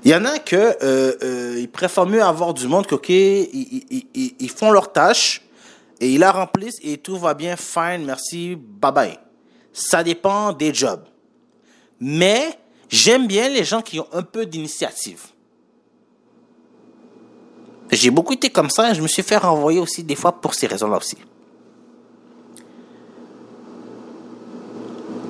Il 0.07 0.11
y 0.11 0.15
en 0.15 0.25
a 0.25 0.39
que 0.39 0.57
euh, 0.57 1.17
euh, 1.23 1.67
préfèrent 1.67 2.07
mieux 2.07 2.23
avoir 2.23 2.55
du 2.55 2.67
monde 2.67 2.87
qu'ok, 2.87 3.09
ils, 3.09 3.49
ils, 3.53 4.07
ils, 4.15 4.35
ils, 4.39 4.51
font 4.51 4.71
leur 4.71 4.93
tâche 4.93 5.43
et 6.01 6.09
ils 6.09 6.21
la 6.21 6.33
remplissent 6.33 6.79
et 6.83 6.97
tout 6.97 7.19
va 7.19 7.35
bien, 7.35 7.57
fine, 7.57 8.05
merci, 8.07 8.57
bye 8.57 8.93
bye. 8.93 9.19
Ça 9.73 10.03
dépend 10.03 10.53
des 10.53 10.73
jobs. 10.73 11.05
Mais 12.01 12.57
J'aime 12.89 13.27
bien 13.27 13.49
les 13.49 13.65
gens 13.65 13.83
qui 13.83 13.99
ont 13.99 14.07
un 14.13 14.23
peu 14.23 14.47
d'initiative. 14.47 15.23
J'ai 17.91 18.11
beaucoup 18.11 18.33
été 18.33 18.51
comme 18.51 18.71
ça 18.71 18.91
et 18.91 18.95
je 18.95 19.03
me 19.03 19.09
suis 19.09 19.23
fait 19.23 19.37
renvoyer 19.37 19.81
aussi 19.81 20.03
des 20.03 20.15
fois 20.15 20.41
pour 20.41 20.55
ces 20.55 20.67
raisons-là 20.67 20.99
aussi. 20.99 21.17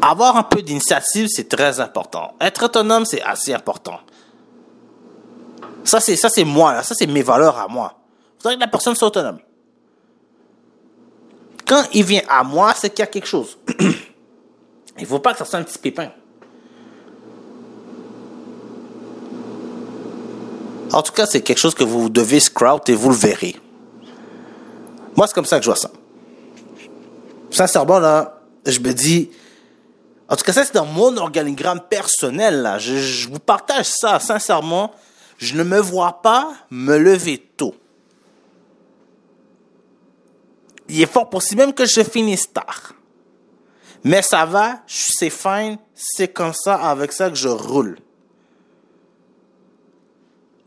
Avoir 0.03 0.37
un 0.37 0.43
peu 0.43 0.63
d'initiative, 0.63 1.29
c'est 1.29 1.49
très 1.49 1.81
important. 1.81 2.35
Être 2.41 2.67
autonome, 2.67 3.05
c'est 3.05 3.23
assez 3.23 3.53
important. 3.53 4.01
Ça, 5.87 6.01
c'est, 6.01 6.17
ça, 6.17 6.29
c'est 6.29 6.45
moi, 6.45 6.75
là. 6.75 6.83
Ça, 6.83 6.95
c'est 6.95 7.07
mes 7.07 7.23
valeurs 7.23 7.57
à 7.57 7.69
moi. 7.69 7.95
Vous 8.43 8.51
que 8.51 8.61
la 8.61 8.69
personne 8.69 8.95
soit 8.95 9.09
autonome. 9.09 9.39
Quand 11.67 11.85
il 11.93 12.05
vient 12.05 12.23
à 12.29 12.45
moi, 12.45 12.75
c'est 12.77 12.91
qu'il 12.91 13.01
y 13.01 13.03
a 13.03 13.07
quelque 13.07 13.27
chose. 13.27 13.57
il 13.79 15.03
ne 15.03 15.07
faut 15.07 15.19
pas 15.19 15.33
que 15.33 15.39
ça 15.39 15.45
soit 15.45 15.59
un 15.59 15.63
petit 15.63 15.79
pépin. 15.79 16.11
En 20.93 21.03
tout 21.03 21.13
cas, 21.13 21.27
c'est 21.27 21.41
quelque 21.41 21.59
chose 21.59 21.75
que 21.75 21.85
vous 21.85 22.09
devez 22.09 22.41
scout 22.41 22.89
et 22.89 22.95
vous 22.95 23.11
le 23.11 23.17
verrez. 23.17 23.57
Moi, 25.17 25.27
c'est 25.27 25.35
comme 25.35 25.45
ça 25.45 25.59
que 25.59 25.65
je 25.65 25.71
vois 25.71 25.77
ça. 25.77 25.91
Sincèrement, 27.51 27.99
là, 27.99 28.41
je 28.65 28.79
me 28.81 28.93
dis, 28.93 29.31
en 30.29 30.37
tout 30.37 30.45
cas, 30.45 30.53
ça, 30.53 30.65
c'est 30.65 30.75
dans 30.75 30.87
mon 30.87 31.17
organigramme 31.17 31.81
personnel, 31.81 32.63
là. 32.63 32.79
Je, 32.79 33.29
vous 33.29 33.39
partage 33.39 33.87
ça, 33.87 34.19
sincèrement. 34.21 34.93
Je 35.39 35.57
ne 35.57 35.63
me 35.63 35.79
vois 35.79 36.23
pas 36.23 36.55
me 36.71 36.97
lever 36.97 37.39
tôt. 37.57 37.75
Il 40.89 41.03
est 41.03 41.13
fort 41.13 41.29
possible 41.29 41.63
même 41.63 41.75
que 41.75 41.85
je 41.85 42.03
finisse 42.03 42.53
tard. 42.53 42.93
Mais 44.05 44.23
ça 44.23 44.45
va, 44.47 44.83
c'est 44.87 45.31
fine, 45.31 45.79
c'est 45.95 46.29
comme 46.29 46.53
ça, 46.53 46.77
avec 46.77 47.13
ça 47.13 47.29
que 47.29 47.35
je 47.35 47.49
roule. 47.49 47.99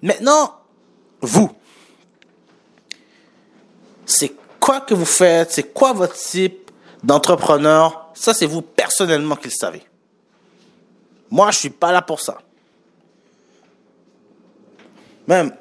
Maintenant, 0.02 0.56
vous, 1.22 1.52
c'est 4.06 4.34
quoi 4.60 4.82
que 4.82 4.94
vous 4.94 5.06
faites, 5.06 5.52
c'est 5.52 5.74
quoi 5.74 5.94
votre 5.94 6.16
type 6.16 6.72
d'entrepreneur, 7.04 8.10
ça 8.14 8.34
c'est 8.34 8.46
vous 8.46 8.62
personnellement 8.62 9.36
qui 9.36 9.48
le 9.48 9.54
savez. 9.54 9.84
Moi, 11.30 11.52
je 11.52 11.60
suis 11.60 11.70
pas 11.70 11.92
là 11.92 12.02
pour 12.02 12.20
ça. 12.20 12.40
Même, 15.30 15.52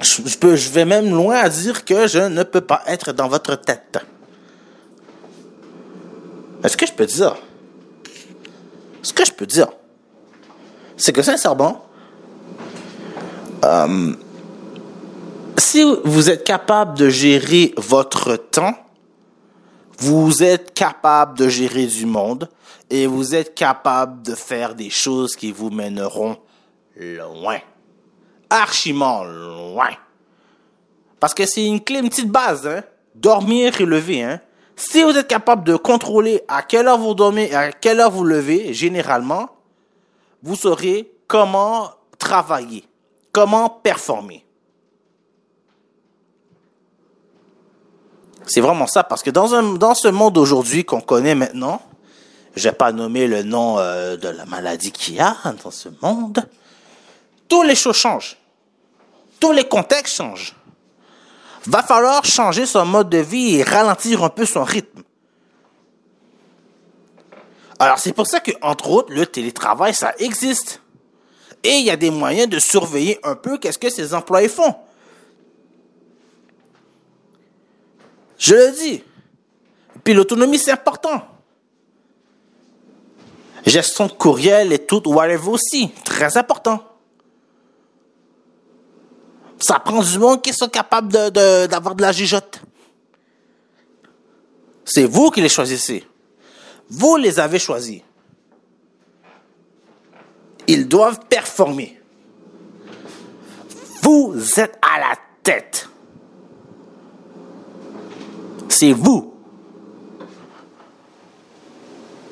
je, 0.00 0.68
vais 0.70 0.84
même 0.84 1.10
loin 1.10 1.36
à 1.36 1.48
dire 1.48 1.84
que 1.84 2.08
je 2.08 2.18
ne 2.18 2.42
peux 2.42 2.60
pas 2.60 2.82
être 2.88 3.12
dans 3.12 3.28
votre 3.28 3.54
tête. 3.54 3.98
Est-ce 6.64 6.76
que 6.76 6.86
je 6.86 6.92
peux 6.92 7.06
dire? 7.06 7.36
Ce 9.00 9.12
que 9.12 9.24
je 9.24 9.32
peux 9.32 9.46
dire, 9.46 9.68
c'est 10.96 11.12
que 11.12 11.22
sincèrement, 11.22 11.86
euh, 13.64 14.12
si 15.56 15.84
vous 16.04 16.28
êtes 16.28 16.42
capable 16.42 16.98
de 16.98 17.08
gérer 17.08 17.72
votre 17.76 18.34
temps, 18.34 18.74
vous 19.98 20.42
êtes 20.42 20.74
capable 20.74 21.38
de 21.38 21.48
gérer 21.48 21.86
du 21.86 22.06
monde 22.06 22.48
et 22.90 23.06
vous 23.06 23.36
êtes 23.36 23.54
capable 23.54 24.22
de 24.22 24.34
faire 24.34 24.74
des 24.74 24.90
choses 24.90 25.36
qui 25.36 25.52
vous 25.52 25.70
mèneront 25.70 26.36
loin. 26.96 27.60
Archiment 28.50 29.24
loin. 29.24 29.90
Parce 31.18 31.34
que 31.34 31.46
c'est 31.46 31.64
une 31.64 31.80
clé, 31.80 32.00
une 32.00 32.08
petite 32.08 32.30
base, 32.30 32.66
hein. 32.66 32.82
Dormir 33.14 33.80
et 33.80 33.86
lever, 33.86 34.22
hein. 34.22 34.40
Si 34.76 35.02
vous 35.02 35.16
êtes 35.16 35.28
capable 35.28 35.64
de 35.64 35.76
contrôler 35.76 36.42
à 36.48 36.62
quelle 36.62 36.88
heure 36.88 36.98
vous 36.98 37.14
dormez 37.14 37.50
et 37.50 37.54
à 37.54 37.70
quelle 37.70 38.00
heure 38.00 38.10
vous 38.10 38.24
levez, 38.24 38.72
généralement, 38.72 39.50
vous 40.42 40.56
saurez 40.56 41.12
comment 41.26 41.90
travailler. 42.18 42.84
Comment 43.30 43.68
performer 43.68 44.44
C'est 48.46 48.60
vraiment 48.60 48.86
ça, 48.86 49.04
parce 49.04 49.22
que 49.22 49.30
dans, 49.30 49.54
un, 49.54 49.74
dans 49.74 49.94
ce 49.94 50.08
monde 50.08 50.38
aujourd'hui 50.38 50.84
qu'on 50.84 51.00
connaît 51.00 51.34
maintenant, 51.34 51.82
je 52.56 52.68
vais 52.68 52.74
pas 52.74 52.90
nommer 52.90 53.26
le 53.28 53.42
nom 53.42 53.78
euh, 53.78 54.16
de 54.16 54.28
la 54.28 54.44
maladie 54.46 54.90
qu'il 54.90 55.14
y 55.14 55.20
a 55.20 55.36
dans 55.62 55.70
ce 55.70 55.88
monde, 56.02 56.44
tous 57.48 57.62
les 57.62 57.74
choses 57.74 57.96
changent. 57.96 58.36
Tous 59.40 59.52
les 59.52 59.64
contextes 59.64 60.16
changent. 60.16 60.54
Va 61.66 61.82
falloir 61.82 62.24
changer 62.24 62.66
son 62.66 62.84
mode 62.84 63.10
de 63.10 63.18
vie 63.18 63.56
et 63.56 63.62
ralentir 63.62 64.22
un 64.22 64.28
peu 64.28 64.46
son 64.46 64.64
rythme. 64.64 65.02
Alors 67.78 67.98
c'est 67.98 68.12
pour 68.12 68.26
ça 68.26 68.40
que, 68.40 68.52
entre 68.60 68.90
autres, 68.90 69.12
le 69.12 69.24
télétravail, 69.26 69.94
ça 69.94 70.14
existe. 70.18 70.82
Et 71.62 71.78
il 71.78 71.84
y 71.84 71.90
a 71.90 71.96
des 71.96 72.10
moyens 72.10 72.48
de 72.48 72.58
surveiller 72.58 73.18
un 73.22 73.34
peu 73.34 73.58
qu'est-ce 73.58 73.78
que 73.78 73.90
ces 73.90 74.14
employés 74.14 74.48
font. 74.48 74.74
Je 78.38 78.54
le 78.54 78.72
dis. 78.72 79.02
Puis 80.04 80.14
l'autonomie, 80.14 80.58
c'est 80.58 80.72
important. 80.72 81.22
Gestion 83.66 84.06
de 84.06 84.12
courriel 84.12 84.72
et 84.72 84.78
tout, 84.78 85.02
whatever 85.06 85.48
aussi. 85.48 85.90
Très 86.04 86.38
important. 86.38 86.82
Ça 89.60 89.78
prend 89.78 90.02
du 90.02 90.18
monde 90.18 90.40
qui 90.40 90.52
sont 90.52 90.68
capables 90.68 91.12
d'avoir 91.12 91.94
de, 91.94 92.02
la 92.02 92.12
gigotte. 92.12 92.60
C'est 94.84 95.04
vous 95.04 95.30
qui 95.30 95.40
les 95.42 95.48
choisissez. 95.48 96.04
Vous 96.88 97.16
les 97.16 97.38
avez 97.38 97.58
choisis. 97.58 98.00
Ils 100.66 100.88
doivent 100.88 101.20
performer. 101.28 102.00
Vous 104.02 104.34
êtes 104.56 104.78
à 104.82 104.98
la 104.98 105.14
tête. 105.42 105.88
C'est 108.68 108.92
vous. 108.92 109.34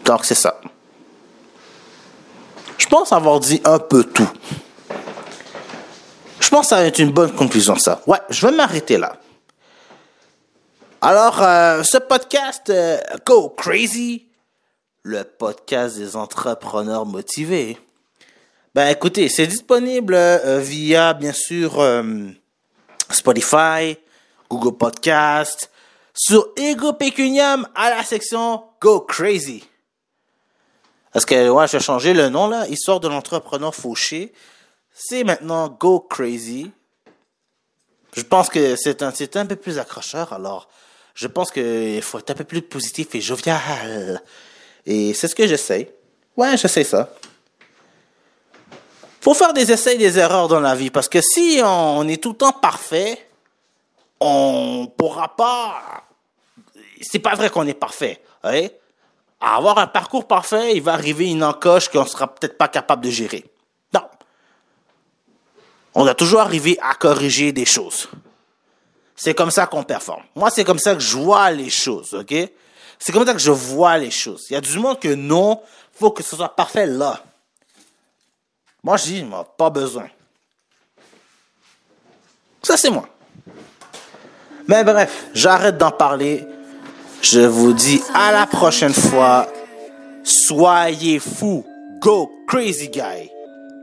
Donc 0.05 0.24
c'est 0.24 0.35
ça. 0.35 0.59
Je 2.79 2.87
pense 2.87 3.12
avoir 3.12 3.39
dit 3.39 3.61
un 3.64 3.79
peu 3.79 4.03
tout. 4.03 4.31
Je 6.41 6.49
pense 6.51 6.66
que 6.66 6.68
ça 6.68 6.76
va 6.76 6.86
être 6.86 6.99
une 6.99 7.11
bonne 7.11 7.32
conclusion, 7.32 7.76
ça. 7.76 8.01
Ouais, 8.07 8.18
je 8.30 8.47
vais 8.47 8.53
m'arrêter 8.53 8.97
là. 8.97 9.16
Alors, 11.01 11.43
euh, 11.43 11.82
ce 11.84 11.99
podcast, 11.99 12.70
euh, 12.70 12.99
Go 13.24 13.51
Crazy, 13.51 14.26
le 15.03 15.22
podcast 15.22 15.97
des 15.97 16.16
entrepreneurs 16.16 17.07
motivés. 17.07 17.78
Ben 18.74 18.89
écoutez, 18.89 19.28
c'est 19.28 19.47
disponible 19.47 20.14
euh, 20.14 20.59
via, 20.59 21.14
bien 21.14 21.32
sûr, 21.32 21.84
Spotify, 23.11 23.97
Google 24.51 24.76
Podcast, 24.76 25.70
sur 26.14 26.49
Ego 26.57 26.93
Pecunium 26.95 27.66
à 27.74 27.91
la 27.91 28.03
section 28.03 28.64
Go 28.80 29.01
Crazy. 29.03 29.64
Parce 31.12 31.24
que, 31.24 31.49
ouais, 31.49 31.66
je 31.68 31.72
vais 31.72 31.82
changer 31.82 32.12
le 32.12 32.28
nom, 32.28 32.49
là, 32.49 32.66
histoire 32.68 33.01
de 33.01 33.09
l'entrepreneur 33.09 33.74
fauché. 33.74 34.32
C'est 35.01 35.22
maintenant 35.22 35.68
Go 35.68 36.01
Crazy. 36.01 36.72
Je 38.16 38.22
pense 38.22 38.49
que 38.49 38.74
c'est 38.74 39.01
un, 39.03 39.12
un 39.34 39.46
peu 39.46 39.55
plus 39.55 39.78
accrocheur, 39.78 40.32
alors 40.32 40.68
je 41.14 41.28
pense 41.28 41.53
qu'il 41.53 42.03
faut 42.03 42.18
être 42.18 42.30
un 42.30 42.34
peu 42.34 42.42
plus 42.42 42.62
positif 42.62 43.14
et 43.14 43.20
jovial. 43.20 44.20
Et 44.86 45.14
c'est 45.14 45.28
ce 45.28 45.36
que 45.36 45.46
j'essaie. 45.46 45.94
Ouais, 46.36 46.57
j'essaie 46.57 46.82
ça. 46.82 47.11
Faut 49.20 49.34
faire 49.34 49.53
des 49.53 49.70
essais 49.70 49.94
et 49.94 49.99
des 49.99 50.18
erreurs 50.18 50.49
dans 50.49 50.59
la 50.59 50.74
vie, 50.74 50.90
parce 50.90 51.09
que 51.09 51.20
si 51.20 51.61
on 51.64 52.09
est 52.09 52.20
tout 52.20 52.30
le 52.30 52.36
temps 52.36 52.53
parfait, 52.53 53.28
on 54.18 54.92
pourra 54.99 55.36
pas... 55.36 56.09
C'est 57.03 57.20
pas 57.20 57.36
vrai 57.36 57.51
qu'on 57.51 57.68
est 57.68 57.74
parfait. 57.74 58.20
hein? 58.42 58.66
À 59.40 59.59
avoir 59.59 59.78
un 59.78 59.86
parcours 59.86 60.26
parfait, 60.26 60.74
il 60.74 60.82
va 60.82 60.94
arriver 60.94 61.30
une 61.30 61.44
encoche 61.44 61.88
qu'on 61.88 62.05
sera 62.05 62.34
peut-être 62.34 62.59
pas 62.59 62.66
capable 62.66 63.05
de 63.05 63.11
gérer. 63.11 63.44
On 65.95 66.05
doit 66.05 66.14
toujours 66.14 66.41
arriver 66.41 66.78
à 66.82 66.95
corriger 66.95 67.53
des 67.53 67.64
choses. 67.64 68.09
C'est 69.16 69.34
comme 69.34 69.51
ça 69.51 69.66
qu'on 69.66 69.82
performe. 69.82 70.22
Moi, 70.36 70.51
c'est 70.51 70.64
comme 70.64 70.78
ça 70.78 70.95
que 70.95 71.01
je 71.01 71.16
vois 71.16 71.51
les 71.51 71.70
choses, 71.70 72.14
ok? 72.14 72.34
C'est 72.99 73.12
comme 73.12 73.26
ça 73.26 73.32
que 73.32 73.41
je 73.41 73.51
vois 73.51 73.99
les 73.99 74.11
choses. 74.11 74.47
Il 74.51 74.55
y 74.55 74.57
a 74.57 74.61
du 74.61 74.78
monde 74.78 75.01
que 75.01 75.14
non, 75.14 75.61
faut 75.93 76.11
que 76.11 76.22
ce 76.22 76.36
soit 76.36 76.55
parfait 76.55 76.86
là. 76.86 77.20
Moi, 78.82 78.97
je 78.97 79.05
dis, 79.05 79.26
pas 79.57 79.70
besoin. 79.70 80.09
Ça, 82.62 82.76
c'est 82.76 82.91
moi. 82.91 83.09
Mais 84.68 84.84
bref, 84.84 85.26
j'arrête 85.34 85.78
d'en 85.78 85.91
parler. 85.91 86.47
Je 87.22 87.41
vous 87.41 87.72
dis 87.72 88.03
à 88.14 88.30
la 88.30 88.47
prochaine 88.47 88.93
fois. 88.93 89.49
Soyez 90.22 91.18
fous. 91.18 91.64
Go 92.01 92.30
crazy 92.47 92.89
guy. 92.89 93.30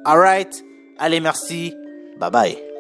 Alright? 0.06 0.64
Allez, 0.98 1.20
merci. 1.20 1.76
Bye 2.18 2.30
bye. 2.30 2.75